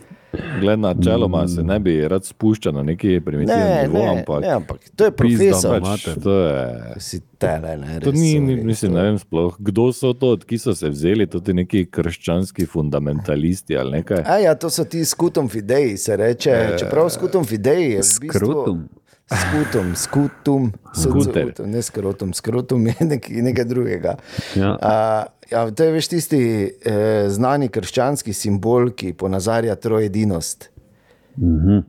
Glede 0.60 0.76
na 0.76 0.94
čeloma 0.94 1.48
se 1.48 1.62
ne 1.62 1.78
bi 1.78 2.08
rad 2.08 2.24
spuščal 2.24 2.74
na 2.74 2.82
neki 2.82 3.20
primitivni 3.20 3.60
Ne, 3.60 3.82
nivo, 3.82 3.98
ne, 3.98 4.08
ampak 4.10 4.40
ne, 4.40 4.48
ampak 4.50 4.78
to 4.96 5.04
je 5.04 5.10
profesor. 5.12 5.80
pač. 5.80 6.04
to 6.22 6.32
je. 6.32 6.66
Si 6.98 7.20
tele, 7.38 7.76
ne, 7.76 8.00
To 8.00 8.12
ni, 8.12 8.38
ni, 8.38 8.56
mislim, 8.56 8.92
to- 8.92 8.98
ne 8.98 9.04
vem 9.04 9.18
sploh, 9.18 9.56
kdo 9.58 9.92
so 9.92 10.12
to, 10.12 10.28
od 10.28 10.44
ki 10.44 10.58
so 10.58 10.74
se 10.74 10.88
vzeli, 10.88 11.26
tudi 11.26 11.54
neki 11.54 11.86
krščanski 11.86 12.66
fundamentalisti 12.66 13.76
ali 13.76 13.90
nekaj. 13.92 14.22
A 14.26 14.38
ja, 14.38 14.54
to 14.54 14.70
so 14.70 14.84
ti 14.84 15.04
skutom 15.04 15.48
fideji, 15.48 15.96
se 15.96 16.16
reče. 16.16 16.76
Čeprav 16.78 17.08
skutom 17.08 17.44
fideji 17.44 17.90
je 17.90 17.98
v 17.98 18.20
bistvu. 18.20 18.78
Skutom, 19.28 19.92
skutum, 19.96 20.72
Skuter. 20.96 21.42
skutum, 21.44 21.70
ne 21.70 21.82
skrotum, 21.82 22.32
skrotum 22.32 22.86
je 22.86 22.94
nek, 23.00 23.28
nekaj 23.28 23.64
drugega. 23.64 24.14
Ja. 24.56 24.70
A, 24.80 24.92
ja, 25.50 25.66
to 25.70 25.84
je 25.84 25.92
veš 25.92 26.08
tisti 26.08 26.40
eh, 26.64 27.28
znani 27.28 27.68
krščanski 27.68 28.32
simbol, 28.32 28.90
ki 28.96 29.12
ponazarja 29.12 29.76
trojedinost. 29.76 30.70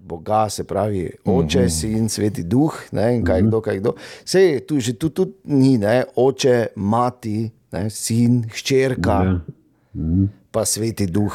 Boga, 0.06 0.44
se 0.50 0.64
pravi, 0.64 1.08
oče, 1.26 1.64
sin, 1.74 2.10
sveti 2.10 2.44
duh, 2.44 2.76
ne, 2.92 3.16
in 3.16 3.24
kaj 3.26 3.42
kdo, 3.48 3.62
kaj 3.66 3.80
kdo. 3.80 3.96
Sej 4.26 4.60
tu 4.68 4.78
že 4.80 4.94
tu 4.94 5.10
tudi 5.10 5.34
ni, 5.44 5.78
ne, 5.82 6.04
oče, 6.16 6.68
mati, 6.76 7.48
ne, 7.72 7.88
sin, 7.90 8.44
hčerka, 8.54 9.24
Ja. 9.26 10.30
Pa 10.52 10.66
sveti 10.66 11.06
duh. 11.06 11.34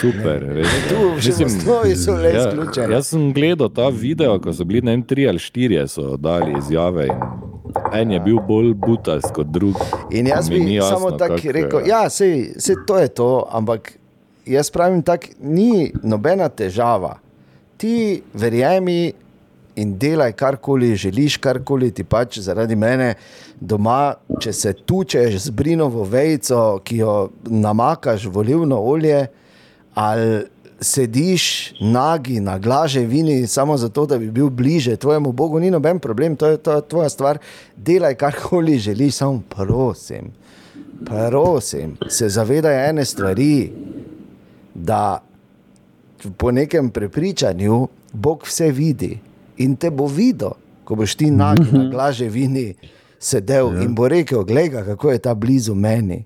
Super, 0.00 0.42
res. 0.54 0.68
Tu 0.88 1.20
že 1.20 1.44
osnovi 1.44 1.96
so 1.96 2.14
le 2.16 2.32
Ja, 2.32 2.48
izključeni. 2.48 2.92
jaz 2.94 3.06
sem 3.06 3.32
gledal 3.32 3.68
ta 3.68 3.88
video, 3.88 4.38
ko 4.40 4.52
so 4.52 4.64
bili 4.64 4.82
ne 4.82 4.90
vem, 4.90 5.02
tri 5.02 5.28
ali 5.28 5.38
štirje, 5.38 5.88
so 5.88 6.16
dali 6.16 6.54
izjave. 6.58 7.06
in 7.06 7.12
En 7.92 8.10
je 8.10 8.20
bil 8.20 8.40
bolj 8.40 8.74
butast 8.74 9.32
kot 9.34 9.46
drug. 9.46 9.76
In 10.10 10.26
jaz 10.26 10.48
bi 10.48 10.74
jasno, 10.74 10.98
samo 10.98 11.10
tako 11.10 11.52
rekel, 11.52 11.80
ja, 11.86 12.10
sej, 12.10 12.52
sej 12.58 12.76
to 12.86 12.98
je 12.98 13.08
to, 13.08 13.48
ampak 13.50 13.92
jaz 14.46 14.70
pravim 14.70 15.02
tako, 15.02 15.26
ni 15.40 15.92
nobena 16.02 16.48
težava. 16.48 17.18
Ti 17.76 18.22
verjemi 18.34 19.12
in 19.78 19.98
delaj 19.98 20.32
karkoli 20.32 20.96
želiš, 20.96 21.36
karkoli 21.36 21.90
ti 21.94 22.04
pač 22.04 22.38
zaradi 22.42 22.76
mene 22.76 23.14
doma, 23.60 24.14
če 24.40 24.52
se 24.52 24.72
tučeš 24.72 25.38
z 25.44 25.54
brinovo 25.54 26.04
vejico, 26.04 26.80
ki 26.84 27.02
jo 27.02 27.16
namakaš 27.46 28.26
v 28.26 28.42
olivno 28.42 28.80
olje, 28.82 29.26
ali 29.94 30.46
sediš 30.80 31.74
nagi 31.80 32.40
na 32.40 32.58
glaže 32.58 33.04
vini, 33.06 33.46
samo 33.46 33.76
zato, 33.76 34.06
da 34.06 34.18
bi 34.18 34.30
bil 34.30 34.50
bliže 34.50 34.96
tvojemu 34.96 35.32
Bogu, 35.32 35.60
ni 35.60 35.70
noben 35.70 35.98
problem, 35.98 36.36
to 36.36 36.46
je, 36.46 36.56
to 36.56 36.72
je 36.72 36.82
tvoja 36.88 37.08
stvar. 37.08 37.38
Delaj 37.76 38.14
karkoli 38.14 38.78
želiš, 38.78 39.14
samo 39.14 39.42
prosim, 39.48 40.32
prosim, 41.06 41.96
se 42.08 42.28
zavedaj 42.28 42.90
ene 42.90 43.04
stvari, 43.04 43.72
da 44.74 45.22
po 46.36 46.50
nekem 46.50 46.90
prepričanju 46.90 47.88
Bog 48.12 48.42
vse 48.46 48.70
vidi 48.70 49.18
in 49.58 49.76
te 49.76 49.90
bo 49.90 50.06
videl, 50.06 50.54
ko 50.84 50.94
boš 50.94 51.14
ti 51.20 51.30
nagi 51.30 51.68
na 51.72 51.88
glaže 51.92 52.28
vini 52.28 52.74
sedel 53.18 53.82
in 53.82 53.94
bo 53.94 54.08
rekel: 54.08 54.44
Glej, 54.44 54.70
kako 54.70 55.10
je 55.10 55.18
ta 55.18 55.34
blizu 55.34 55.74
meni. 55.74 56.24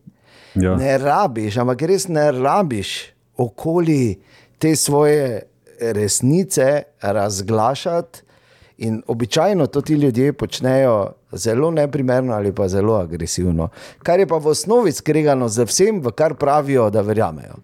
Ja. 0.54 0.76
Ne 0.76 0.98
rabiš, 0.98 1.56
ampak 1.56 1.82
res 1.88 2.08
ne 2.08 2.28
rabiš 2.32 3.12
okoli 3.36 4.20
te 4.58 4.76
svoje 4.76 5.42
resnice 5.80 6.82
razglašati. 7.00 8.22
In 8.78 9.02
običajno 9.06 9.66
to 9.66 9.80
ti 9.80 9.94
ljudje 9.94 10.32
počnejo 10.32 11.12
zelo 11.32 11.70
neprimerno 11.70 12.32
ali 12.34 12.52
pa 12.52 12.68
zelo 12.68 12.94
agresivno, 12.94 13.68
kar 14.02 14.20
je 14.20 14.26
pa 14.26 14.36
v 14.36 14.46
osnovi 14.46 14.92
skregano 14.92 15.48
z 15.48 15.64
vsem, 15.64 16.00
v 16.02 16.10
kar 16.10 16.34
pravijo, 16.34 16.90
da 16.90 17.00
verjamejo. 17.00 17.54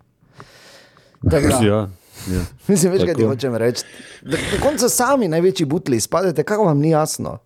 Tako 1.30 1.48
da, 1.48 1.58
Ja, 1.66 1.88
ja. 2.30 2.42
Mislim, 2.68 2.92
veš, 2.92 3.02
kaj 3.02 3.14
ti 3.14 3.24
hočem 3.24 3.56
reči. 3.56 3.84
Da- 4.22 4.36
Na 4.36 4.60
koncu 4.60 4.88
sami 4.88 5.28
največji 5.28 5.66
butli 5.66 5.96
izpadete, 5.96 6.42
kako 6.42 6.64
vam 6.64 6.78
ni 6.78 6.90
jasno. 6.90 7.38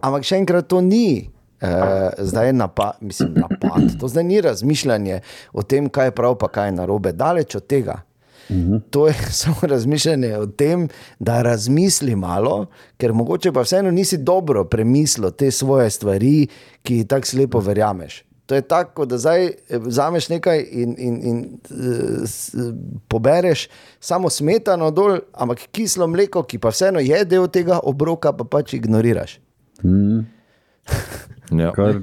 Ampak 0.00 0.22
še 0.22 0.36
enkrat, 0.36 0.66
to 0.66 0.80
ni 0.80 1.30
eh, 1.60 1.68
zdaj 2.20 2.52
napad, 2.52 2.98
mislim, 3.00 3.34
napad. 3.36 3.94
To 3.96 4.08
zdaj 4.08 4.24
ni 4.24 4.40
razmišljanje 4.40 5.20
o 5.52 5.62
tem, 5.64 5.88
kaj 5.88 6.06
je 6.06 6.12
prav, 6.12 6.34
pa 6.36 6.48
kaj 6.48 6.68
je 6.68 6.72
narobe. 6.74 7.12
Daleč 7.14 7.54
od 7.54 7.66
tega. 7.66 8.00
To 8.90 9.06
je 9.06 9.14
samo 9.40 9.56
razmišljanje 9.62 10.36
o 10.36 10.46
tem, 10.48 10.88
da 11.18 11.42
razmisli 11.42 12.12
malo, 12.14 12.66
ker 12.96 13.12
mogoče 13.12 13.52
pa 13.52 13.62
vseeno 13.62 13.90
nisi 13.90 14.18
dobro 14.18 14.64
premislil 14.66 15.30
te 15.32 15.50
svoje 15.50 15.90
stvari, 15.90 16.46
ki 16.82 16.96
jih 16.96 17.06
tako 17.06 17.26
slepo 17.26 17.60
verjameš. 17.60 18.18
To 18.46 18.54
je 18.54 18.60
tako, 18.60 19.06
da 19.08 19.18
zdaj 19.18 19.44
eh, 19.46 19.54
vzameš 19.78 20.28
nekaj 20.28 20.60
in, 20.70 20.94
in, 20.98 21.14
in 21.22 21.38
uh, 21.64 21.78
s, 22.24 22.54
pobereš 23.08 23.68
samo 24.00 24.30
smetano 24.30 24.90
dol, 24.90 25.18
ampak 25.32 25.58
kislo 25.72 26.06
mleko, 26.06 26.42
ki 26.42 26.58
pa 26.58 26.68
vseeno 26.68 27.00
je 27.00 27.24
del 27.24 27.48
tega 27.48 27.80
obroka, 27.82 28.32
pa 28.32 28.44
pač 28.44 28.74
ignoriraš. 28.74 29.38
Ja. 31.52 31.72
Kar 31.72 32.00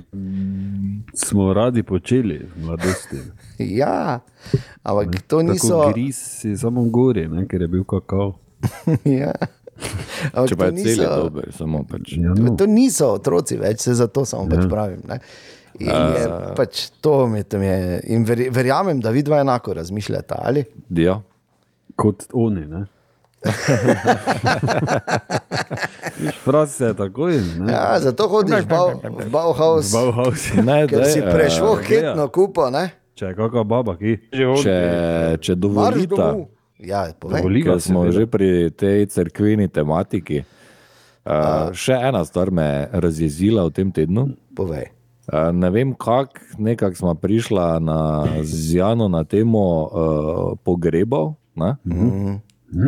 smo 1.14 1.54
radi 1.54 1.84
počeli 1.84 2.38
v 2.56 2.66
mladosti. 2.66 3.18
Ja, 3.78 4.20
ampak 4.84 5.22
to 5.28 5.42
niso. 5.42 5.68
Tako 5.68 5.92
gris 5.94 6.18
si 6.42 6.58
samo 6.58 6.82
gori, 6.89 7.28
ne, 7.28 7.46
ker 7.48 7.62
je 7.62 7.68
bil 7.68 7.84
kakao. 7.84 8.39
ja. 9.22 9.34
Ampak 10.34 10.50
Če 10.50 10.56
pa 10.58 10.70
to 10.70 10.78
je 10.78 10.84
cel 10.84 10.89
je 10.89 10.98
niso- 10.98 11.18
dober, 11.24 11.52
samo 11.54 11.84
pač. 11.89 12.14
Ja, 12.18 12.34
no. 12.34 12.56
To 12.58 12.66
niso 12.66 13.12
otroci 13.14 13.58
več, 13.58 13.86
se 13.86 13.94
zato 13.94 14.26
samo 14.26 14.50
pač 14.50 14.66
pravim. 14.70 15.02
Ne? 15.10 15.20
In 15.82 16.16
je 16.16 16.26
pač 16.56 16.90
to 17.02 17.28
mi 17.28 17.44
tam 17.44 17.64
je. 17.64 18.02
In 18.14 18.24
ver, 18.28 18.48
verjamem, 18.54 19.02
da 19.02 19.10
vi 19.10 19.24
dva 19.24 19.40
enako 19.42 19.74
razmišljate. 19.74 20.36
Ali? 20.38 20.64
Ja. 20.90 21.22
Kot 21.96 22.28
oni. 22.34 22.66
Ne? 22.66 22.86
Fras 26.44 26.76
se 26.78 26.86
je 26.86 26.94
takoj. 26.94 27.34
Ne? 27.60 27.74
Ja, 27.74 28.00
zato 28.00 28.28
hodiš 28.28 28.66
v 28.66 28.68
Bau- 28.70 29.02
v 29.26 29.30
Bauhaus, 29.30 29.92
Bauhaus. 29.94 30.54
Ne, 30.54 30.88
daj, 30.88 31.06
si 31.10 31.22
prešel 31.22 31.66
ja. 31.66 31.82
hitno 31.88 32.28
kupo, 32.28 32.70
ne? 32.70 32.90
Če 33.18 33.26
je 33.26 33.36
kakšna 33.38 33.64
baba, 33.68 33.98
ki 33.98 34.18
Če, 34.32 34.46
če 35.42 35.54
Marš 35.54 35.58
dovolite, 35.58 36.16
domov. 36.16 36.48
Ja, 36.80 37.06
povej. 37.14 37.42
Dovoli 37.42 37.62
ga, 37.62 37.76
ker 37.76 37.82
smo 37.82 38.06
že 38.10 38.26
pri 38.26 38.72
tej 38.74 39.06
crkveni 39.10 39.68
tematiki. 39.70 40.42
Uh, 41.22 41.70
še 41.78 41.94
ena 41.94 42.24
stvar 42.26 42.50
me 42.50 42.66
je 42.66 43.02
razjezila 43.04 43.66
v 43.70 43.72
tem 43.78 43.92
tednu. 43.94 44.34
povej. 44.58 44.90
Uh, 45.28 45.51
ne 45.53 45.69
vem, 45.69 45.93
kako 45.93 46.39
nekako 46.57 46.95
smo 46.95 47.13
prišla 47.15 47.80
na 47.80 47.99
Zjano 48.43 49.07
na 49.07 49.24
temo 49.24 49.65
uh, 49.84 50.57
pogrebov. 50.63 51.36
Ne? 51.55 51.76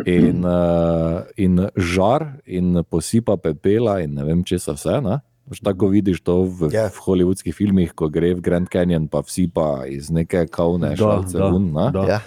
In, 0.06 0.40
uh, 0.44 1.22
in 1.36 1.68
žar, 1.76 2.40
in 2.46 2.80
posipa 2.88 3.36
pepela, 3.36 4.00
in 4.00 4.14
ne 4.16 4.24
vem, 4.24 4.40
če 4.44 4.58
se 4.58 4.72
vse. 4.72 5.00
Ne? 5.04 5.20
Tako 5.62 5.88
vidiš 5.92 6.22
to 6.24 6.48
v, 6.48 6.72
Ja. 6.72 6.88
v 6.88 6.98
hollywoodskih 7.04 7.52
filmih, 7.52 7.92
ko 7.92 8.08
gre 8.08 8.32
v 8.34 8.40
Grand 8.40 8.64
Canyon, 8.68 9.08
pa 9.12 9.20
vsi 9.20 9.44
pa 9.52 9.84
iz 9.86 10.08
neke 10.10 10.46
kavne 10.48 10.96
šalce 10.96 11.36
ven. 11.36 11.68
ne. 11.72 11.90
da. 11.92 12.04
Ja. 12.08 12.20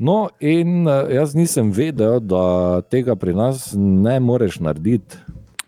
No, 0.00 0.28
in 0.40 0.88
eh, 0.88 1.12
jaz 1.16 1.34
nisem 1.36 1.72
vedel, 1.72 2.20
da 2.20 2.80
tega 2.88 3.16
pri 3.16 3.34
nas 3.36 3.72
ne 3.76 4.20
moreš 4.20 4.60
narediti. 4.60 5.16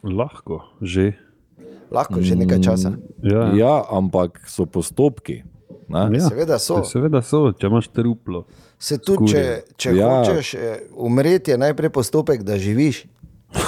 Lahko, 0.04 0.60
že. 0.80 1.12
Lahko 1.92 2.24
že 2.24 2.36
nekaj 2.40 2.60
časa. 2.64 2.96
Ja. 3.22 3.52
Ja, 3.52 3.74
ampak 3.92 4.40
so 4.48 4.64
postopki. 4.64 5.42
Ne? 5.92 6.08
Ja. 6.16 6.28
Seveda 6.28 6.58
so. 6.58 6.80
Seveda 6.88 7.20
so, 7.22 7.50
če 7.52 7.68
imaš 7.68 7.90
truplo. 7.92 8.46
Se 8.82 8.98
tudi, 8.98 9.30
če, 9.34 9.42
če 9.76 9.92
ja. 9.92 9.98
Ja. 10.00 10.12
hočeš 10.24 10.54
eh, 10.56 10.78
umreti, 10.96 11.52
je 11.52 11.60
najprej 11.60 11.92
postopek, 11.92 12.42
da 12.46 12.56
živiš. 12.58 13.04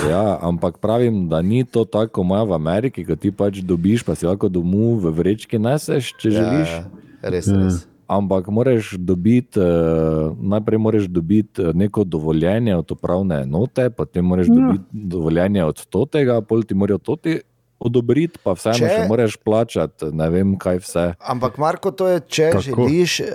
Ja, 0.09 0.39
ampak 0.41 0.79
pravim, 0.81 1.27
da 1.29 1.43
ni 1.45 1.61
to 1.65 1.85
tako, 1.85 2.21
kot 2.21 2.25
imajo 2.25 2.47
v 2.49 2.55
Ameriki, 2.57 3.05
ko 3.05 3.17
ti 3.21 3.29
pač 3.29 3.61
dobiš, 3.61 4.01
pa 4.07 4.17
si 4.17 4.25
lahko 4.25 4.49
domov 4.49 5.05
v 5.05 5.13
vrečki 5.13 5.61
neseš, 5.61 6.15
če 6.17 6.33
želiš. 6.33 6.73
Ja, 6.73 7.29
res, 7.29 7.51
res. 7.53 7.83
ampak 8.09 8.49
moraš 8.49 8.95
dobiti, 8.97 9.61
uh, 9.61 10.33
najprej 10.41 10.81
moraš 10.81 11.09
dobiti 11.13 11.61
eh, 11.61 11.77
neko 11.77 12.09
dovoljenje 12.09 12.77
od 12.81 12.97
upravne 12.97 13.43
enote, 13.45 13.91
potem 13.93 14.25
moraš 14.25 14.49
ja. 14.49 14.57
dobiti 14.57 14.85
dovoljenje 15.15 15.69
od 15.69 15.85
totega, 15.93 16.41
pol 16.41 16.65
ti 16.65 16.75
morajo 16.75 17.05
toti 17.05 17.43
odobriti, 17.85 18.39
pa 18.41 18.53
vseeno 18.53 18.79
Če- 18.79 18.89
še 18.89 19.09
moraš 19.09 19.37
plačati, 19.37 20.09
ne 20.13 20.31
vem 20.31 20.55
kaj 20.57 20.79
vse. 20.79 21.05
Ampak, 21.21 21.59
Marko, 21.59 21.91
to 21.91 22.09
je, 22.09 22.21
če. 22.23 22.51
Tako. 22.51 22.63
želiš 22.63 23.21
uh, 23.21 23.29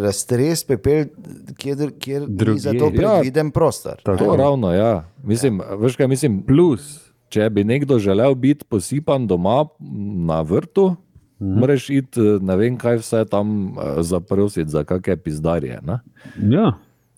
raztres 0.00 0.64
pepel, 0.64 1.04
kjer, 1.56 1.90
kjer 1.98 2.20
ni 2.22 2.36
Drugje. 2.36 2.60
za 2.60 2.72
to 2.72 2.84
Ja. 2.86 2.90
predviden 2.92 3.50
prostor. 3.50 3.96
Tako. 4.02 4.24
To 4.24 4.36
ravno, 4.36 4.72
ja. 4.72 4.92
Mislim, 5.24 5.58
veš 5.76 5.96
kaj 5.96 6.08
mislim, 6.08 6.42
Plus, 6.42 6.86
če 7.28 7.50
bi 7.50 7.64
nekdo 7.64 7.98
želel 7.98 8.34
biti 8.34 8.64
posipan 8.64 9.26
doma 9.26 9.64
na 10.22 10.40
vrtu, 10.40 10.96
mm. 11.38 11.58
moraš 11.58 11.90
iti, 11.90 12.20
eh, 12.20 12.38
ne 12.40 12.56
vem 12.56 12.76
kaj 12.76 12.96
vse 12.96 13.24
tam 13.24 13.48
eh, 13.70 14.02
zaprositi 14.02 14.70
za 14.70 14.84
kakšne 14.84 15.16
pizdarje. 15.16 15.80
Ne? 15.82 15.98
ja, 16.48 16.72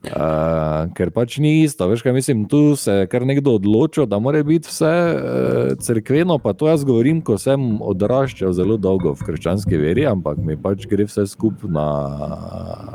Uh, 0.08 0.88
ker 0.96 1.10
pač 1.14 1.38
ni 1.42 1.62
isto. 1.64 1.88
Veš, 1.88 2.02
kaj 2.02 2.14
mislim, 2.16 2.44
tu 2.48 2.76
se 2.76 2.92
je 2.92 3.08
kar 3.10 3.26
nekdo 3.26 3.56
odločil, 3.58 4.06
da 4.06 4.18
mora 4.18 4.42
biti 4.42 4.68
vse 4.68 4.92
uh, 4.92 5.74
cerkveno. 5.80 6.38
Pa 6.38 6.52
to 6.52 6.68
jaz 6.68 6.84
govorim, 6.84 7.20
ko 7.24 7.38
sem 7.38 7.80
odraščal 7.82 8.54
zelo 8.56 8.76
dolgo 8.76 9.14
v 9.16 9.28
krščanski 9.30 9.80
veri, 9.80 10.06
ampak 10.08 10.40
mi 10.42 10.56
pač 10.56 10.86
gre 10.90 11.08
vse 11.08 11.26
skupaj 11.28 11.70
na, 11.72 11.88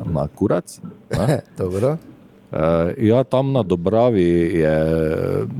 na 0.09 0.27
kurac. 0.27 0.79
ne. 1.17 1.41
Dobro. 1.61 1.97
Uh, 2.53 2.93
ja, 3.01 3.23
tam 3.23 3.49
na 3.51 3.63
Dobravi 3.63 4.21
je 4.53 4.75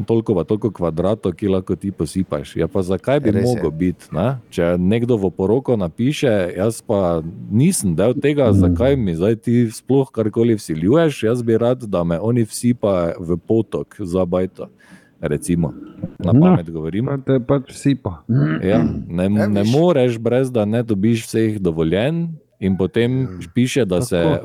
toliko, 0.05 0.35
pa 0.35 0.43
toliko 0.43 0.69
kvadratov, 0.69 1.33
ki 1.33 1.47
lahko 1.49 1.73
ti 1.73 1.89
posipaš. 1.89 2.53
Ja, 2.55 2.67
pa 2.67 2.83
zakaj 2.85 3.17
bi 3.19 3.31
mogel 3.33 3.71
biti? 3.71 4.13
Ne? 4.13 4.37
Če 4.53 4.75
nekdo 4.77 5.17
v 5.17 5.31
poroko 5.33 5.73
napiše, 5.73 6.53
jaz 6.53 6.83
pa 6.85 7.23
nisem 7.49 7.95
del 7.97 8.13
tega, 8.13 8.51
zakaj 8.53 8.93
mi 8.93 9.15
zdaj 9.17 9.35
ti 9.41 9.55
sploh 9.73 10.05
karkoli 10.07 10.53
vsiljuješ, 10.53 11.23
jaz 11.23 11.41
bi 11.41 11.57
rad, 11.57 11.81
da 11.81 12.03
me 12.03 12.19
oni 12.21 12.45
vsipa 12.45 13.17
v 13.17 13.41
potok 13.41 13.97
za 13.97 14.25
bajto. 14.25 14.69
Recimo, 15.17 15.73
na 16.19 16.29
No. 16.33 16.41
pamet 16.41 16.69
govorim. 16.69 17.05
pa 17.05 17.17
te 17.17 17.39
pač 17.39 17.71
vsi 17.71 17.95
pa. 17.95 18.21
Ja, 18.61 18.83
ne, 19.07 19.29
ne 19.29 19.63
moreš, 19.63 20.19
brez 20.19 20.51
da 20.51 20.65
ne 20.65 20.83
dobiš 20.83 21.25
vseh 21.25 21.57
dovoljenj, 21.59 22.27
in 22.63 22.77
potem 22.77 23.39
piše, 23.51 23.85
da 23.85 24.01
se 24.01 24.17
uh, 24.17 24.41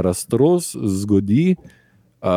raztros 0.00 0.74
zgodi 0.74 1.54
uh, 1.54 2.28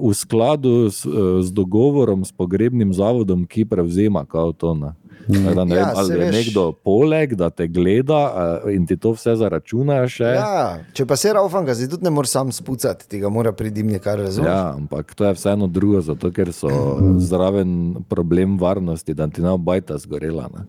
v 0.00 0.14
skladu 0.14 0.90
s, 0.90 1.04
uh, 1.06 1.40
z 1.42 1.52
dogovorom 1.52 2.24
s 2.24 2.32
pogrebnim 2.32 2.92
zavodom, 2.92 3.46
ki 3.46 3.64
prevzema 3.64 4.24
kao 4.24 4.52
to. 4.52 4.74
Ne. 4.74 4.92
Tako 5.24 5.54
Da, 5.54 5.64
ne 5.64 5.76
Ja, 5.76 5.84
vem, 5.86 5.96
ali 5.96 6.12
je 6.12 6.18
veš. 6.18 6.34
nekdo 6.36 6.72
poleg, 6.74 7.32
da 7.34 7.48
te 7.50 7.64
gleda 7.66 8.20
uh, 8.60 8.68
in 8.68 8.84
ti 8.86 8.96
to 8.96 9.14
vse 9.16 9.32
zaračuna. 9.36 10.02
Še. 10.04 10.24
Ja, 10.36 10.84
če 10.92 11.06
pa 11.06 11.16
se 11.16 11.32
raufam, 11.32 11.64
ga 11.64 11.72
zdaj 11.72 11.94
tudi 11.94 12.04
ne 12.04 12.12
moreš 12.12 12.34
sam 12.34 12.52
spucati, 12.52 13.08
tega 13.08 13.30
mora 13.32 13.52
pridimni, 13.52 13.96
kar 13.98 14.20
razumeš. 14.20 14.50
Ja, 14.50 14.74
ampak 14.74 15.14
to 15.16 15.24
je 15.24 15.32
vseeno 15.32 15.64
drugo, 15.66 16.02
zato 16.04 16.28
ker 16.28 16.52
so 16.52 16.68
zraven 17.30 18.02
problem 18.08 18.58
varnosti, 18.60 19.16
da 19.16 19.24
ti 19.28 19.40
ne 19.40 19.54
obajta 19.56 19.96
zgorela. 19.98 20.50
Ne. 20.52 20.66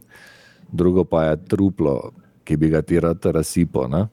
Drugo 0.71 1.03
pa 1.03 1.25
je 1.25 1.35
truplo, 1.51 2.15
ki 2.45 2.57
bi 2.57 2.69
ga 2.69 2.81
ti 2.81 2.99
rad 2.99 3.25
razsipal. 3.25 3.89
ne. 3.89 4.05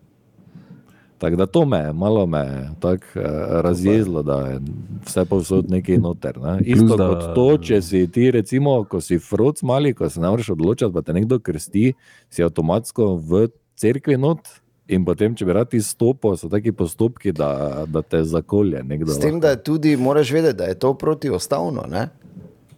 Tako 1.22 1.36
da 1.36 1.46
to 1.46 1.64
me 1.64 1.78
je, 1.78 1.92
malo 1.92 2.26
me 2.26 2.38
je 2.38 2.70
tako 2.80 3.04
eh, 3.14 3.22
razjezilo, 3.62 4.22
da 4.22 4.40
je 4.40 4.60
vse 5.06 5.24
povsod 5.24 5.70
nekaj 5.70 5.98
noter. 5.98 6.40
Ne. 6.40 6.58
Isto 6.64 6.96
da- 6.96 7.08
kot 7.08 7.34
to, 7.34 7.58
če 7.58 7.82
si 7.82 8.06
ti, 8.10 8.30
recimo, 8.30 8.84
ko 8.84 9.00
si 9.00 9.18
froc 9.18 9.62
mali, 9.62 9.94
ko 9.94 10.08
se 10.10 10.20
ne 10.20 10.28
moreš 10.28 10.50
odločiti, 10.56 10.90
pa 10.92 11.02
te 11.02 11.12
nekdo 11.12 11.38
krsti, 11.38 11.92
si 12.30 12.42
avtomatsko 12.42 13.14
v 13.16 13.48
cerkvi 13.78 14.18
not. 14.18 14.48
In 14.88 15.04
potem, 15.06 15.36
če 15.38 15.46
bi 15.46 15.54
rad 15.54 15.74
izstopil, 15.78 16.34
so 16.36 16.50
taki 16.50 16.72
postopki, 16.74 17.30
da, 17.32 17.84
da 17.86 18.02
te 18.02 18.24
zakolje 18.26 18.82
nekdo. 18.82 19.14
S 19.14 19.22
tem, 19.22 19.38
lahko. 19.38 19.46
da 19.46 19.56
tudi, 19.56 19.94
moraš 19.96 20.32
vedeti, 20.34 20.58
da 20.58 20.64
je 20.64 20.74
to 20.74 20.90
protiustavno. 20.98 21.86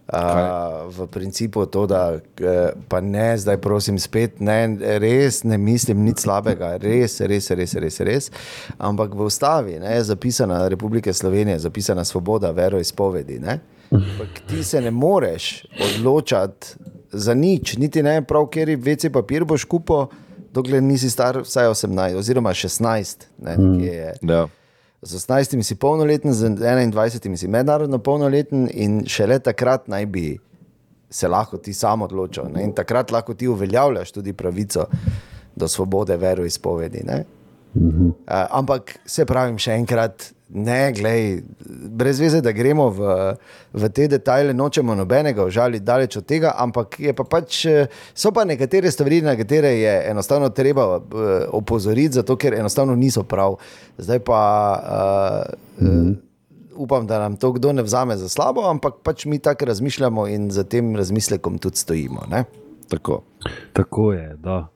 A, 0.07 0.85
v 0.85 1.07
principu 1.07 1.65
to, 1.65 1.87
da 1.89 2.13
eh, 2.13 2.71
pa 2.87 3.01
ne, 3.01 3.37
zdaj 3.37 3.57
prosim, 3.57 3.97
spet 3.99 4.39
ne, 4.39 4.77
res 5.01 5.41
ne 5.43 5.57
mislim 5.57 6.03
nič 6.05 6.21
slabega, 6.27 6.75
res, 6.77 7.17
res, 7.25 7.49
res, 7.49 7.73
res, 7.73 7.97
res. 8.05 8.29
Ampak 8.77 9.15
v 9.17 9.25
ustavi 9.25 9.79
ne, 9.81 9.95
je 9.97 10.03
zapisana 10.11 10.67
Republike 10.69 11.13
Slovenije, 11.13 11.57
zapisana 11.59 12.05
svoboda 12.05 12.51
veroizpovedi. 12.51 13.39
Ampak 13.89 14.45
ti 14.47 14.63
se 14.63 14.81
ne 14.81 14.91
moreš 14.91 15.65
odločati 15.81 16.67
za 17.11 17.33
nič, 17.33 17.77
niti 17.77 18.03
ne 18.03 18.21
prav, 18.21 18.45
kjer 18.53 18.75
veci 18.77 19.09
papir 19.09 19.45
boš 19.45 19.65
kupil, 19.65 20.05
dokler 20.53 20.83
nisi 20.83 21.09
star 21.09 21.41
vsaj 21.41 21.67
18 21.73 22.15
oziroma 22.17 22.53
16. 22.53 23.25
Ne, 23.41 23.57
nekje 23.57 23.93
je. 23.93 24.13
Ja. 24.21 24.45
Z 25.05 25.15
18 25.29 25.63
si 25.63 25.75
polnoleten, 25.75 26.33
z 26.33 26.49
21 26.57 27.37
si 27.37 27.47
mednarodno 27.47 27.99
polnoleten, 28.01 28.65
in 28.73 29.03
šele 29.05 29.37
takrat 29.39 29.87
naj 29.87 30.05
bi 30.05 30.25
se 31.09 31.27
lahko 31.27 31.57
ti 31.57 31.73
sam 31.73 32.01
odločil. 32.01 32.49
Ne? 32.53 32.63
In 32.65 32.73
takrat 32.73 33.11
lahko 33.11 33.33
ti 33.33 33.47
uveljavljaš 33.47 34.11
tudi 34.11 34.33
pravico 34.33 34.87
do 35.55 35.67
svobode 35.67 36.17
veroizpovedi. 36.17 37.05
Uh, 37.05 38.11
ampak 38.49 38.97
se 39.05 39.25
pravim 39.25 39.57
še 39.61 39.77
enkrat, 39.77 40.31
ne, 40.49 40.91
glej, 40.93 41.43
brez 41.89 42.19
veze, 42.19 42.41
da 42.41 42.51
gremo 42.51 42.89
v, 42.89 43.13
v 43.73 43.89
te 43.89 44.07
detajle, 44.07 44.53
nočemo 44.53 44.95
nobenega 44.95 45.45
užaliti, 45.45 45.85
daleč 45.85 46.17
od 46.17 46.25
tega, 46.25 46.53
ampak 46.57 46.99
je 46.99 47.13
pa 47.13 47.23
pač, 47.23 47.65
eh, 47.65 47.87
so 48.13 48.31
pa 48.31 48.45
nekatere 48.45 48.91
stvari, 48.91 49.21
na 49.25 49.35
katere 49.35 49.73
je 49.79 49.95
enostavno 50.11 50.49
treba 50.49 50.85
uh, 50.97 51.01
opozoriti, 51.51 52.19
zato 52.21 52.37
ker 52.37 52.53
enostavno 52.53 52.95
niso 52.95 53.23
prav. 53.23 53.57
Zdaj 53.97 54.19
pa 54.19 54.41
uh, 54.77 55.87
uh, 55.87 56.13
upam, 56.75 57.07
da 57.07 57.19
nam 57.19 57.35
to 57.35 57.51
kdo 57.51 57.73
ne 57.73 57.83
vzame 57.83 58.17
za 58.17 58.29
slabo, 58.29 58.69
ampak 58.69 59.01
pač 59.03 59.25
mi 59.25 59.39
tako 59.39 59.65
razmišljamo 59.65 60.27
in 60.27 60.51
za 60.51 60.63
tem 60.63 60.95
razmislekom 60.95 61.57
tudi 61.57 61.77
stojimo. 61.77 62.21
ne. 62.29 62.64
Tako. 62.89 63.23
Tako 63.73 64.13
je, 64.13 64.35
da. 64.37 64.67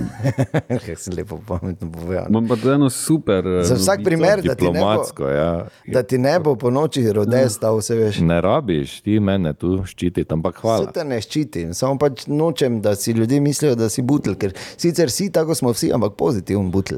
Kaj 0.86 0.96
se 0.96 1.12
lepo 1.12 1.40
pametno 1.48 1.92
povedal. 1.92 2.26
Imam 2.28 2.48
pa 2.48 2.56
tudi 2.56 2.70
eno 2.70 2.90
super. 2.90 3.46
eh, 3.46 3.62
Za 3.62 3.74
vsak 3.74 4.00
primer, 4.04 4.42
da 4.42 4.54
ti, 4.54 4.66
bo, 4.66 5.28
ja. 5.28 5.66
da 5.86 6.02
ti 6.02 6.18
ne 6.18 6.40
bo 6.40 6.54
po 6.54 6.70
noči 6.70 7.12
rode 7.12 7.48
stal, 7.48 7.78
vse 7.78 7.94
veš. 7.94 8.20
Ne 8.20 8.40
rabiš 8.40 9.00
ti 9.00 9.20
mene 9.20 9.54
tu 9.54 9.84
ščititi, 9.84 10.32
ampak 10.32 10.56
hvala. 10.56 10.84
Vse 10.84 10.92
te 10.92 11.04
ne 11.04 11.20
ščitim, 11.20 11.74
samo 11.74 11.98
pač 11.98 12.26
nočem, 12.26 12.80
da 12.80 12.94
si 12.96 13.12
ljudje 13.12 13.40
mislijo, 13.40 13.74
da 13.74 13.88
si 13.88 14.02
butl, 14.02 14.32
ker 14.34 14.52
sicer 14.76 15.10
si 15.10 15.30
tako 15.32 15.54
smo 15.54 15.72
vsi, 15.72 15.92
ampak 15.92 16.12
pozitiven 16.16 16.70
butl. 16.70 16.94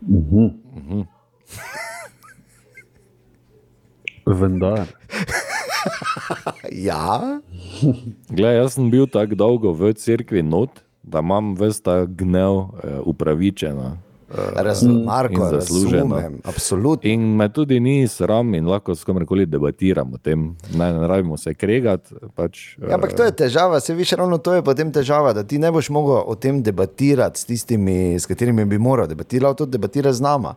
Vendar. 4.26 4.86
Ja, 6.72 7.40
Glej, 8.28 8.56
jaz 8.56 8.74
sem 8.74 8.90
bil 8.90 9.06
tako 9.10 9.34
dolgo 9.34 9.72
v 9.72 9.92
cerkvi 9.94 10.42
not, 10.42 10.80
da 11.02 11.18
imam 11.24 11.54
ves 11.58 11.80
ta 11.80 12.04
gnev 12.06 12.70
eh, 12.84 13.00
razumem, 14.62 15.04
Marko, 15.04 15.42
in 15.42 15.50
zasluženo. 15.50 16.14
razumem, 16.14 16.40
absolutno. 16.44 17.10
In 17.10 17.36
me 17.36 17.48
tudi 17.52 17.80
ni 17.80 18.08
sram 18.08 18.54
in 18.54 18.66
lahko 18.66 18.94
s 18.94 19.04
komorkoli 19.04 19.46
debatiramo 19.46 20.14
o 20.14 20.18
tem. 20.18 20.56
Ne, 20.74 20.92
ne 20.92 21.06
rabimo 21.06 21.36
se 21.36 21.54
kregati. 21.54 22.14
Pač, 22.34 22.76
Ja, 22.78 22.94
ampak 22.94 23.16
to 23.16 23.24
je 23.24 23.32
težava, 23.32 23.80
se 23.80 23.94
viš, 23.94 24.12
ravno 24.12 24.38
to 24.38 24.54
je 24.54 24.62
potem 24.62 24.92
težava, 24.92 25.32
da 25.32 25.42
ti 25.42 25.58
ne 25.58 25.72
boš 25.72 25.90
mogel 25.90 26.22
o 26.26 26.34
tem 26.34 26.62
debatirati 26.62 27.40
s 27.40 27.44
tistimi, 27.44 28.14
s 28.20 28.26
katerimi 28.26 28.64
bi 28.64 28.78
moral 28.78 29.08
debatirati, 29.10 29.44
lahko 29.44 29.64
to 29.64 29.66
debatira 29.66 30.12
z 30.12 30.20
nama. 30.20 30.54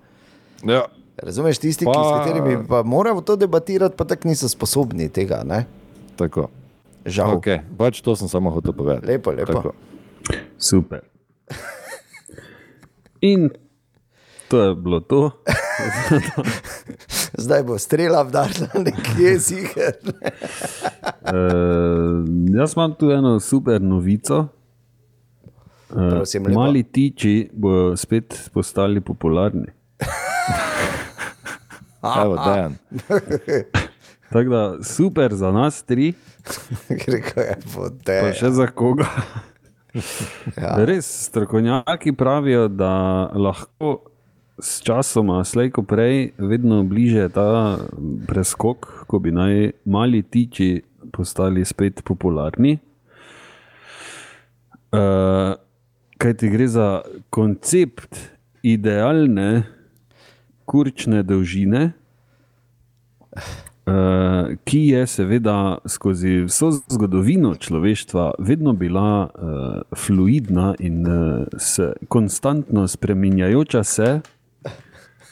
ja, 0.63 0.85
Razumeš, 1.17 1.59
tisti, 1.61 1.85
ki, 1.85 1.91
Pa- 1.93 2.03
s 2.03 2.11
katerimi 2.17 2.67
pa 2.67 2.83
moramo 2.83 3.21
to 3.21 3.35
debatirati, 3.35 3.95
pa 3.97 4.05
tako 4.05 4.27
niso 4.27 4.49
sposobni 4.49 5.09
tega, 5.09 5.43
ne? 5.45 5.65
tako. 6.15 6.49
Žal. 7.05 7.35
Okay, 7.37 7.59
pač 7.77 7.99
to 7.99 8.15
sem 8.15 8.31
samo 8.31 8.49
hotel 8.49 8.71
povedati. 8.73 9.07
Lepo, 9.07 9.31
lepo. 9.35 9.53
Tako. 9.53 9.71
Super. 10.57 11.03
In 13.31 13.49
to 14.47 14.61
je 14.61 14.75
bilo 14.75 14.99
to. 14.99 15.31
Zdaj 17.43 17.63
bo 17.63 17.75
strela 17.77 18.23
vdarila 18.23 18.69
nekje 18.79 19.37
ziger. 19.39 19.99
Uh, 21.27 22.23
jaz 22.59 22.77
imam 22.77 22.95
tu 22.95 23.11
eno 23.11 23.39
super 23.39 23.81
novico. 23.81 24.47
Uh, 25.89 26.09
Prosim, 26.09 26.47
mali 26.55 26.83
tiči 26.83 27.49
bodo 27.53 27.97
spet 27.97 28.49
postali 28.53 29.01
popularni. 29.01 29.67
Evo, 32.03 32.35
Dejan. 32.45 32.75
Tako 34.33 34.49
da 34.49 34.83
super 34.83 35.33
za 35.33 35.51
nas 35.51 35.83
tri, 35.83 36.13
Rekel 37.13 37.43
je, 37.43 37.55
pa 37.63 37.69
pote. 37.75 38.33
še 38.39 38.51
za 38.51 38.67
koga. 38.67 39.07
Ja. 40.57 40.71
Res 40.89 41.05
strokovnjaki 41.27 42.15
pravijo, 42.17 42.63
da 42.67 43.29
lahko 43.37 43.91
s 44.57 44.81
časoma, 44.81 45.43
slejko 45.45 45.83
prej, 45.85 46.31
vedno 46.41 46.79
bliže 46.83 47.27
ta 47.29 47.77
preskok, 48.25 48.87
ko 49.05 49.19
bi 49.21 49.29
naj 49.29 49.69
mali 49.85 50.23
tiči 50.25 50.81
postali 51.13 51.61
spet 51.61 52.01
popularni. 52.01 52.79
Uh, 54.89 55.53
kaj 56.17 56.33
ti 56.41 56.49
gre 56.49 56.67
za 56.73 56.87
koncept 57.29 58.17
idealne 58.65 59.63
kurčne 60.65 61.23
dolžine, 61.23 61.91
uh, 63.33 64.53
ki 64.63 64.81
je 64.87 65.07
seveda 65.07 65.77
skozi 65.85 66.43
vso 66.47 66.71
zgodovino 66.71 67.55
človeštva 67.55 68.31
vedno 68.39 68.73
bila 68.73 69.27
uh, 69.27 69.97
fluidna 69.97 70.73
in 70.79 71.07
uh, 71.07 71.45
se, 71.57 71.93
konstantno 72.07 72.87
spremenjajoča 72.87 73.83
se. 73.83 74.21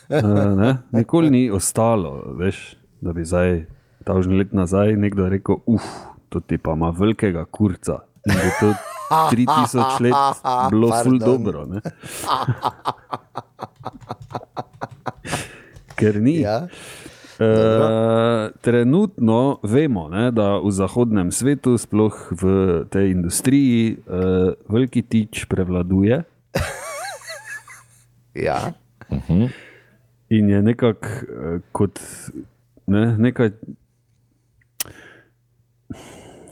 Uh, 0.10 0.58
ne? 0.58 0.78
Nikoli 0.92 1.30
ni 1.30 1.52
ostalo, 1.52 2.36
veš, 2.38 2.76
da 3.02 3.14
bi 3.14 3.26
zdaj, 3.26 3.66
ta 4.04 4.14
užni 4.14 4.38
let 4.38 4.54
nazaj, 4.54 4.96
nekdo 4.96 5.30
rekel: 5.30 5.56
Uf, 5.66 5.84
to 6.30 6.40
ti 6.40 6.58
pa 6.58 6.74
ima 6.74 6.90
velikega 6.90 7.46
kurca. 7.46 8.00
In 8.28 8.34
je 8.38 8.52
to 8.60 8.74
3000 9.12 10.02
let 10.02 10.14
bilo 10.72 10.92
ful 11.04 11.20
dobro. 11.20 11.68
Ker 16.02 16.18
ni. 16.22 16.42
Ja. 16.42 16.66
Uh, 17.42 18.52
trenutno 18.62 19.60
vemo, 19.64 20.10
ne, 20.10 20.28
da 20.32 20.60
v 20.62 20.70
zahodnem 20.70 21.32
svetu, 21.34 21.74
sploh 21.82 22.14
v 22.38 22.52
tej 22.94 23.16
industriji, 23.16 23.98
uh, 24.06 24.54
veliki 24.70 25.02
tič 25.02 25.48
prevladuje 25.50 26.22
Ja. 28.46 28.74
in 30.30 30.50
je 30.54 30.60
nekako 30.62 31.08
uh, 31.08 31.66
kot 31.74 31.98
ne, 32.86 33.18
nekaj, 33.18 33.50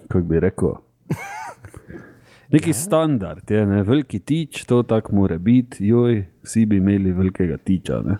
kako 0.08 0.26
bi 0.26 0.40
rekel. 0.42 0.74
Neki 2.54 2.74
standard 2.74 3.46
je, 3.52 3.62
ne, 3.66 3.84
veliki 3.86 4.20
tič, 4.20 4.66
to 4.66 4.82
tako 4.84 5.22
mora 5.22 5.38
biti, 5.38 5.86
joj, 5.86 6.24
vsi 6.42 6.66
bi 6.66 6.82
imeli 6.82 7.14
velikega 7.14 7.62
tiča. 7.62 8.02
Ne. 8.10 8.18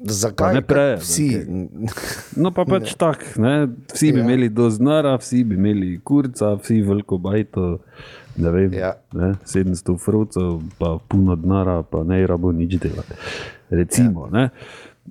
Zakaj 0.00 0.54
ne 0.54 0.60
prej, 0.62 0.96
vsi? 0.96 1.28
No, 2.36 2.50
pa 2.50 2.64
pač 2.68 2.94
tako, 2.94 3.24
vsi 3.92 4.12
bi 4.12 4.18
Ja. 4.18 4.24
imeli 4.24 4.48
do 4.48 4.70
znara, 4.70 5.16
vsi 5.16 5.44
bi 5.44 5.54
imeli 5.54 6.00
kurca, 6.04 6.54
vsi 6.54 6.82
veliko 6.82 7.18
bajto, 7.18 7.78
ne 8.36 8.50
vem, 8.50 8.72
Ja. 8.72 8.92
ne? 9.12 9.34
700 9.44 9.98
frucov, 9.98 10.62
pa 10.78 10.98
puno 11.08 11.36
denara, 11.36 11.82
pa 11.82 12.04
ne 12.04 12.26
rabo 12.26 12.52
nič 12.52 12.76
delati. 12.76 13.14
Recimo, 13.70 14.28
ja. 14.34 14.48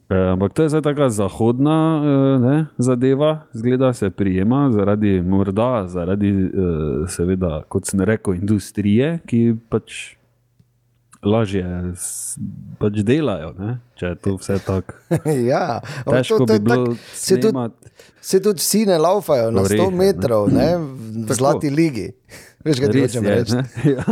e, 0.09 0.15
ampak 0.31 0.53
to 0.53 0.63
je 0.63 0.69
zdaj 0.69 0.81
taka 0.81 1.09
zahodna 1.09 1.77
e, 1.97 2.13
ne, 2.39 2.65
zadeva, 2.77 3.43
zgleda 3.53 3.93
se 3.93 4.09
prijema, 4.09 4.69
zaradi 4.71 5.21
morda, 5.21 5.87
zaradi, 5.87 6.29
e, 6.29 6.49
seveda, 7.07 7.63
kot 7.67 7.85
sem 7.85 7.99
rekel, 8.01 8.33
industrije, 8.35 9.19
ki 9.25 9.55
pač. 9.69 10.15
Lažje 11.25 11.65
pač 12.77 12.93
delajo, 13.01 13.53
ne? 13.53 13.69
če 13.95 14.05
je 14.05 14.15
to 14.17 14.35
vse 14.35 14.59
tako. 14.59 14.93
ja. 15.51 15.81
Težko 16.03 16.37
to- 16.37 16.45
to 16.45 16.53
bi 16.53 16.53
je 16.53 16.59
bilo 16.61 16.85
tak- 16.87 17.01
Se 17.13 17.35
tudi, 17.35 17.59
se 18.21 18.37
tudi 18.39 18.59
vsi 18.59 18.85
ne 18.85 18.97
laufajo 18.97 19.49
na 19.49 19.61
100 19.61 19.65
Orehe, 19.65 19.87
ne. 19.87 19.97
metrov, 19.97 20.43
ne, 20.49 20.69
v 20.77 20.89
Tako. 21.23 21.33
zlati 21.33 21.69
ligi. 21.69 22.07
Veš, 22.61 22.77
kaj 22.77 22.89
ti 22.89 22.99
hočem 22.99 23.23
reči? 23.25 23.53
ne? 23.53 23.63
Ja. 23.91 24.05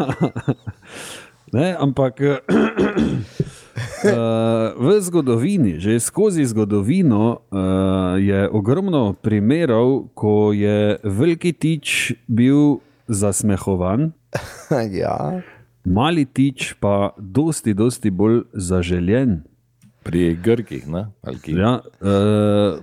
Ne, 1.53 1.75
ampak 1.75 2.17
eh, 2.21 2.33
v 4.73 4.87
zgodovini, 4.99 5.77
že 5.77 5.99
skozi 5.99 6.41
zgodovino, 6.43 7.41
eh, 7.43 7.57
je 8.19 8.49
ogromno 8.49 9.13
primerov, 9.15 10.09
ko 10.13 10.49
je 10.51 10.77
veliki 10.99 11.53
tič 11.53 11.85
bil 12.25 12.77
zasmehovan, 13.05 14.13
ja. 14.95 15.41
Mali 15.85 16.25
tič 16.25 16.73
pa 16.79 17.11
dosti, 17.17 17.73
dosti 17.73 18.11
bolj 18.11 18.41
zaželjen. 18.53 19.43
Pri 20.03 20.35
Grkih, 20.43 20.87
ne? 20.87 21.07
ali 21.23 21.39
ki. 21.39 21.55
Ja, 21.55 21.79
uh, 21.79 22.79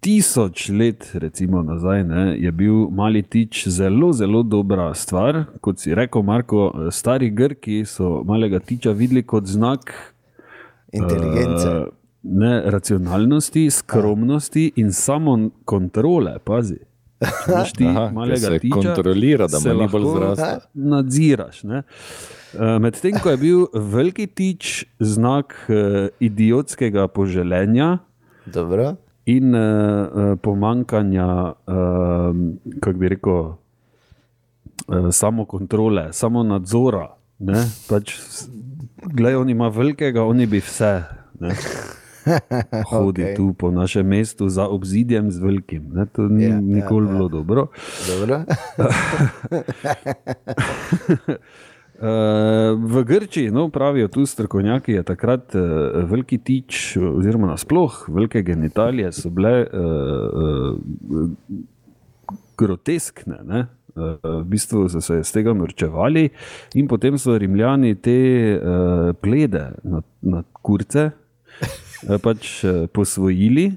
tisoč 0.00 0.68
let, 0.68 1.10
recimo, 1.14 1.62
nazaj, 1.62 2.04
ne, 2.04 2.36
je 2.38 2.52
bil 2.52 2.88
mali 2.90 3.22
tič 3.22 3.68
zelo, 3.68 4.12
zelo 4.12 4.42
dobra 4.42 4.94
stvar. 4.94 5.44
Kot 5.60 5.78
si 5.78 5.94
rekel, 5.94 6.22
Marko, 6.22 6.70
eh, 6.74 6.90
stari 6.90 7.30
Grki 7.30 7.84
so 7.84 8.22
malega 8.26 8.58
tiča 8.58 8.90
videli 8.90 9.22
kot 9.22 9.44
znak 9.46 9.92
Inteligence. 10.92 11.68
eh, 11.68 11.84
ne, 12.22 12.62
racionalnosti, 12.70 13.70
skromnosti 13.70 14.72
in 14.76 14.92
samo 14.92 15.50
kontrole. 15.64 16.38
Pazi. 16.44 16.78
Ti 17.76 17.84
Aha, 17.86 18.10
malega 18.12 18.36
se 18.36 18.58
tiča, 18.58 18.74
kontrolira, 18.74 19.46
da 19.46 19.60
se 19.60 19.74
mu 19.74 19.80
ni 19.80 19.88
bolj 19.88 20.04
lahko 20.04 20.18
zrastel. 20.18 20.60
Nadziraš. 20.74 21.62
Ne? 21.62 21.82
Eh, 22.54 22.78
Medtem 22.78 23.18
ko 23.18 23.30
je 23.30 23.36
bil 23.36 23.66
veliki 23.74 24.26
tič 24.26 24.84
znak 25.02 25.54
eh, 25.68 26.08
idiotskega 26.22 27.08
poželenja 27.08 27.98
Dobro. 28.46 28.94
in 29.26 29.54
uh, 29.54 30.38
pomankanja, 30.42 31.52
uh, 31.66 32.36
kako 32.80 32.98
bi 32.98 33.08
rekel, 33.08 33.32
uh, 33.32 33.54
samokontrole, 35.10 36.12
samo 36.12 36.42
nadzora. 36.44 37.08
Ne? 37.38 37.64
Pač, 37.88 38.14
Glej, 39.04 39.36
on 39.36 39.48
ima 39.48 39.68
velikega, 39.68 40.22
oni 40.24 40.46
bi 40.46 40.60
vse. 40.60 41.02
Ne? 41.40 41.54
Hodi 42.92 43.22
okay. 43.24 43.36
tu 43.36 43.52
po 43.56 43.70
našem 43.72 44.06
mestu 44.06 44.48
za 44.48 44.68
obzidjem 44.68 45.30
z 45.32 45.38
velikim. 45.40 45.88
Ne? 45.92 46.06
To 46.12 46.28
ni 46.28 46.44
Ja, 46.44 46.48
ja, 46.48 46.54
ja, 46.54 46.60
nikoli 46.60 47.06
ja. 47.06 47.10
ja, 47.10 47.16
bilo 47.16 47.28
dobro. 47.28 47.66
Dobro. 48.08 48.44
Uh, 51.94 52.74
v 52.90 53.04
Grčiji, 53.06 53.50
no, 53.54 53.68
pravijo 53.70 54.08
tu 54.08 54.26
strokovnjaki, 54.26 54.92
je 54.92 55.02
takrat 55.06 55.54
uh, 55.54 55.62
veliki 56.10 56.40
tič, 56.42 56.96
oziroma 56.98 57.46
nasploh 57.52 58.00
velike 58.08 58.42
genitalije 58.42 59.12
so 59.14 59.30
bile 59.30 59.52
uh, 59.62 60.74
uh, 60.74 61.30
groteskne. 62.58 63.38
Ne? 63.46 63.66
Uh, 63.94 64.18
v 64.40 64.42
bistvu 64.56 64.88
so 64.90 65.00
se 65.00 65.20
iz 65.22 65.30
tega 65.32 65.54
norčevali, 65.54 66.28
in 66.74 66.90
potem 66.90 67.14
so 67.18 67.38
Rimljani 67.38 67.94
te 67.94 68.18
uh, 68.58 69.14
plede 69.14 69.68
na, 69.86 70.02
na 70.22 70.42
kurce 70.66 71.12
uh, 71.12 72.18
pač 72.18 72.64
uh, 72.66 72.84
posvojili. 72.90 73.70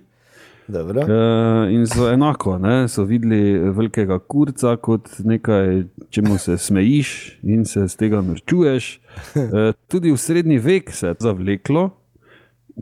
Dobro. 0.67 1.01
Uh, 1.01 1.71
in 1.71 1.85
so 1.87 2.09
enako, 2.11 2.57
ne? 2.57 2.87
so 2.87 3.05
videli 3.07 3.59
velikega 3.71 4.19
kurca 4.19 4.75
kot 4.75 5.09
nekaj, 5.23 5.83
čemu 6.09 6.37
se 6.37 6.57
smejiš 6.57 7.39
in 7.43 7.65
se 7.65 7.87
z 7.87 7.95
tega 7.95 8.21
norčuješ. 8.21 8.99
Uh, 9.35 9.71
tudi 9.87 10.11
v 10.11 10.17
srednji 10.17 10.57
vek 10.59 10.91
se 10.91 11.07
je 11.07 11.15
zavleklo, 11.19 11.89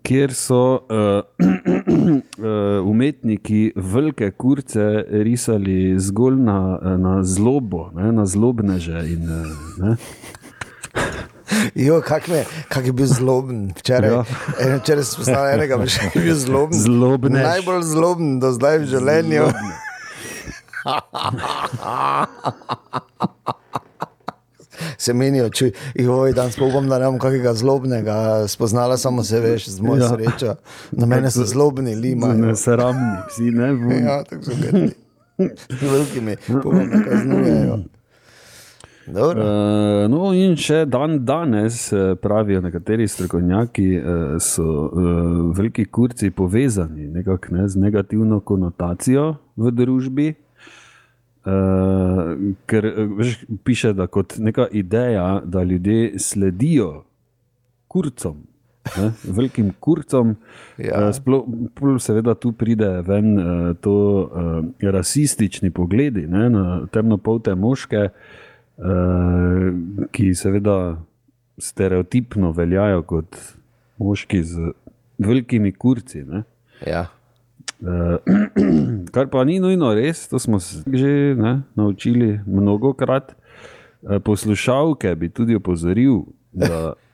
kjer 0.03 0.33
so 0.33 0.79
uh, 0.89 1.21
uh, 1.45 2.87
umetniki 2.91 3.71
velike 3.75 4.31
kurce 4.31 5.05
risali 5.09 5.99
zgolj 5.99 6.41
na, 6.41 6.59
na 6.97 7.23
zlobo, 7.23 7.91
ne? 7.95 8.11
na 8.11 8.25
zlobneže. 8.25 9.05
In, 9.13 9.29
uh? 9.29 9.97
Jo, 11.75 12.01
kak, 12.01 12.27
me, 12.27 12.43
kak 12.69 12.85
je 12.85 12.93
bil 12.93 13.05
zloben 13.07 13.67
včeraj. 13.77 14.11
Ja. 14.11 14.21
Včeraj 14.79 15.03
sem 15.05 15.13
spoznal 15.13 15.49
enega, 15.53 15.77
ki 15.85 16.19
je 16.19 16.23
bil 16.25 16.35
zloben. 16.35 16.79
Zlobnež. 16.79 17.43
Najbolj 17.45 17.83
zloben 17.85 18.39
do 18.41 18.49
zdaj 18.55 18.79
v 18.81 18.89
življenju. 18.95 19.49
Se 24.97 25.13
menijo, 25.15 25.47
če 25.55 25.69
joj, 25.95 26.33
danes 26.35 26.57
pa 26.59 26.65
upam, 26.67 26.87
da 26.91 26.97
ne 26.99 27.07
bom 27.07 27.17
kakega 27.21 27.53
zlobnega 27.55 28.15
spoznala, 28.51 28.97
samo 28.99 29.23
se 29.23 29.39
veš, 29.39 29.69
z 29.77 29.79
mojo 29.83 30.03
Ja. 30.03 30.09
srečo. 30.11 30.55
Na 30.91 31.05
mene 31.07 31.31
so 31.31 31.45
zlobni, 31.47 31.95
lima. 31.95 32.33
Ne, 32.33 32.55
sramni, 32.55 33.17
vsi 33.29 33.51
ne. 33.55 33.69
Ja, 34.01 34.17
tako 34.27 34.43
so 34.43 34.57
grdi. 34.59 34.93
Z 35.79 35.81
velikimi, 35.81 36.35
upam, 36.49 36.89
da 36.91 36.99
kaznujejo. 37.09 37.77
Dobro. 39.07 39.41
Uh, 39.41 40.09
no, 40.09 40.31
in 40.33 40.55
še 40.57 40.81
dan 40.89 41.19
danes 41.25 41.91
eh, 41.93 42.15
pravijo 42.17 42.61
nekateri 42.63 43.05
strokovnjaki, 43.07 43.89
uh, 43.99 44.23
so 44.41 44.65
uh, 44.65 45.11
veliki 45.53 45.85
kurci 45.85 46.31
povezani 46.33 47.05
nekak, 47.13 47.51
ne, 47.53 47.67
z 47.69 47.81
negativno 47.81 48.39
konotacijo 48.41 49.35
v 49.61 49.73
družbi. 49.77 50.27
Uh, 51.45 52.55
ker 52.65 52.87
veš, 53.19 53.35
piše, 53.61 53.91
da 53.93 54.07
kot 54.09 54.39
neka 54.41 54.65
ideja, 54.73 55.27
da 55.45 55.61
ljudje 55.61 56.17
sledijo 56.19 57.03
kurcom, 57.87 58.39
ne, 58.95 59.11
velikim 59.37 59.69
kurcom. 59.79 60.33
Ja. 60.81 61.03
Ja. 61.05 61.11
Sploh, 61.13 61.45
seveda 62.01 62.33
tu 62.33 62.55
pride 62.57 62.89
ven 63.05 63.37
uh, 63.37 63.69
to 63.77 63.93
uh, 64.25 64.89
rasistični 64.97 65.69
pogledi 65.69 66.25
ne, 66.25 66.49
na 66.49 66.65
temnopolte 66.89 67.53
moške, 67.53 68.09
uh, 68.09 68.41
ki 70.11 70.33
seveda 70.35 70.97
stereotipno 71.57 72.51
veljajo 72.51 73.03
kot 73.07 73.37
moški 73.97 74.41
z 74.43 74.71
velikimi 75.17 75.71
kurci. 75.71 76.23
Ne. 76.27 76.43
Ja. 76.87 77.05
Uh, 77.79 78.19
kar 79.15 79.29
pa 79.31 79.43
ni 79.43 79.59
nujno 79.59 79.93
res, 79.95 80.27
to 80.27 80.39
smo 80.39 80.59
se 80.59 80.83
že 80.87 81.35
ne, 81.39 81.61
naučili 81.75 82.39
mnogo 82.45 82.93
krat. 82.93 83.35
Uh, 84.01 84.19
poslušalke 84.23 85.15
bi 85.15 85.29
tudi 85.29 85.55
opozoril, 85.55 86.23
da 86.51 86.93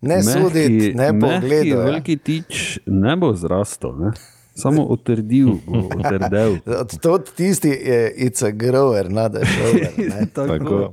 Ne 0.00 0.22
soditi, 0.22 0.94
ne 0.94 1.12
bo 1.12 1.26
gledal. 1.40 1.82
Veliki 1.84 2.16
tič 2.16 2.78
ne 2.86 3.16
bo 3.16 3.32
zrastel, 3.34 3.96
ne? 3.98 4.12
Samo 4.58 4.82
utrdil, 4.82 5.48
utrdel. 5.66 6.56
Od 6.80 6.98
tod 7.00 7.30
tisti 7.36 7.68
je 7.68 8.14
it's 8.16 8.42
a 8.46 8.50
grower, 8.50 9.10
not 9.10 9.36
a 9.36 9.44
shower. 9.46 9.92
ne. 9.96 10.26
Tako. 10.34 10.92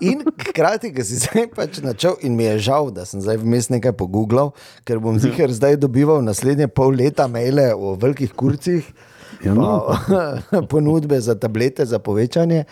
In 0.00 0.24
hkrati, 0.48 0.92
ki 0.94 1.04
si 1.04 1.22
zdaj 1.22 1.48
pač 1.54 1.80
načel, 1.84 2.18
in 2.22 2.36
mi 2.36 2.44
je 2.44 2.58
žal, 2.68 2.90
da 2.94 3.06
sem 3.06 3.22
zdaj 3.22 3.38
vmes 3.42 3.70
nekaj 3.70 3.94
pogooglal, 3.98 4.52
ker 4.84 5.02
bom 5.02 5.18
ziger 5.22 5.52
zdaj 5.52 5.78
dobival 5.82 6.22
naslednje 6.24 6.68
pol 6.68 6.94
leta 6.98 7.28
maile 7.30 7.72
o 7.74 7.94
velikih 8.00 8.34
kurcih. 8.34 8.86
Ja, 9.44 9.54
no. 9.54 9.96
Pa, 10.08 10.62
ponudbe 10.70 11.20
za 11.20 11.34
tablete 11.34 11.86
za 11.86 11.98
povečanje. 11.98 12.64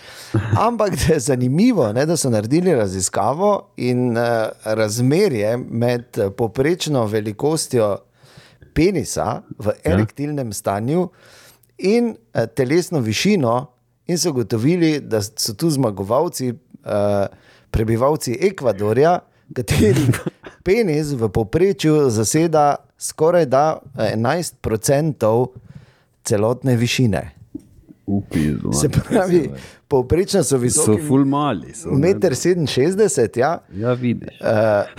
Ampak 0.59 0.91
da 0.97 1.15
je 1.15 1.21
zanimivo, 1.21 1.93
ne, 1.93 2.07
da 2.07 2.17
so 2.17 2.31
naredili 2.31 2.75
raziskavo 2.75 3.69
in 3.77 4.17
uh, 4.17 4.25
razmerje 4.65 5.57
med 5.57 6.05
eh, 6.19 6.31
poprečno 6.31 7.07
velikostjo 7.07 7.97
penisa 8.75 9.43
v 9.59 9.75
erektilnem 9.85 10.53
stanju 10.53 11.09
in 11.79 12.13
uh, 12.13 12.47
telesno 12.55 13.01
višino, 13.01 13.67
in 14.07 14.19
so 14.19 14.31
ugotovili, 14.31 15.01
da 15.01 15.23
so 15.23 15.55
tu 15.55 15.71
zmagovalci, 15.71 16.53
uh, 16.53 17.27
prebivalci 17.71 18.37
Ekvadorja, 18.41 19.19
kateri 19.55 20.07
penis 20.67 21.13
v 21.13 21.29
povprečju 21.29 22.11
zaseda 22.11 22.77
skoraj 22.99 23.47
da 23.47 23.79
11% 23.97 25.47
celotne 26.25 26.77
višine. 26.77 27.31
Upizno. 28.07 28.73
Se 28.73 28.89
pravi, 28.89 29.51
povprečno 29.89 30.43
so 30.43 30.49
So 30.49 30.59
visoki. 30.59 31.03
So, 31.75 31.91
ne. 31.91 32.15
1,67 32.15 33.23
m, 33.23 33.29
ja. 33.37 33.59
Ja, 33.75 33.93
vidiš. 33.93 34.29
Uh, 34.41 34.49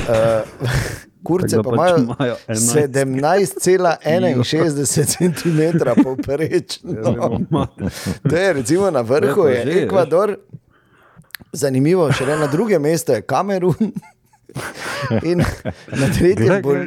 uh, 0.09 1.09
kurce 1.24 1.57
pa 1.63 1.71
pač 1.71 1.78
imajo 1.78 1.97
imajo 1.97 2.36
17,61 2.47 5.36
cm 5.36 5.59
povprečno. 6.03 7.39
To 8.30 8.36
je 8.36 8.53
recimo 8.53 8.91
na 8.91 9.01
vrhu, 9.01 9.47
Ja, 9.47 9.61
je. 9.61 9.84
Ekvador, 9.84 10.36
zanimivo, 11.53 12.11
še 12.11 12.26
na 12.26 12.47
drugem 12.47 12.82
mestu 12.82 13.11
je 13.17 13.21
Kamerun. 13.21 13.91
In 15.30 15.38
na 15.91 16.07
tretjem 16.13 16.47
Glej, 16.47 16.61
Bol. 16.61 16.78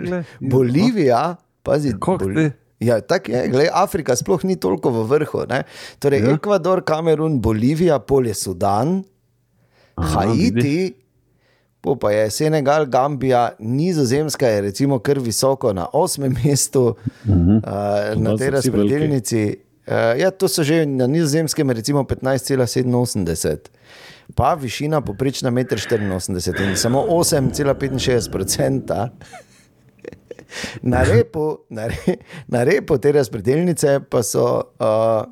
Bolivija, 0.41 1.37
pazi, 1.66 1.93
Kako 1.93 2.24
Bol-? 2.24 2.51
Ja, 2.80 3.01
tako 3.01 3.32
je, 3.32 3.49
gled, 3.49 3.68
Afrika 3.72 4.16
sploh 4.16 4.43
ni 4.45 4.57
toliko 4.61 4.91
v 4.93 5.07
vrhu. 5.09 5.47
Ne? 5.49 5.62
Torej, 5.99 6.20
ja. 6.20 6.28
Ja. 6.28 6.34
Ekvador, 6.37 6.82
Kamerun, 6.84 7.41
Bolivija, 7.41 7.97
pol 8.05 8.26
je 8.28 8.34
Sudan, 8.37 9.01
Aha, 9.97 10.26
Haiti, 10.26 10.93
po 11.87 11.97
pa 11.97 12.11
je 12.11 12.30
Senegal, 12.30 12.87
Gambija, 12.87 13.51
Nizozemska 13.59 14.49
je 14.49 14.61
recimo 14.61 14.99
kar 14.99 15.18
visoko 15.18 15.72
na 15.72 15.87
osmem 15.93 16.37
mestu 16.45 16.82
uh 16.82 16.95
-huh. 17.24 18.16
uh, 18.16 18.22
na 18.22 18.37
tej 18.37 18.49
vsi 18.49 18.51
razpredelnici. 18.51 19.57
Uh, 19.87 19.93
ja, 20.20 20.30
to 20.30 20.49
so 20.49 20.62
že 20.62 20.87
na 20.87 21.07
nizozemskem, 21.07 21.70
recimo 21.70 22.03
15,87. 22.03 23.57
Pa 24.34 24.55
višina 24.55 25.01
poprečna 25.01 25.51
1,84 25.51 26.64
m 26.64 26.70
in 26.70 26.76
samo 26.76 27.07
8,65 27.09 29.09
Na 30.82 31.03
repu, 31.03 31.59
na, 31.70 31.87
re, 31.87 32.16
na 32.49 32.64
repu 32.64 32.99
te 32.99 33.12
razpredelnice 33.12 34.01
pa 34.11 34.22
so, 34.22 34.62
uh, 34.80 35.22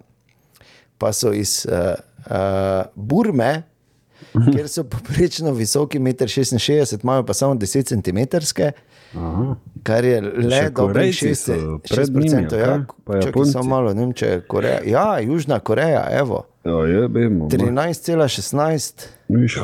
pa 0.98 1.12
so 1.12 1.32
iz 1.32 1.66
uh, 1.66 1.94
uh, 2.30 2.82
Burme, 2.94 3.62
kjer 4.33 4.68
so 4.68 4.85
poprečno 4.85 5.53
visoki 5.53 5.99
1,66 5.99 6.95
m, 6.95 7.01
imajo 7.03 7.27
pa 7.27 7.35
samo 7.35 7.55
10 7.55 7.87
cm, 7.87 8.18
Aha. 9.18 9.57
kar 9.83 10.05
je 10.05 10.20
le 10.20 10.70
Korejci 10.75 11.29
6 11.29 11.35
so 11.35 11.79
pred 11.95 12.09
njimi, 12.09 12.47
%. 12.49 12.57
Ja, 12.59 12.66
kaj? 12.66 12.81
Pa 13.05 13.20
čakaj 13.20 13.45
samo 13.45 13.64
malo, 13.64 13.95
ne 13.95 14.01
vem, 14.01 14.12
če 14.12 14.27
je 14.27 14.41
Koreja. 14.41 14.81
Ja, 14.87 15.20
Južna 15.20 15.61
Koreja, 15.61 16.07
evo. 16.11 16.47
Ja, 16.64 16.72
je, 16.72 17.09
vemo. 17.09 17.49
13,16, 17.49 19.07
Viš. 19.29 19.59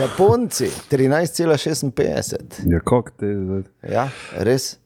Japonci 0.00 0.70
13,56. 0.90 2.34
Ja, 2.66 2.80
kako 2.80 3.10
te 3.10 3.34
zdaj? 3.44 3.62
Ja, 3.92 4.08
res. 4.38 4.76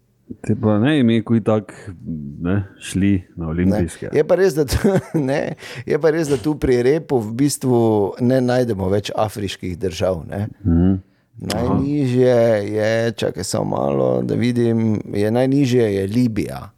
Te 0.44 0.54
pa 0.60 0.76
ne 0.78 0.98
ime, 1.00 1.22
kuj 1.24 1.40
tak 1.44 1.72
ne, 2.44 2.62
šli 2.80 3.24
na 3.36 3.46
Ne. 3.46 3.50
olimpijske. 3.50 4.10
Je 4.12 4.24
pa, 4.24 4.36
res, 4.36 4.54
tu, 4.54 4.92
ne, 5.30 5.54
je 5.86 5.98
pa 5.98 6.10
res, 6.10 6.28
da 6.28 6.36
tu 6.36 6.54
pri 6.60 6.82
repu 6.82 7.18
v 7.18 7.32
bistvu 7.32 7.80
ne 8.20 8.40
najdemo 8.44 8.88
več 8.92 9.10
afriških 9.16 9.78
držav. 9.78 10.24
Ne. 10.28 10.48
Mhm. 10.64 10.96
Najnižje 11.38 12.38
je, 12.66 13.12
čakaj 13.14 13.44
samo 13.46 13.76
malo, 13.76 14.22
da 14.26 14.34
vidim, 14.34 14.98
je 15.14 15.30
najnižje 15.30 15.84
je 15.94 16.06
Libija. 16.06 16.70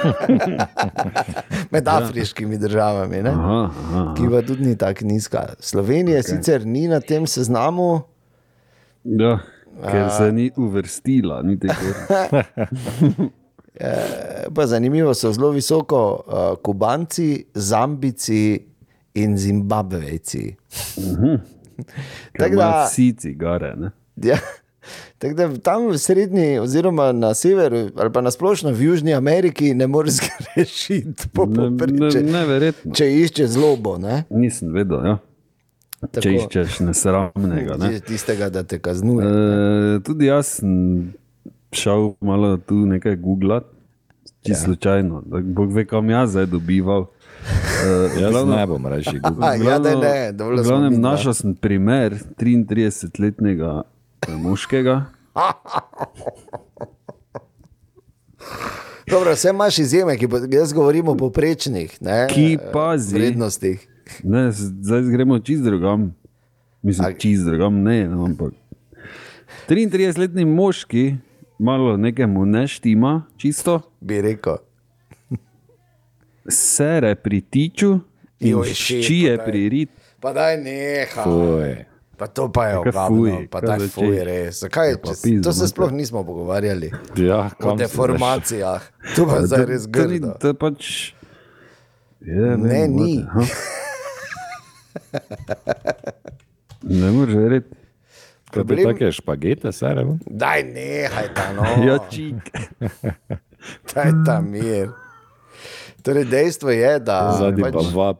Med 1.74 1.88
afriškimi 1.88 2.58
državami, 2.58 3.22
ne? 3.22 3.30
Aha, 3.30 3.58
aha. 3.70 4.04
ki 4.16 4.30
pa 4.30 4.42
tudi 4.46 4.68
ni 4.68 4.76
tako 4.78 5.04
nizka. 5.10 5.42
Slovenija 5.58 6.22
okay. 6.22 6.36
sicer 6.36 6.66
ni 6.66 6.86
na 6.88 7.00
tem 7.00 7.26
seznamu, 7.26 8.06
Ja, 9.04 9.38
ker 9.82 10.10
se 10.10 10.32
ni 10.32 10.50
uvrstila, 10.56 11.42
niti 11.42 11.68
kar. 11.68 12.44
pa 14.54 14.66
zanimivo 14.66 15.14
so 15.14 15.32
zelo 15.32 15.50
visoko 15.50 16.22
uh, 16.26 16.58
Kubanci, 16.62 17.44
Zambici 17.54 18.60
in 19.14 19.36
Zimbabvejci. 19.36 20.54
Tako 22.38 22.56
da, 22.56 22.62
Tako 22.62 22.84
vsi 22.86 23.12
cigare, 23.12 23.76
ne? 23.76 23.90
ja, 24.16 24.36
tako 25.18 25.34
da 25.34 25.58
tam 25.58 25.88
v 25.88 25.98
srednji, 25.98 26.58
oziroma 26.58 27.12
na 27.12 27.34
severu, 27.34 27.88
ali 27.96 28.12
pa 28.12 28.20
na 28.20 28.30
splošno 28.30 28.70
v 28.70 28.82
Južni 28.82 29.14
Ameriki, 29.14 29.74
ne 29.74 29.86
moreš 29.86 30.14
rešiti 30.56 31.28
po 31.32 31.46
Ne, 31.46 31.52
ne, 31.52 31.78
povprečju. 31.78 32.22
neverjetno. 32.22 32.94
Če 32.94 33.14
išče 33.14 33.46
zlobo, 33.46 33.98
ne? 33.98 34.24
Nisem 34.30 34.72
vedel, 34.72 35.06
ja. 35.06 35.18
Tako, 36.00 36.20
če 36.20 36.30
iščeš 36.34 36.78
nesramnega. 36.80 37.76
Ne? 37.76 38.00
tistega, 38.00 38.48
da 38.48 38.62
te 38.62 38.78
kaznuje. 38.78 39.26
E, 39.26 39.30
tudi 40.00 40.26
jaz 40.26 40.46
sem 40.56 41.12
šel 41.72 42.14
malo 42.20 42.56
tu 42.56 42.74
nekaj 42.86 43.16
googlati, 43.16 43.68
čisto 44.40 44.50
ja. 44.52 44.64
slučajno. 44.64 45.22
Bog 45.44 45.72
ve, 45.72 45.84
kam 45.84 46.10
jaz 46.10 46.30
zdaj 46.30 46.46
dobival. 46.46 47.06
E, 47.80 48.20
Jaz 48.20 48.32
glavno- 48.32 48.56
ne 48.56 48.66
bom 48.66 48.86
reči, 48.86 49.16
ja, 49.68 49.78
da 49.78 49.94
ne, 49.96 50.32
dovolj 50.32 50.56
smo 50.56 50.64
glavnem 50.64 50.92
midva. 50.92 51.10
našel 51.10 51.34
sem 51.34 51.54
primer 51.54 52.16
33-letnega 52.36 53.82
eh, 54.22 54.34
moškega. 54.34 55.04
Dobro, 59.06 59.32
vse 59.32 59.50
imaš 59.50 59.78
izjeme, 59.78 60.16
ki 60.16 60.26
bo, 60.26 60.38
jaz 60.50 60.72
govorim 60.72 61.08
o 61.08 61.16
poprečnih 61.16 62.02
ne, 62.02 62.26
Ki 62.28 62.58
pazi. 62.72 63.14
vrednostih. 63.14 63.86
Ne, 64.24 64.50
zdaj 64.50 65.02
gremo 65.04 65.38
čist 65.38 65.62
drugam. 65.62 66.14
Mislim, 66.82 67.14
čist 67.14 67.44
drugam, 67.44 67.82
ne, 67.82 68.08
no, 68.08 68.24
ampak. 68.24 68.52
33-letni 69.66 70.44
moški, 70.44 71.16
malo 71.58 71.96
nekemu 71.96 72.46
ne 72.46 72.66
štima, 72.66 73.22
čisto, 73.36 73.80
Bi 74.00 74.20
rekel. 74.20 74.56
sere 76.46 77.14
pri 77.14 77.40
tiču 77.42 78.00
in 78.40 78.50
Joj, 78.50 78.72
ščije 78.74 79.30
pa 79.30 79.42
daj. 79.42 79.46
pri 79.46 79.68
rit. 79.68 79.90
Pa 80.20 80.32
daj 80.32 80.56
neha. 80.58 81.22
Fuj. 81.22 81.84
Pa 82.16 82.26
to 82.26 82.48
pa 82.50 82.66
je 82.66 82.72
Kaj 82.74 82.80
ogabno, 82.82 83.36
pa 83.48 83.60
kaj 83.60 83.68
daj 83.70 83.88
fuj 83.88 84.16
res. 84.20 84.58
Zakaj? 84.60 84.90
pa 84.98 85.08
Če, 85.10 85.40
to 85.40 85.52
se 85.52 85.58
mater. 85.58 85.68
sploh 85.68 85.92
nismo 85.92 86.20
pogovarjali. 86.20 86.90
Ja, 87.16 87.48
O 87.58 87.76
deformacijah. 87.76 88.82
To 89.16 89.24
pa 89.24 89.40
zdaj 89.40 89.64
res 89.66 89.82
To 89.82 89.90
grdo. 89.90 90.34
To 90.36 90.46
je 90.46 90.54
pač. 90.54 90.80
Je, 92.20 92.56
Ne, 92.58 92.84
ni. 92.86 93.24
Ne 96.82 97.10
moreš 97.10 97.34
verjeti. 97.34 97.74
Kaj 98.50 98.64
Problem- 98.64 98.86
te 98.88 98.92
take 98.94 99.12
špagete, 99.12 99.72
sere? 99.72 100.04
Daj 100.26 100.62
nehaj 100.64 101.28
ta 101.34 101.52
no. 101.52 101.62
Ja, 101.86 101.98
čik. 102.10 102.50
Daj 103.94 104.10
ta 104.26 104.40
mir. 104.40 104.88
Torej, 106.02 106.24
dejstvo 106.24 106.70
je, 106.70 106.98
da 106.98 107.36
Zadnji 107.38 107.62
pa 107.62 107.70
pač 107.70 107.92
vab. 107.94 108.16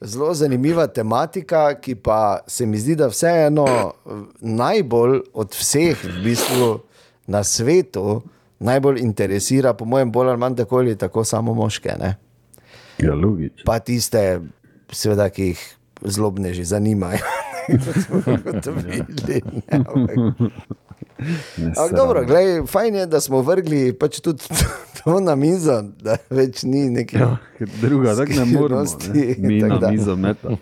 zelo 0.00 0.34
zanimiva 0.34 0.86
tematika, 0.86 1.74
ki 1.74 1.94
pa 1.96 2.18
se 2.46 2.66
mi 2.66 2.78
zdi, 2.78 2.94
da 2.94 3.08
vseeno 3.08 3.66
najbolj 4.40 5.20
od 5.34 5.50
vseh 5.52 5.98
v 5.98 6.22
bistvu 6.24 6.68
na 7.26 7.44
svetu 7.44 8.22
najbolj 8.60 9.00
interesira, 9.00 9.74
po 9.74 9.84
mojem, 9.84 10.12
bolj 10.12 10.28
ali 10.28 10.38
manj 10.38 10.56
tako 10.56 10.78
ali 10.78 10.96
tako 10.96 11.24
samo 11.24 11.54
moške. 11.54 11.92
Ne? 12.00 12.14
Ja, 12.98 13.14
logično. 13.14 13.66
Pa 13.66 13.78
tiste, 13.78 14.40
seveda, 14.88 15.26
ki 15.28 15.42
jih 15.44 15.64
zlobneži 16.04 16.64
zanimajo. 16.64 17.18
Smo 18.06 18.34
ugotovili, 18.34 19.02
ne, 19.28 19.40
ampak- 19.70 20.50
dobro, 21.96 22.24
glej, 22.24 22.66
fajn 22.66 22.94
je, 22.94 23.06
da 23.06 23.20
smo 23.20 23.40
vrgli 23.40 23.92
pač 23.92 24.20
tudi 24.20 24.42
to 25.04 25.20
na 25.20 25.34
mizo, 25.34 25.82
da 26.02 26.16
več 26.30 26.62
ni 26.62 26.90
nekih. 26.90 27.20
Ja, 27.20 27.36
druga, 27.80 28.16
tako 28.16 28.32
ne 28.32 28.44
moremo. 28.44 28.84
Ne? 29.14 29.34
Mi 29.38 29.60
tako 29.60 29.74
na 29.74 29.80
da. 29.80 29.90
mizo 29.90 30.16
meta. 30.16 30.48
Uh, 30.50 30.58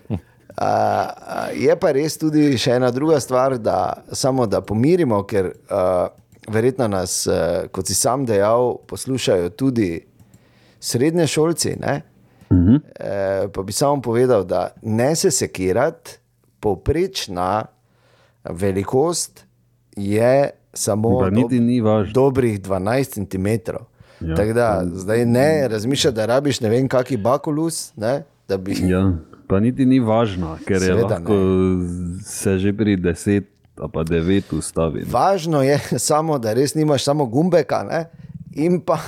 je 1.57 1.75
pa 1.79 1.91
res 1.91 2.17
tudi 2.21 2.53
še 2.61 2.75
ena 2.77 2.91
druga 2.93 3.17
stvar, 3.19 3.57
da 3.57 4.05
samo 4.13 4.45
da 4.45 4.61
pomirimo, 4.61 5.23
ker 5.25 5.49
uh, 5.49 6.13
verjetno 6.53 6.87
nas, 6.87 7.23
uh, 7.27 7.65
kot 7.73 7.89
si 7.89 7.97
sam 7.97 8.27
dejal, 8.29 8.77
poslušajo 8.87 9.49
tudi 9.57 10.05
srednje 10.79 11.27
šolci. 11.27 11.77
Uh 11.81 12.12
-huh. 12.53 12.75
uh, 12.75 13.51
pa 13.51 13.63
bi 13.63 13.71
samo 13.71 14.01
povedal, 14.01 14.43
da 14.43 14.73
ne 14.81 15.15
se 15.15 15.31
sekirati, 15.31 16.11
povprečna 16.59 17.65
velikost 18.49 19.45
je 19.95 20.49
samo 20.73 21.09
važno. 21.19 22.13
dobrih 22.13 22.61
12 22.61 23.13
cm. 23.13 23.47
Ja. 24.27 24.35
Tako 24.35 24.53
da 24.53 24.83
zdaj 24.93 25.25
ne 25.25 25.67
razmišljaj, 25.67 26.11
da 26.11 26.25
rabiš 26.25 26.61
ne 26.61 26.69
vem, 26.69 26.87
kakšen 26.87 27.21
bakulus. 27.23 27.91
Ne, 27.95 28.23
da 28.47 28.57
bi, 28.57 28.75
Ja, 28.87 29.13
pa 29.47 29.59
niti 29.59 29.85
ni 29.85 29.99
važno, 29.99 30.57
ker 30.65 30.75
je 30.75 30.79
Seveda 30.79 31.07
lahko 31.07 31.33
se 32.25 32.57
že 32.59 32.73
pri 32.73 32.97
10 32.97 33.43
ali 33.77 33.89
pa 33.93 34.03
9 34.03 34.57
ustavi. 34.57 35.03
Važno 35.11 35.63
je 35.63 35.79
samo, 36.09 36.39
da 36.39 36.53
res 36.53 36.75
nimaš 36.75 37.03
samo 37.03 37.25
gumbeka 37.25 37.83
ne? 37.83 38.05
in 38.55 38.81
pa, 38.81 38.99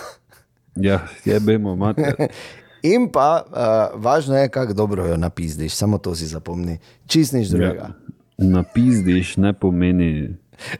Ja, 0.75 1.07
jebemo, 1.25 1.75
mater. 1.75 2.15
in 2.93 3.09
pa 3.11 3.43
uh, 3.45 4.01
važno 4.01 4.37
je, 4.37 4.49
kako 4.49 4.73
dobro 4.73 5.05
jo 5.05 5.17
napizdiš, 5.17 5.73
samo 5.73 5.97
to 5.97 6.15
si 6.15 6.27
zapomni. 6.27 6.77
Čist 7.07 7.33
nič 7.33 7.49
drugega. 7.53 7.89
Ja. 7.89 7.93
Napizdiš 8.37 9.37
ne 9.37 9.53
pomeni. 9.53 10.35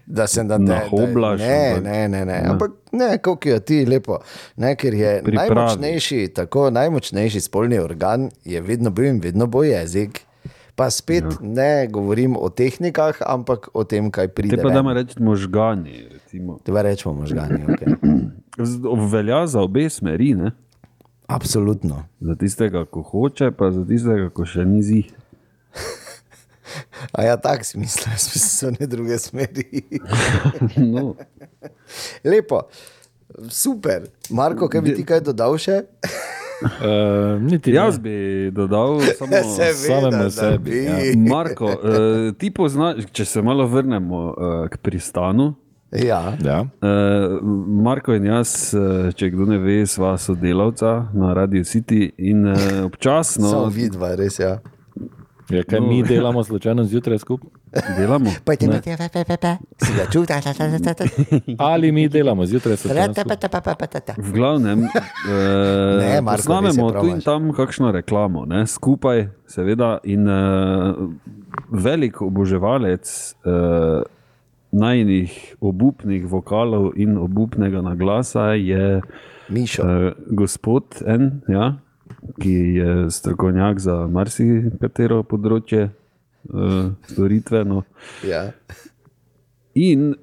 Da 0.06 0.28
se 0.28 0.44
da 0.44 0.58
te 0.58 0.64
Nahoblaš, 0.64 1.40
Ne, 1.40 1.82
ne, 1.84 2.08
ne, 2.08 2.26
ne. 2.26 2.42
Ampak 2.48 2.72
ne, 2.92 3.18
koliko 3.18 3.50
jo 3.50 3.60
ti 3.60 3.86
lepo. 3.86 4.20
Ne, 4.56 4.76
ker 4.76 4.94
je 4.94 5.22
Pripravi. 5.24 5.50
najmočnejši, 5.56 6.28
tako 6.36 6.70
najmočnejši 6.70 7.42
spolni 7.42 7.80
organ, 7.80 8.30
je 8.46 8.62
vedno 8.62 8.90
bil 8.90 9.06
in 9.06 9.20
vedno 9.20 9.48
bo 9.48 9.64
jezik. 9.64 10.22
Pa 10.76 10.90
spet 10.90 11.24
ja. 11.24 11.38
ne 11.42 11.88
govorim 11.88 12.36
o 12.38 12.50
tehnikah, 12.50 13.16
ampak 13.28 13.70
o 13.74 13.84
tem, 13.84 14.12
kaj 14.12 14.28
pride. 14.28 14.58
Te 14.58 14.64
pa 14.64 14.70
da 14.70 14.94
reči 14.94 15.24
možgani. 15.24 16.04
Recimo. 16.12 16.60
Teba 16.64 16.82
rečemo 16.82 17.14
možgani. 17.16 17.64
Okay. 17.64 17.96
Velja 19.12 19.48
za 19.48 19.62
obe 19.62 19.90
smeri, 19.90 20.34
ne? 20.34 20.52
Absolutno. 21.28 22.04
za 22.20 22.36
tistega, 22.36 22.86
ko 22.86 23.02
hoče, 23.02 23.52
pa 23.52 23.72
za 23.72 23.86
tistega, 23.86 24.30
ko 24.30 24.46
še 24.46 24.66
ni 24.66 24.84
zih. 24.84 25.14
A 27.12 27.24
ja, 27.24 27.38
tako 27.38 27.64
si 27.64 27.80
mislil, 27.80 28.14
jaz 28.14 28.28
mislim, 28.34 28.50
so 28.50 28.72
ne 28.80 28.88
druge 28.88 29.18
smeri. 29.20 29.84
No, 30.94 31.16
Lepo, 32.24 32.62
super. 33.50 34.10
Marko, 34.30 34.68
kaj 34.70 34.82
bi 34.82 34.96
ti 34.96 35.06
kaj 35.06 35.22
dodal 35.30 35.58
še? 35.62 35.82
Uh, 36.66 37.42
niti 37.42 37.74
jaz 37.76 38.00
bi 38.00 38.50
dodal 38.52 39.02
samo. 39.18 39.42
Samemu 39.56 40.12
da 40.12 40.30
sebi, 40.32 40.72
bi. 40.72 40.84
ja. 40.86 40.98
Marko, 41.30 41.66
uh, 41.66 42.32
ti 42.40 42.52
poznaš, 42.52 43.06
če 43.12 43.26
se 43.26 43.42
malo 43.42 43.68
vrnemo 43.68 44.22
uh, 44.30 44.58
k 44.72 44.80
pristanu. 44.82 45.54
Ja. 46.04 46.38
Ja. 46.44 46.62
Uh, 46.62 47.40
Marko 47.84 48.14
in 48.14 48.26
jaz, 48.26 48.74
uh, 48.76 49.10
če 49.16 49.30
kdo 49.34 49.48
ne 49.50 49.60
ve, 49.64 49.82
sva 49.88 50.16
sodelavca 50.20 50.96
na 51.14 51.34
Radio 51.38 51.64
City 51.64 52.10
in 52.18 52.48
uh, 52.48 52.58
občasno 52.86 53.50
Samo 53.50 53.70
vidva, 53.74 54.16
res 54.20 54.40
ja. 54.40 54.58
Ja, 55.50 55.62
kaj 55.64 55.80
mi 55.80 56.04
delamo 56.04 56.44
slučajno 56.44 56.84
zjutraj 56.90 57.20
skupaj? 57.22 57.50
delamo. 57.98 58.32
Pojdi, 58.46 58.68
ne. 58.68 58.82
Si 58.82 59.94
ga 59.98 60.06
čuta, 60.12 60.42
ta, 60.42 60.54
ta, 60.54 60.80
ta, 60.80 60.94
ta, 60.94 61.06
Ali 61.58 61.92
mi 61.92 62.10
delamo 62.10 62.46
zjutraj 62.46 62.78
skupaj? 62.78 62.98
V 64.18 64.32
glavnem, 64.34 64.80
Ne, 64.80 66.18
uh, 66.18 66.24
Marko, 66.24 66.62
prav 66.62 67.02
tu 67.02 67.08
in 67.08 67.22
tam 67.22 67.54
kakšno 67.54 67.92
reklamo, 67.92 68.46
ne, 68.46 68.68
skupaj, 68.68 69.28
seveda. 69.48 69.98
In 70.04 70.28
uh, 70.28 70.96
velik 71.70 72.22
oboževalec 72.22 73.36
uh, 73.46 74.02
najnih 74.76 75.56
obupnih 75.64 76.28
vokalov 76.28 76.94
in 77.00 77.18
obupnega 77.18 77.82
naglasa 77.82 78.54
je 78.60 79.00
Mišo. 79.50 79.84
uh, 79.84 80.12
gospod 80.28 81.00
en, 81.08 81.42
ja, 81.48 81.78
ki 82.42 82.56
je 82.80 82.92
strokovnjak 83.12 83.80
za 83.80 83.96
marsikatero 84.12 85.24
področje 85.24 85.88
uh, 85.88 86.92
storitveno. 87.08 87.86
Ja. 88.28 88.52
In 89.76 90.14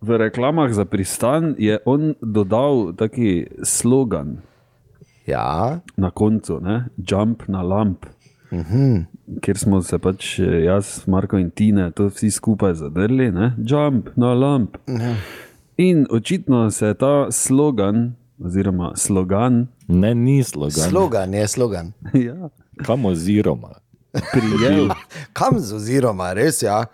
v 0.00 0.16
reklamah 0.16 0.72
za 0.72 0.84
pristan 0.84 1.54
je 1.58 1.80
on 1.84 2.14
dodal 2.20 2.92
taki 2.96 3.44
slogan 3.64 4.40
ja. 5.28 5.80
na 5.96 6.10
koncu, 6.10 6.60
ne? 6.60 6.88
jump 6.96 7.48
na 7.48 7.62
lamp. 7.62 8.06
Uh 8.50 8.58
-huh. 8.58 9.04
Ker 9.42 9.58
smo 9.58 9.82
se 9.82 9.98
pač 9.98 10.38
eh, 10.38 10.64
jaz, 10.64 11.06
Marko 11.06 11.38
in 11.38 11.50
Tine, 11.50 11.90
to 11.90 12.08
vsi 12.08 12.30
skupaj 12.30 12.74
zadrli, 12.74 13.30
ne? 13.32 13.54
jump 13.58 14.08
na 14.16 14.34
lamp. 14.34 14.76
In 15.76 16.06
očitno 16.10 16.70
se 16.70 16.86
je 16.86 16.94
ta 16.94 17.30
slogan, 17.30 18.14
oziroma 18.44 18.92
slogan, 18.96 19.66
Ne, 19.88 20.14
ni 20.14 20.44
slogan. 20.44 20.90
Slogan 20.90 21.34
je 21.34 21.48
slogan. 21.48 21.92
ja, 22.26 22.48
Kam 22.84 23.04
oziroma? 23.04 23.68
prijel, 24.12 24.88
Kam 25.38 25.58
z 25.58 25.72
oziroma, 25.74 26.32
res 26.32 26.62
ja, 26.62 26.84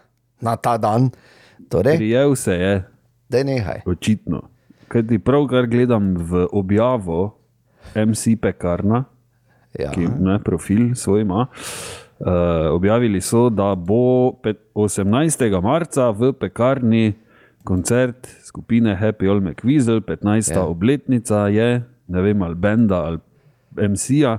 na 0.40 0.56
ta 0.56 0.76
dan. 0.78 1.10
Torej, 1.68 1.96
prijel 1.96 2.34
se 2.36 2.52
je, 2.52 2.84
da 3.28 3.42
nehaj. 3.42 3.80
očitno. 3.86 4.42
Kaj 4.88 5.06
ti 5.06 5.18
pravkar 5.18 5.66
gledam 5.66 6.14
v 6.16 6.46
objavo 6.52 7.38
MC 7.94 8.36
Pekarna. 8.40 9.04
Ja. 9.78 9.90
ki 9.90 10.08
ne, 10.20 10.38
profil 10.38 10.94
svoj 10.94 11.20
ima. 11.20 11.46
Uh, 12.18 12.26
objavili 12.72 13.20
so, 13.20 13.50
da 13.50 13.74
bo 13.74 14.32
pet- 14.34 14.62
18. 14.74 15.60
marca 15.60 16.10
v 16.10 16.32
pekarni 16.32 17.12
koncert 17.64 18.28
skupine 18.42 18.96
Happy 18.96 19.28
All 19.28 19.40
McWeasel, 19.40 20.00
15. 20.00 20.50
Ja. 20.50 20.62
Obletnica 20.62 21.48
je, 21.48 21.68
ne 22.08 22.20
vem, 22.22 22.42
ali 22.42 22.54
Benda 22.54 22.96
ali 22.96 23.18
MC-ja. 23.78 24.38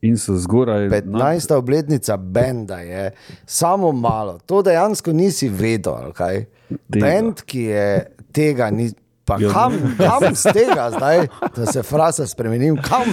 In 0.00 0.16
so 0.16 0.36
zgoraj. 0.36 0.88
15. 0.88 1.54
obletnica 1.54 2.16
Benda 2.16 2.78
je 2.78 3.10
samo 3.46 3.92
malo. 3.92 4.38
To 4.38 4.62
dejansko 4.62 5.12
nisi 5.12 5.48
vedel. 5.48 6.12
Bend, 6.88 7.42
ki 7.42 7.60
je 7.62 7.86
tega 8.32 8.70
ni. 8.70 8.90
Pa 9.24 9.36
Ja, 9.38 9.50
kam, 9.50 9.72
kam 9.98 10.34
z 10.34 10.42
tega 10.52 10.90
zdaj, 10.90 11.26
da 11.56 11.66
se 11.66 11.82
frasa 11.82 12.26
spremenim, 12.26 12.76
kam? 12.78 13.06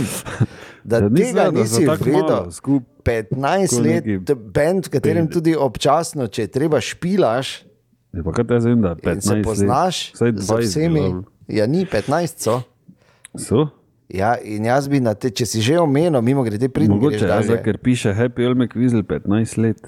Da 0.87 0.97
Ja, 0.97 1.09
tega 1.09 1.11
vedel, 1.11 1.51
da 1.51 1.65
so 1.65 1.79
nisi 1.79 1.85
vedel. 2.05 2.45
skup- 2.49 2.85
15 3.03 3.69
tako 3.69 3.81
let, 3.81 4.03
bend, 4.49 4.85
v 4.85 4.89
katerem 4.89 5.25
pet- 5.25 5.33
tudi 5.33 5.53
občasno, 5.53 6.27
če 6.27 6.41
je 6.41 6.47
treba 6.49 6.79
špilaš 6.79 7.63
Je 8.13 8.23
pa 8.23 8.31
kaj 8.31 8.45
te 8.45 8.59
zdaj, 8.59 8.75
da 8.77 8.89
je 8.89 9.13
in 9.13 9.21
se 9.21 9.33
15 9.33 9.43
poznaš 9.43 9.95
let. 10.13 10.35
Z 10.37 10.47
20 10.47 10.61
vsemi. 10.61 11.03
Ja, 11.49 11.65
ni 11.65 11.85
15, 11.85 12.39
so. 12.39 12.61
So? 13.37 13.67
Ja, 14.09 14.37
in 14.37 14.65
jaz 14.65 14.87
bi 14.87 14.99
na 14.99 15.13
te, 15.13 15.29
če 15.29 15.45
si 15.45 15.61
že 15.61 15.77
omenil, 15.77 16.21
mimo 16.21 16.41
grede 16.41 16.69
pridem. 16.69 16.95
Mogoče 16.95 17.19
je, 17.21 17.43
zdaj, 17.43 17.59
ker 17.61 17.77
piše 17.77 18.13
Happy 18.13 18.45
All 18.45 18.55
McWeasel 18.55 19.03
15 19.03 19.57
let. 19.57 19.79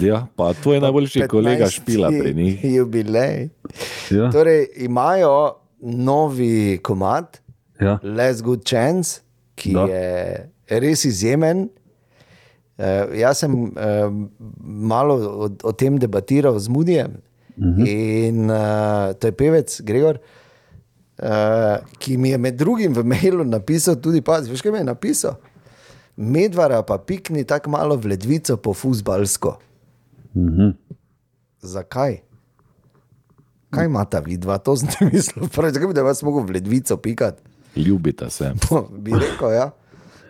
Ja, 0.00 0.26
pa 0.34 0.52
to 0.54 0.72
je 0.72 0.80
najboljši 0.80 1.28
kolega 1.28 1.68
špila 1.68 2.08
pri 2.10 2.34
njih. 2.34 2.64
Jubilej. 2.66 3.48
Ja. 4.10 4.30
Torej, 4.30 4.66
imajo 4.78 5.52
novi 5.80 6.78
komat, 6.78 7.40
Ja. 7.78 7.98
Let's 8.02 8.42
Good 8.42 8.64
Chance, 8.64 9.20
ki 9.60 9.74
Da. 9.76 9.84
da. 9.86 9.92
je 9.92 10.80
res 10.80 11.04
izjemen. 11.04 11.68
Uh, 12.80 13.12
jaz 13.12 13.42
sem 13.44 13.52
uh, 13.52 14.08
malo 14.64 15.14
o, 15.20 15.48
o 15.68 15.72
tem 15.76 15.98
debatiral 16.00 16.56
z 16.58 16.68
Mudijem 16.72 17.10
uh 17.12 17.28
Mhm. 17.60 17.82
-huh. 17.82 17.86
in 17.88 18.48
uh, 18.50 19.12
to 19.18 19.26
je 19.28 19.32
pevec 19.32 19.80
Gregor, 19.84 20.16
uh, 21.20 21.28
ki 21.98 22.16
mi 22.16 22.30
je 22.30 22.38
med 22.38 22.54
drugim 22.56 22.94
v 22.94 23.04
mailu 23.04 23.44
napisal 23.44 24.00
tudi, 24.00 24.22
pazi, 24.24 24.48
veš 24.50 24.62
kaj 24.62 24.72
mi 24.72 24.78
je 24.78 24.84
napisal? 24.84 25.34
Medvara 26.16 26.82
pa 26.82 26.96
pikni 26.98 27.44
tako 27.44 27.70
malo 27.70 27.96
v 27.96 28.06
ledvico 28.06 28.56
po 28.56 28.72
fusbalsko. 28.74 29.58
Uh 30.34 30.42
-huh. 30.42 30.72
Zakaj? 31.60 32.16
Kaj 33.70 33.86
ima 33.86 34.04
ta 34.04 34.20
vidva, 34.20 34.58
to 34.58 34.76
sem 34.76 34.88
mislil, 35.12 35.48
pravi, 35.48 35.72
zakaj 35.74 35.88
bi 35.88 35.94
da 35.94 36.02
vas 36.02 36.22
mogel 36.22 36.42
v 36.42 36.50
ledvico 36.50 36.96
pikati? 36.96 37.42
Ljubita 37.76 38.30
se. 38.30 38.52
bi 38.98 39.12
rekel, 39.12 39.52
ja. 39.52 39.70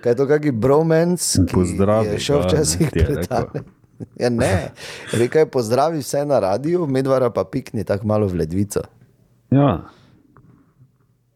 Kaj 0.00 0.12
je 0.12 0.16
to, 0.16 0.26
kakšen 0.26 0.60
bromance, 0.60 1.42
ki 1.46 1.54
Pozdravi 1.54 2.14
je 2.14 2.18
šel 2.18 2.42
včasih 2.46 2.90
rekel. 2.94 3.62
Ja, 4.16 4.30
ne, 4.32 4.70
rekel 5.12 5.42
je 5.42 5.50
pozdravi 5.50 5.98
vse 6.00 6.24
na 6.24 6.38
radiju, 6.40 6.86
medvara 6.86 7.30
pa 7.30 7.44
pikni 7.44 7.84
tako 7.84 8.06
malo 8.06 8.26
v 8.26 8.40
ledvico. 8.40 8.80
Ja, 9.50 9.82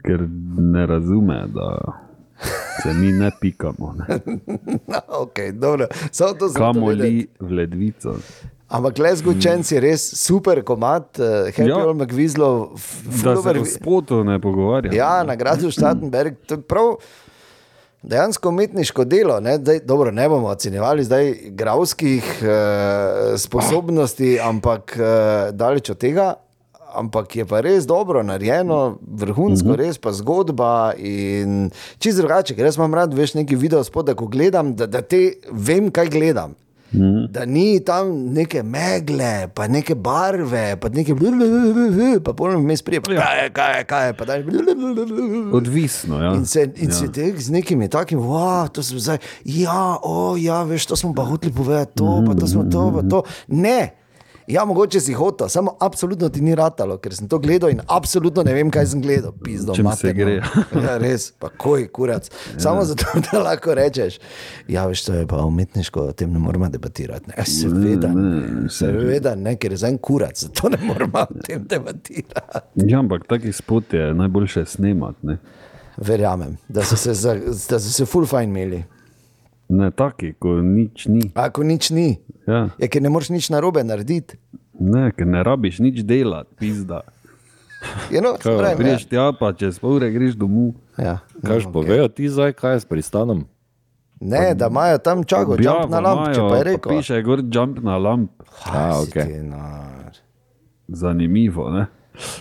ker 0.00 0.24
ne 0.56 0.86
razume, 0.86 1.42
da 1.52 1.68
se 2.82 2.92
mi 2.92 3.12
ne 3.12 3.30
pikamo. 3.40 3.94
Ne. 3.98 4.18
No, 4.86 5.00
okay, 5.08 5.52
dobro, 5.52 5.86
samo 6.10 6.34
to 6.34 6.48
sem 6.48 6.60
Kamoli 6.62 7.26
v 7.40 7.52
ledvico. 7.52 8.16
Ampak 8.68 8.98
Les 8.98 9.22
Gučenc 9.22 9.72
je 9.72 9.80
res 9.80 10.02
super 10.18 10.62
komat, 10.64 11.18
uh, 11.18 11.50
Happy 11.54 11.68
Ja. 11.68 11.76
All 11.76 11.94
McVizlo, 11.94 12.74
o 13.26 13.64
spotu 13.64 14.24
ne 14.24 14.40
pogovarjamo. 14.40 14.96
Ja, 14.96 15.22
nagrado 15.24 15.70
Štatenberg. 15.70 16.34
to 16.46 16.54
je 16.54 16.62
Prav, 16.62 16.96
dejansko 18.02 18.48
umetniško 18.48 19.04
delo. 19.04 19.40
Ne, 19.40 19.56
zdaj, 19.56 19.80
dobro, 19.80 20.10
ne 20.10 20.28
bomo 20.28 20.48
ocenjevali 20.48 21.04
zdaj 21.04 21.34
gravskih 21.44 22.42
eh, 22.42 23.38
sposobnosti, 23.38 24.40
ampak 24.40 24.96
eh, 24.96 25.52
daleč 25.52 25.90
od 25.90 25.98
tega. 25.98 26.34
Ampak 26.94 27.36
je 27.36 27.44
pa 27.44 27.60
res 27.60 27.86
dobro 27.86 28.22
narejeno, 28.22 28.98
vrhunsko, 29.02 29.68
uh 29.68 29.74
-huh. 29.74 29.78
res 29.78 29.98
pa 29.98 30.12
zgodba. 30.12 30.92
In 30.98 31.70
čisto 31.98 32.22
drugače, 32.22 32.54
ker 32.54 32.64
jaz 32.64 32.76
imam 32.76 32.94
rad, 32.94 33.14
veš, 33.14 33.34
neki 33.34 33.56
video 33.56 33.84
spod, 33.84 34.14
ko 34.14 34.26
gledam, 34.26 34.74
da, 34.74 34.86
da 34.86 35.02
te 35.02 35.32
vem, 35.50 35.90
kaj 35.90 36.08
gledam. 36.08 36.54
Mm. 36.94 37.26
Da 37.30 37.44
ni 37.44 37.80
tam 37.80 38.10
neke 38.32 38.62
megle, 38.62 39.48
pa 39.54 39.66
neke 39.66 39.94
barve, 39.94 40.76
pa 40.80 40.88
neke 40.88 41.14
blablabla, 41.14 42.20
pa 42.24 42.32
polno 42.32 42.58
vmes 42.58 42.82
prije, 42.82 43.00
pa 43.00 43.16
kaj 43.16 43.42
je, 43.42 43.50
kaj 43.50 43.78
je, 43.78 43.84
kaj 43.84 44.06
je, 44.06 44.12
pa 44.12 44.24
daj. 44.24 44.44
Odvisno, 45.52 46.22
ja. 46.22 46.34
In 46.34 46.46
se, 46.46 46.68
in 46.76 46.88
ja. 46.88 46.94
se 46.94 47.12
tek 47.12 47.40
z 47.40 47.50
nekimi 47.50 47.88
takimi, 47.88 48.22
wow, 48.22 48.68
to 48.68 48.82
smo 48.82 48.98
zdaj, 48.98 49.18
ja, 49.44 49.98
o, 50.02 50.36
ja, 50.38 50.62
veš, 50.62 50.86
to 50.86 50.96
smo 50.96 51.14
pa 51.14 51.26
hoteli 51.26 51.52
povedati, 51.54 51.92
to, 51.98 52.22
pa 52.26 52.34
to 52.34 52.46
smo 52.46 52.64
to, 52.70 52.92
pa 52.94 53.02
to. 53.10 53.22
Ne. 53.48 54.03
Ja, 54.46 54.64
mogoče 54.64 55.00
si 55.00 55.12
hotel, 55.12 55.48
samo 55.48 55.76
absolutno 55.80 56.28
ti 56.28 56.40
ni 56.40 56.54
ratalo, 56.54 56.98
ker 57.00 57.14
sem 57.16 57.28
to 57.28 57.38
gledal 57.38 57.70
in 57.72 57.80
absolutno 57.88 58.42
ne 58.44 58.52
vem, 58.54 58.70
kaj 58.70 58.86
sem 58.92 59.02
gledal. 59.02 59.32
Pizdo, 59.44 59.72
Čem 59.74 59.84
se 59.84 59.88
materno. 59.88 60.24
gre. 60.24 60.34
ja, 60.84 60.96
res, 60.98 61.30
pa 61.38 61.48
koj, 61.48 61.86
kurac. 61.88 62.28
Samo 62.58 62.84
zato, 62.84 63.06
da 63.24 63.40
lahko 63.40 63.74
rečeš, 63.74 64.18
ja, 64.68 64.84
veš, 64.86 65.04
to 65.06 65.14
je 65.14 65.26
pa 65.26 65.40
umetniško, 65.46 66.00
o 66.00 66.12
tem 66.12 66.32
ne 66.32 66.38
moramo 66.38 66.68
debatirati. 66.68 67.32
Ne, 67.32 67.44
seveda, 67.48 68.12
ne, 68.12 68.68
seveda 68.70 69.34
ne, 69.34 69.56
ker 69.56 69.72
je 69.72 69.80
za 69.80 69.88
en 69.88 69.98
kurac, 69.98 70.36
zato 70.44 70.68
ne 70.68 70.78
moramo 70.84 71.24
o 71.24 71.42
tem 71.46 71.64
debatirati. 71.68 72.84
Ja, 72.84 72.98
ampak 73.00 73.26
taki 73.28 73.52
spot 73.52 73.92
je 73.96 74.14
najboljše 74.14 74.66
snemati. 74.66 75.26
Ne, 75.26 75.38
Verjamem, 75.96 76.56
da 76.68 76.84
so 76.84 76.96
se, 76.96 77.14
za, 77.14 77.34
da 77.70 77.78
so 77.78 77.90
se 77.90 78.04
full 78.06 78.26
fajn 78.26 78.50
imeli. 78.50 78.84
Ne 79.68 79.90
taki, 79.90 80.32
ko 80.38 80.60
nič 80.60 81.06
ni. 81.06 81.30
Ako 81.34 81.62
nič 81.62 81.90
ni, 81.90 82.18
Ja. 82.46 82.68
je, 82.78 82.88
ker 82.88 83.02
ne 83.02 83.08
moreš 83.08 83.30
nič 83.30 83.48
narobe 83.50 83.84
narediti. 83.84 84.36
Ne, 84.80 85.12
ker 85.12 85.26
ne 85.26 85.42
rabiš 85.42 85.78
nič 85.78 86.02
delati, 86.02 86.50
pizda. 86.58 87.00
Je, 88.10 88.20
no, 88.20 88.34
Kaj, 88.40 88.56
pravim, 88.58 88.78
Priješ 88.78 89.04
tja, 89.06 89.32
pa 89.32 89.52
čez 89.52 89.76
pol 89.78 89.96
ure 89.96 90.08
greš 90.10 90.34
domov. 90.36 90.74
ja. 90.96 91.20
Kaj 91.44 91.58
ja, 91.58 91.64
no, 91.64 91.72
povejo 91.72 92.08
ti 92.08 92.28
zdaj, 92.28 92.52
kaj 92.52 92.72
je 92.74 92.80
s 92.80 92.84
pristanom? 92.84 93.44
Ne, 94.20 94.54
da 94.54 94.66
imajo 94.72 94.98
tam 94.98 95.24
čago, 95.24 95.56
jump 95.60 95.90
na 95.90 96.00
lamp, 96.00 96.32
če 96.32 96.40
pa 96.40 96.56
je 96.56 96.64
rekel. 96.64 96.92
Piše 96.96 97.22
gor 97.22 97.42
jump 97.44 97.78
na 97.84 97.96
lamp. 97.98 98.30
A, 98.64 99.04
ti 99.04 99.42
nor. 99.42 100.16
Zanimivo. 100.88 101.70
Ne? 101.70 101.86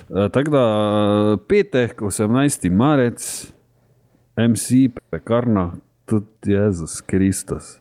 E, 0.09 0.29
Tako 0.29 0.51
da 0.51 0.63
e, 0.63 1.37
petek, 1.47 2.01
18. 2.01 2.69
marec, 2.71 3.19
MC, 4.37 4.69
pekarna, 5.09 5.71
tudi 6.05 6.53
Jezus 6.53 7.01
Kristus. 7.01 7.77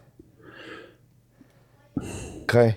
Kaj? 2.47 2.73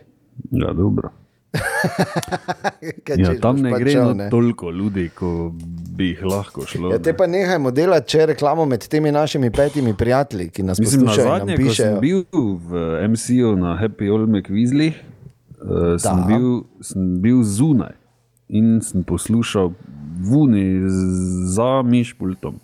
Ja, 0.51 0.73
dobro. 0.73 1.09
Ja, 3.17 3.31
tam 3.41 3.61
ne 3.63 3.71
pač 3.71 3.81
gre 3.83 3.91
šel, 3.93 4.11
na 4.17 4.27
toliko 4.29 4.71
ljudi, 4.73 5.05
kot 5.15 5.53
bi 5.95 6.09
jih 6.11 6.23
lahko 6.27 6.65
šlo. 6.67 6.91
Ja, 6.93 6.99
te 6.99 7.13
ne. 7.13 7.17
pa 7.17 7.27
nehajmo 7.29 7.71
delati, 7.71 8.09
če 8.15 8.25
reklamo 8.33 8.65
med 8.69 8.87
temi 8.91 9.11
našimi 9.15 9.51
petimi 9.53 9.93
prijatelji, 9.97 10.49
ki 10.51 10.65
nas 10.67 10.81
Mislim, 10.81 11.05
na 11.05 11.13
poslušajo 11.13 11.27
in 11.27 11.39
zadnje, 11.39 11.57
ko 11.57 11.75
sem 11.77 11.99
bil 12.01 12.23
v 12.67 12.83
MCU 13.13 13.53
na 13.61 13.75
Happy 13.79 14.09
Old 14.11 14.29
McVizzli, 14.29 14.91
uh, 14.91 15.95
sem, 16.01 16.25
bil, 16.27 16.49
sem 16.83 17.07
bil 17.23 17.43
zunaj 17.47 17.95
in 18.49 18.79
sem 18.85 19.05
poslušal 19.07 19.71
vuni 20.25 20.65
za 21.55 21.81
mišpultom. 21.85 22.59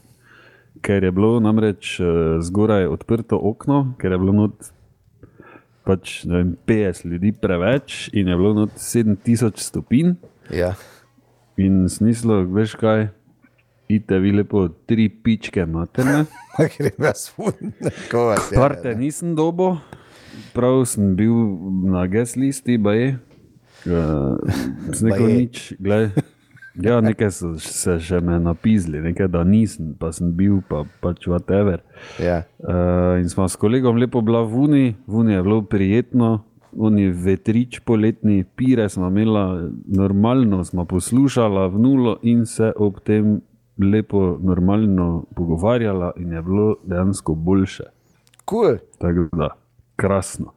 Ker 0.82 1.04
je 1.04 1.12
bilo 1.14 1.40
namreč 1.40 2.00
uh, 2.00 2.40
zgoraj 2.42 2.88
odprto 2.90 3.38
okno, 3.38 3.94
ker 4.02 4.16
je 4.16 4.22
bilo 4.22 4.34
not 4.34 4.72
pač, 5.86 6.22
vem, 6.30 6.56
50 6.68 7.06
ljudi 7.10 7.32
preveč 7.38 8.10
in 8.14 8.30
je 8.30 8.38
bilo 8.38 8.54
not 8.54 8.78
7000 8.78 9.62
stopinj. 9.62 10.16
Ja. 10.54 10.74
In 11.62 11.86
smislo, 11.90 12.42
veš 12.50 12.76
kaj, 12.80 13.08
idite 13.90 14.20
vi 14.24 14.32
lepo 14.32 14.68
tri 14.90 15.10
pičke 15.10 15.66
materne. 15.66 16.26
Ker 16.76 16.92
je 16.92 16.94
jaz 16.98 17.28
funko 17.36 18.28
vas 18.32 18.52
je. 18.52 18.58
Parte 18.58 18.96
nisem 18.96 19.36
dobo, 19.36 19.76
prav 20.56 20.86
sem 20.90 21.16
bil 21.16 21.36
na 21.92 22.06
guest 22.08 22.38
listi, 22.40 22.78
baje. 22.78 23.18
Uh, 23.86 24.38
Neko 25.02 25.24
Baje. 25.24 25.36
nič, 25.38 25.74
glej. 25.82 26.12
Ja, 26.80 27.02
nekaj 27.02 27.32
so 27.36 27.50
se 27.60 27.98
še 28.00 28.22
me 28.24 28.38
napizli, 28.40 29.02
nekaj 29.04 29.28
da 29.34 29.44
nisem, 29.44 29.92
pa 30.00 30.12
sem 30.16 30.30
bil, 30.36 30.62
pa 30.70 30.86
pač 31.04 31.28
whatever. 31.28 31.82
Ja. 32.22 32.44
Uh, 32.64 33.20
in 33.20 33.28
smo 33.32 33.48
s 33.50 33.60
kolegom 33.60 34.00
lepo 34.00 34.22
bila 34.24 34.46
v 34.48 34.64
Uni, 34.68 34.86
v 35.08 35.20
Uni 35.24 35.36
je 35.36 35.44
bilo 35.44 35.62
prijetno, 35.68 36.32
oni 36.72 37.10
vetrič 37.12 37.82
poletni, 37.84 38.46
pire 38.56 38.88
smo 38.90 39.10
imela 39.12 39.68
normalno, 39.86 40.64
smo 40.64 40.86
poslušala 40.88 41.68
v 41.74 41.82
nulo 41.84 42.16
in 42.24 42.46
se 42.48 42.72
ob 42.76 43.02
tem 43.04 43.42
lepo 43.82 44.38
normalno 44.40 45.26
pogovarjala 45.36 46.14
in 46.18 46.32
je 46.32 46.42
bilo 46.42 46.76
dejansko 46.88 47.36
boljše. 47.36 47.90
Cool. 48.50 48.80
Tako 49.00 49.28
da, 49.36 49.52
krasno. 49.96 50.54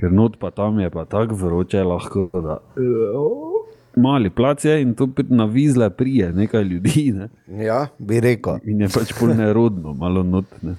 Ker 0.00 0.12
not 0.12 0.38
pa 0.38 0.50
tam 0.50 0.78
je 0.80 0.90
pa 0.90 1.04
tako 1.04 1.34
vroče, 1.34 1.84
lahko 1.84 2.30
da. 2.32 2.62
Mali 3.98 4.30
plac 4.30 4.64
je 4.64 4.80
in 4.82 4.94
to 4.94 5.08
na 5.28 5.44
vizle 5.44 5.90
prije 5.90 6.32
nekaj 6.32 6.62
ljudi. 6.62 7.12
Ne? 7.12 7.28
Ja, 7.64 7.86
bi 7.98 8.20
rekel. 8.20 8.58
In 8.64 8.80
je 8.80 8.88
pač 8.94 9.10
pol 9.18 9.34
nerodno, 9.36 9.92
malo 9.94 10.22
not. 10.22 10.44
Ne? 10.62 10.76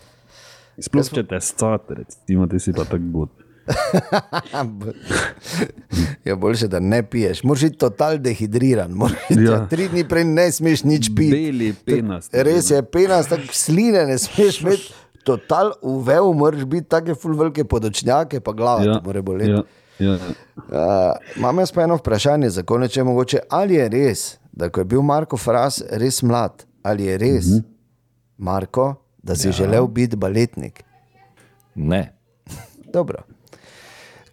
Sploh 0.79 1.09
če 1.11 1.25
te 1.27 1.39
scate, 1.43 1.93
recimo, 1.99 2.47
ti 2.47 2.59
si 2.63 2.71
pa 2.73 2.83
tako 2.87 3.03
bod. 3.11 3.29
Je 6.25 6.35
boljše, 6.35 6.67
da 6.67 6.79
ne 6.79 7.03
piješ. 7.03 7.43
Moraš 7.43 7.63
biti 7.63 7.77
total 7.77 8.17
dehidriran. 8.17 8.93
Biti, 9.29 9.43
Ja. 9.43 9.51
ja. 9.51 9.67
Tri 9.67 9.87
dni 9.87 10.03
prej 10.07 10.23
ne 10.23 10.51
smeš 10.51 10.83
nič 10.83 11.09
piti. 11.15 11.31
Beli 11.31 11.73
penast. 11.85 12.33
Res 12.33 12.71
je, 12.71 12.81
penast, 12.83 13.29
tako 13.29 13.53
sline 13.53 14.05
ne 14.09 14.17
smeš 14.17 14.61
imeti. 14.61 14.89
Total 15.23 15.73
uvel, 15.81 16.31
moraš 16.33 16.63
biti 16.65 16.87
take 16.89 17.13
full 17.15 17.35
velike 17.37 17.63
podočnjake, 17.63 18.39
pa 18.39 18.51
glava 18.55 18.83
ja. 18.87 18.97
ti 18.97 19.05
mora 19.05 19.21
boleti. 19.21 19.51
ja, 19.51 19.61
ja. 19.99 20.13
Uh, 20.13 20.19
imam 21.37 21.59
jaz 21.59 21.71
pa 21.71 21.83
eno 21.83 21.95
vprašanje 21.95 22.49
za 22.49 22.63
konec, 22.63 22.91
če 22.91 22.99
je 22.99 23.03
mogoče, 23.03 23.39
ali 23.49 23.75
je 23.75 23.89
res, 23.89 24.37
da 24.51 24.69
ko 24.69 24.81
je 24.81 24.85
bil 24.85 25.01
Marko 25.01 25.37
Fras 25.37 25.83
res 25.91 26.21
mlad, 26.23 26.65
ali 26.83 27.05
je 27.05 27.17
res, 27.17 27.45
mm 27.45 27.53
-hmm. 27.53 27.63
Marko, 28.37 28.95
da 29.23 29.35
si 29.35 29.47
ja. 29.47 29.51
želel 29.51 29.87
biti 29.87 30.15
baletnik? 30.15 30.83
Ne. 31.75 32.13
Dobro. 32.93 33.23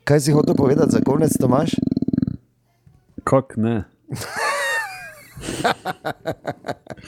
Kaj 0.04 0.20
si 0.20 0.32
hotel 0.32 0.54
povedati 0.54 0.90
za 0.90 1.00
konec, 1.00 1.32
Tomaš? 1.40 1.70
Kak 3.24 3.56
ne? 3.56 3.84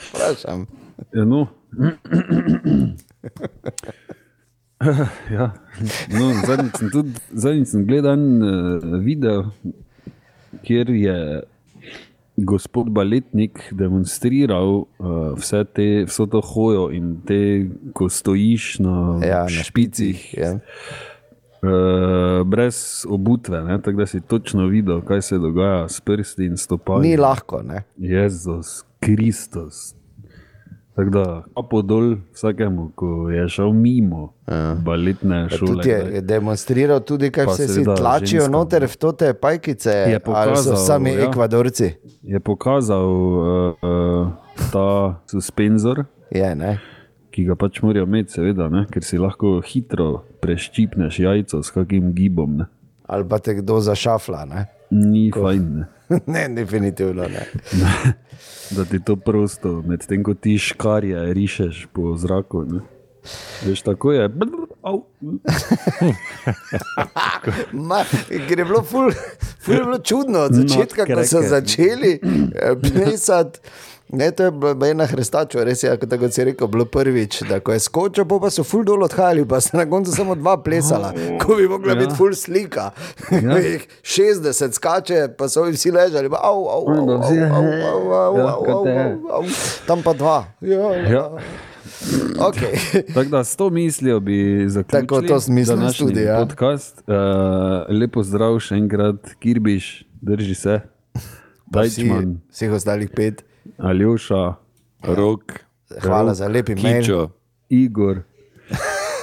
Vprašam. 0.09 0.65
Ja, 1.13 1.25
no. 1.25 1.47
ja. 5.35 5.51
no, 6.13 6.29
zadnjič 6.47 6.77
sem 6.79 6.91
tudi 6.93 7.15
zadnjič 7.35 7.71
sem 7.73 7.85
gledal 7.87 8.15
en 8.15 8.43
uh, 8.43 8.99
video, 9.03 9.49
kjer 10.63 10.91
je 10.95 11.17
gospod 12.39 12.87
Baletnik 12.95 13.59
demonstriral 13.75 14.71
uh, 14.71 15.35
vse 15.35 15.65
te, 15.75 15.89
vso 16.07 16.29
to 16.31 16.41
hojo 16.53 16.87
in 16.95 17.17
te, 17.27 17.67
ko 17.93 18.07
stojiš 18.09 18.79
na, 18.85 18.95
Ja, 19.25 19.43
na 19.43 19.67
špicih. 19.67 20.23
Ja. 20.37 20.55
Uh, 21.59 22.47
brez 22.47 23.03
obutve, 23.03 23.59
ne, 23.67 23.81
tako 23.83 24.05
da 24.05 24.05
si 24.07 24.21
točno 24.21 24.69
videl, 24.71 25.01
kaj 25.03 25.21
se 25.21 25.37
dogaja 25.37 25.89
s 25.89 26.01
prsti 26.01 26.45
in 26.45 26.57
stopali. 26.57 27.09
Ni 27.09 27.17
lahko, 27.17 27.59
ne? 27.67 27.83
Jezus 27.97 28.85
Kristus. 29.03 29.98
Tako 30.99 31.09
da, 31.09 31.43
kapo 31.55 31.81
dol 31.81 32.15
vsakemu, 32.33 32.89
ko 32.95 33.29
je 33.31 33.45
šel 33.47 33.71
mimo 33.71 34.33
ja. 34.47 34.75
baletne 34.85 35.45
Pa 35.49 35.57
šole. 35.57 35.75
Tudi 35.77 35.89
je, 35.89 35.99
je 36.13 36.21
demonstriral, 36.21 36.99
tudi 36.99 37.29
kaj 37.31 37.45
Pa 37.45 37.51
vse 37.51 37.67
si 37.67 37.83
tlačijo 37.85 38.41
ženskam. 38.41 38.51
noter 38.51 38.83
v 38.83 39.13
te 39.17 39.33
pajkice, 39.33 39.93
ali 40.03 40.13
so 40.19 40.25
pokazal, 40.25 40.75
sami 40.75 41.13
ja. 41.15 41.29
ekvadorci. 41.29 41.93
Je 42.23 42.39
pokazal 42.39 43.07
uh, 43.07 43.73
uh, 43.79 44.27
ta 44.73 45.15
suspenzor, 45.31 46.03
Je, 46.31 46.55
ne? 46.55 46.79
ki 47.31 47.45
ga 47.47 47.55
pač 47.55 47.79
morajo 47.81 48.03
imeti, 48.09 48.35
seveda, 48.35 48.67
ne? 48.69 48.83
ker 48.91 49.05
si 49.05 49.17
lahko 49.21 49.59
hitro 49.63 50.25
preščipneš 50.43 51.21
jajco 51.23 51.61
s 51.63 51.71
kakim 51.71 52.11
gibom. 52.17 52.59
Ne? 52.59 52.67
Ali 53.07 53.23
pa 53.29 53.39
te 53.39 53.55
kdo 53.61 53.79
zašafla. 53.79 54.43
Ne? 54.49 54.65
Ni 54.91 55.29
fajn, 55.31 55.71
ne? 55.79 55.87
ne, 56.33 56.49
definitivno 56.49 57.23
ne. 57.27 57.45
da 58.75 58.85
ti 58.85 58.99
to 59.03 59.15
prosto, 59.15 59.81
medtem 59.85 60.23
ko 60.23 60.33
ti 60.33 60.57
škarje 60.57 61.33
rišeš 61.33 61.87
po 61.93 62.17
zraku. 62.17 62.65
Ne? 62.65 62.79
Veš, 63.65 63.81
tako 63.81 64.11
je. 64.11 64.29
Ma, 67.89 68.03
ker 68.47 68.59
je 68.59 68.65
bilo 68.65 68.83
ful, 68.83 69.11
ful 69.69 69.75
je 69.75 69.83
bilo 69.83 69.99
čudno 69.99 70.39
od 70.39 70.53
začetka, 70.53 71.05
ko 71.05 71.21
so 71.23 71.41
začeli 71.45 72.17
eh, 72.17 72.73
plesati. 72.75 73.59
Ne, 74.09 74.31
to 74.31 74.43
je 74.43 74.51
bila 74.51 74.87
ena 74.87 75.05
hrstača, 75.05 75.61
res 75.63 75.83
je, 75.83 75.91
kot 75.93 76.33
si 76.33 76.41
rekel, 76.43 76.65
bilo 76.67 76.85
prvič, 76.85 77.43
da 77.45 77.59
ko 77.61 77.71
je 77.71 77.79
skočil, 77.79 78.25
pol 78.25 78.39
pa 78.41 78.49
so 78.49 78.63
ful 78.65 78.81
dol 78.81 79.03
odhajali, 79.05 79.43
pa 79.45 79.59
so 79.61 79.77
na 79.77 79.85
koncu 79.85 80.09
samo 80.09 80.33
dva 80.33 80.55
plesala, 80.57 81.11
ko 81.37 81.53
bi 81.55 81.67
mogla 81.69 81.93
Ja. 81.93 81.99
biti 81.99 82.17
ful 82.17 82.33
slika. 82.33 82.87
Ja. 83.29 83.57
Jih 83.61 83.85
60 84.01 84.73
skače, 84.73 85.27
pa 85.37 85.45
so 85.45 85.67
jim 85.67 85.77
vsi 85.77 85.91
ležali, 85.93 86.25
pa 86.25 86.41
au, 86.41 86.65
au, 86.65 86.89
au, 86.89 87.05
au, 87.05 87.05
Pa 87.05 87.27
vsi, 87.27 87.37
au, 87.37 87.53
au, 87.53 88.01
au, 88.09 88.37
ja, 88.37 88.49
au, 88.49 88.63
kot 88.65 88.73
au, 88.73 88.83
te. 88.83 88.97
au, 88.97 89.29
au. 89.29 89.45
Tam 89.85 90.01
pa 90.01 90.13
dva. 90.13 90.39
Ja, 90.65 90.89
ja. 91.05 91.23
Ja. 91.99 92.45
Okay. 92.47 93.13
Tako 93.13 93.29
da 93.29 93.43
s 93.43 93.55
to 93.55 93.69
mislijo 93.69 94.19
bi 94.19 94.65
zaključili 94.67 95.07
Tako, 95.07 95.21
to 95.21 95.51
mislil 95.51 95.77
današnji 95.77 96.07
tudi, 96.07 96.21
ja. 96.21 96.37
podcast. 96.39 97.03
Uh, 97.07 97.15
lepo 97.99 98.23
zdrav 98.23 98.59
še 98.59 98.75
enkrat, 98.75 99.33
Kirbiš, 99.39 100.05
drži 100.21 100.55
se. 100.55 100.79
Vsi, 100.79 101.27
Dajčman, 101.75 102.39
vseh 102.51 102.71
ostalih 102.73 103.11
pet. 103.15 103.43
Aljoša, 103.77 104.53
Rok, 105.03 105.59
Hvala 105.97 106.33
za 106.33 106.47
lepi 106.47 106.75
mail. 106.75 107.01
Kičo, 107.01 107.29
Igor. 107.69 108.21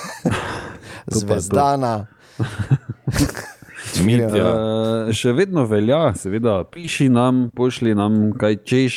Zvezdana. 1.06 2.06
Mitja. 4.06 4.46
Uh, 4.50 5.12
še 5.14 5.32
vedno 5.32 5.64
velja, 5.70 6.10
seveda, 6.18 6.60
piši 6.68 7.08
nam, 7.08 7.46
pošlji 7.56 7.94
nam 7.96 8.32
kaj 8.36 8.58
češ, 8.66 8.96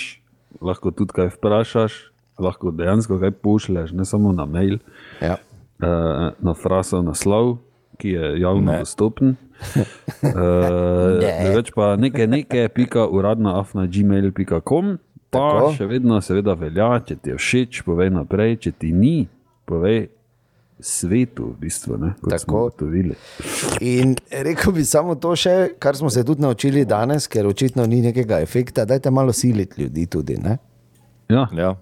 lahko 0.65 0.91
tudi 0.91 1.15
kaj 1.15 1.29
vprašaš, 1.37 1.99
lahko 2.39 2.71
dejansko 2.71 3.19
kaj 3.19 3.31
pošlješ, 3.33 3.91
ne 3.91 4.05
samo 4.05 4.31
na 4.31 4.45
mail, 4.45 4.77
Ja. 5.21 5.37
uh, 5.79 5.87
na 6.39 6.53
frasov 6.53 7.03
naslov, 7.03 7.57
ki 7.97 8.09
je 8.09 8.39
javno 8.39 8.71
Ne. 8.71 8.79
dostopen. 8.79 9.35
Uh, 10.21 11.19
več 11.49 11.71
pa 11.71 11.95
nekaj, 11.95 12.27
nekaj, 12.27 12.69
pika 12.69 13.03
uradna 13.05 13.59
afna 13.59 13.85
gmail.com. 13.85 14.97
Pa 15.29 15.39
Tako. 15.39 15.73
Še 15.73 15.85
vedno, 15.85 16.17
seveda, 16.19 16.55
velja, 16.55 16.87
če 17.01 17.15
ti 17.17 17.29
je 17.29 17.35
všeč, 17.37 17.81
povej 17.83 18.09
naprej, 18.09 18.55
če 18.57 18.71
ti 18.73 18.89
ni, 18.91 19.27
povej 19.63 20.07
svetu, 20.79 21.51
v 21.51 21.59
bistvu, 21.59 21.97
ne, 21.97 22.13
kot 22.17 22.31
Tako. 22.31 22.39
smo 22.41 22.61
ugotovili. 22.61 23.17
In 23.83 24.15
rekel 24.31 24.73
bi 24.73 24.81
samo 24.83 25.13
to 25.15 25.35
še, 25.35 25.53
kar 25.77 25.93
smo 25.93 26.09
se 26.09 26.23
tudi 26.23 26.41
naučili 26.41 26.81
danes, 26.83 27.27
ker 27.27 27.45
očitno 27.45 27.85
ni 27.85 28.01
nekega 28.01 28.39
efekta. 28.39 28.85
Dajte 28.85 29.11
malo 29.11 29.29
siliti 29.31 29.83
ljudi 29.83 30.07
tudi. 30.07 30.39
Ne? 30.39 30.57
Ja, 31.29 31.45
Ja. 31.53 31.75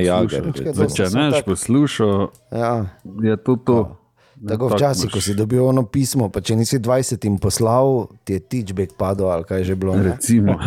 Jager. 0.00 0.42
Počkaj, 0.42 0.64
recimo. 0.64 0.86
to 0.86 0.94
Če 0.96 1.04
neš 1.04 1.32
tak- 1.34 1.44
poslušal, 1.44 2.28
Ja. 2.50 2.86
je 3.22 3.36
to 3.36 3.56
to. 3.56 3.96
Ne, 4.36 4.48
Tako 4.48 4.68
včasih, 4.70 5.10
ko 5.10 5.20
si 5.20 5.34
dobil 5.34 5.60
ono 5.60 5.84
pismo, 5.84 6.28
pa 6.28 6.40
če 6.40 6.56
nisi 6.56 6.78
20 6.78 7.20
jim 7.20 7.36
poslal, 7.36 8.08
ti 8.24 8.32
je 8.32 8.40
tičbek 8.40 8.96
padel 8.96 9.28
ali 9.28 9.44
kaj 9.44 9.60
že 9.62 9.74
bilo. 9.74 9.92
Ne? 9.94 10.02
Recimo. 10.06 10.56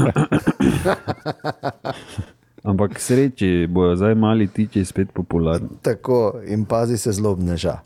Ampak 2.64 2.96
sreči 2.96 3.66
bojo 3.66 3.96
zdaj 3.96 4.14
mali 4.14 4.48
tiči 4.48 4.86
spet 4.86 5.10
popularni. 5.10 5.82
Tako 5.82 6.40
in 6.46 6.66
pazi 6.66 6.98
se 6.98 7.12
zlobneža. 7.12 7.80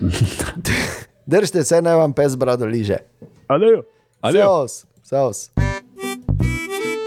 Držite 1.26 1.64
se, 1.64 1.82
naj 1.82 1.94
vam 1.96 2.12
pes 2.12 2.36
brado 2.36 2.66
liže. 2.66 2.96
Adejo. 3.48 3.82
Seos, 4.22 4.72
seos. 5.02 5.50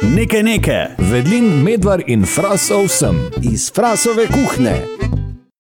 Nekaj 0.04 0.43
nekaj, 0.43 0.88
vedlin, 1.12 1.45
medvar 1.64 2.04
in 2.08 2.26
frasov 2.28 2.89
sem. 2.91 3.16
Iz 3.51 3.70
frasove 3.72 4.28
kuhne. 4.28 5.03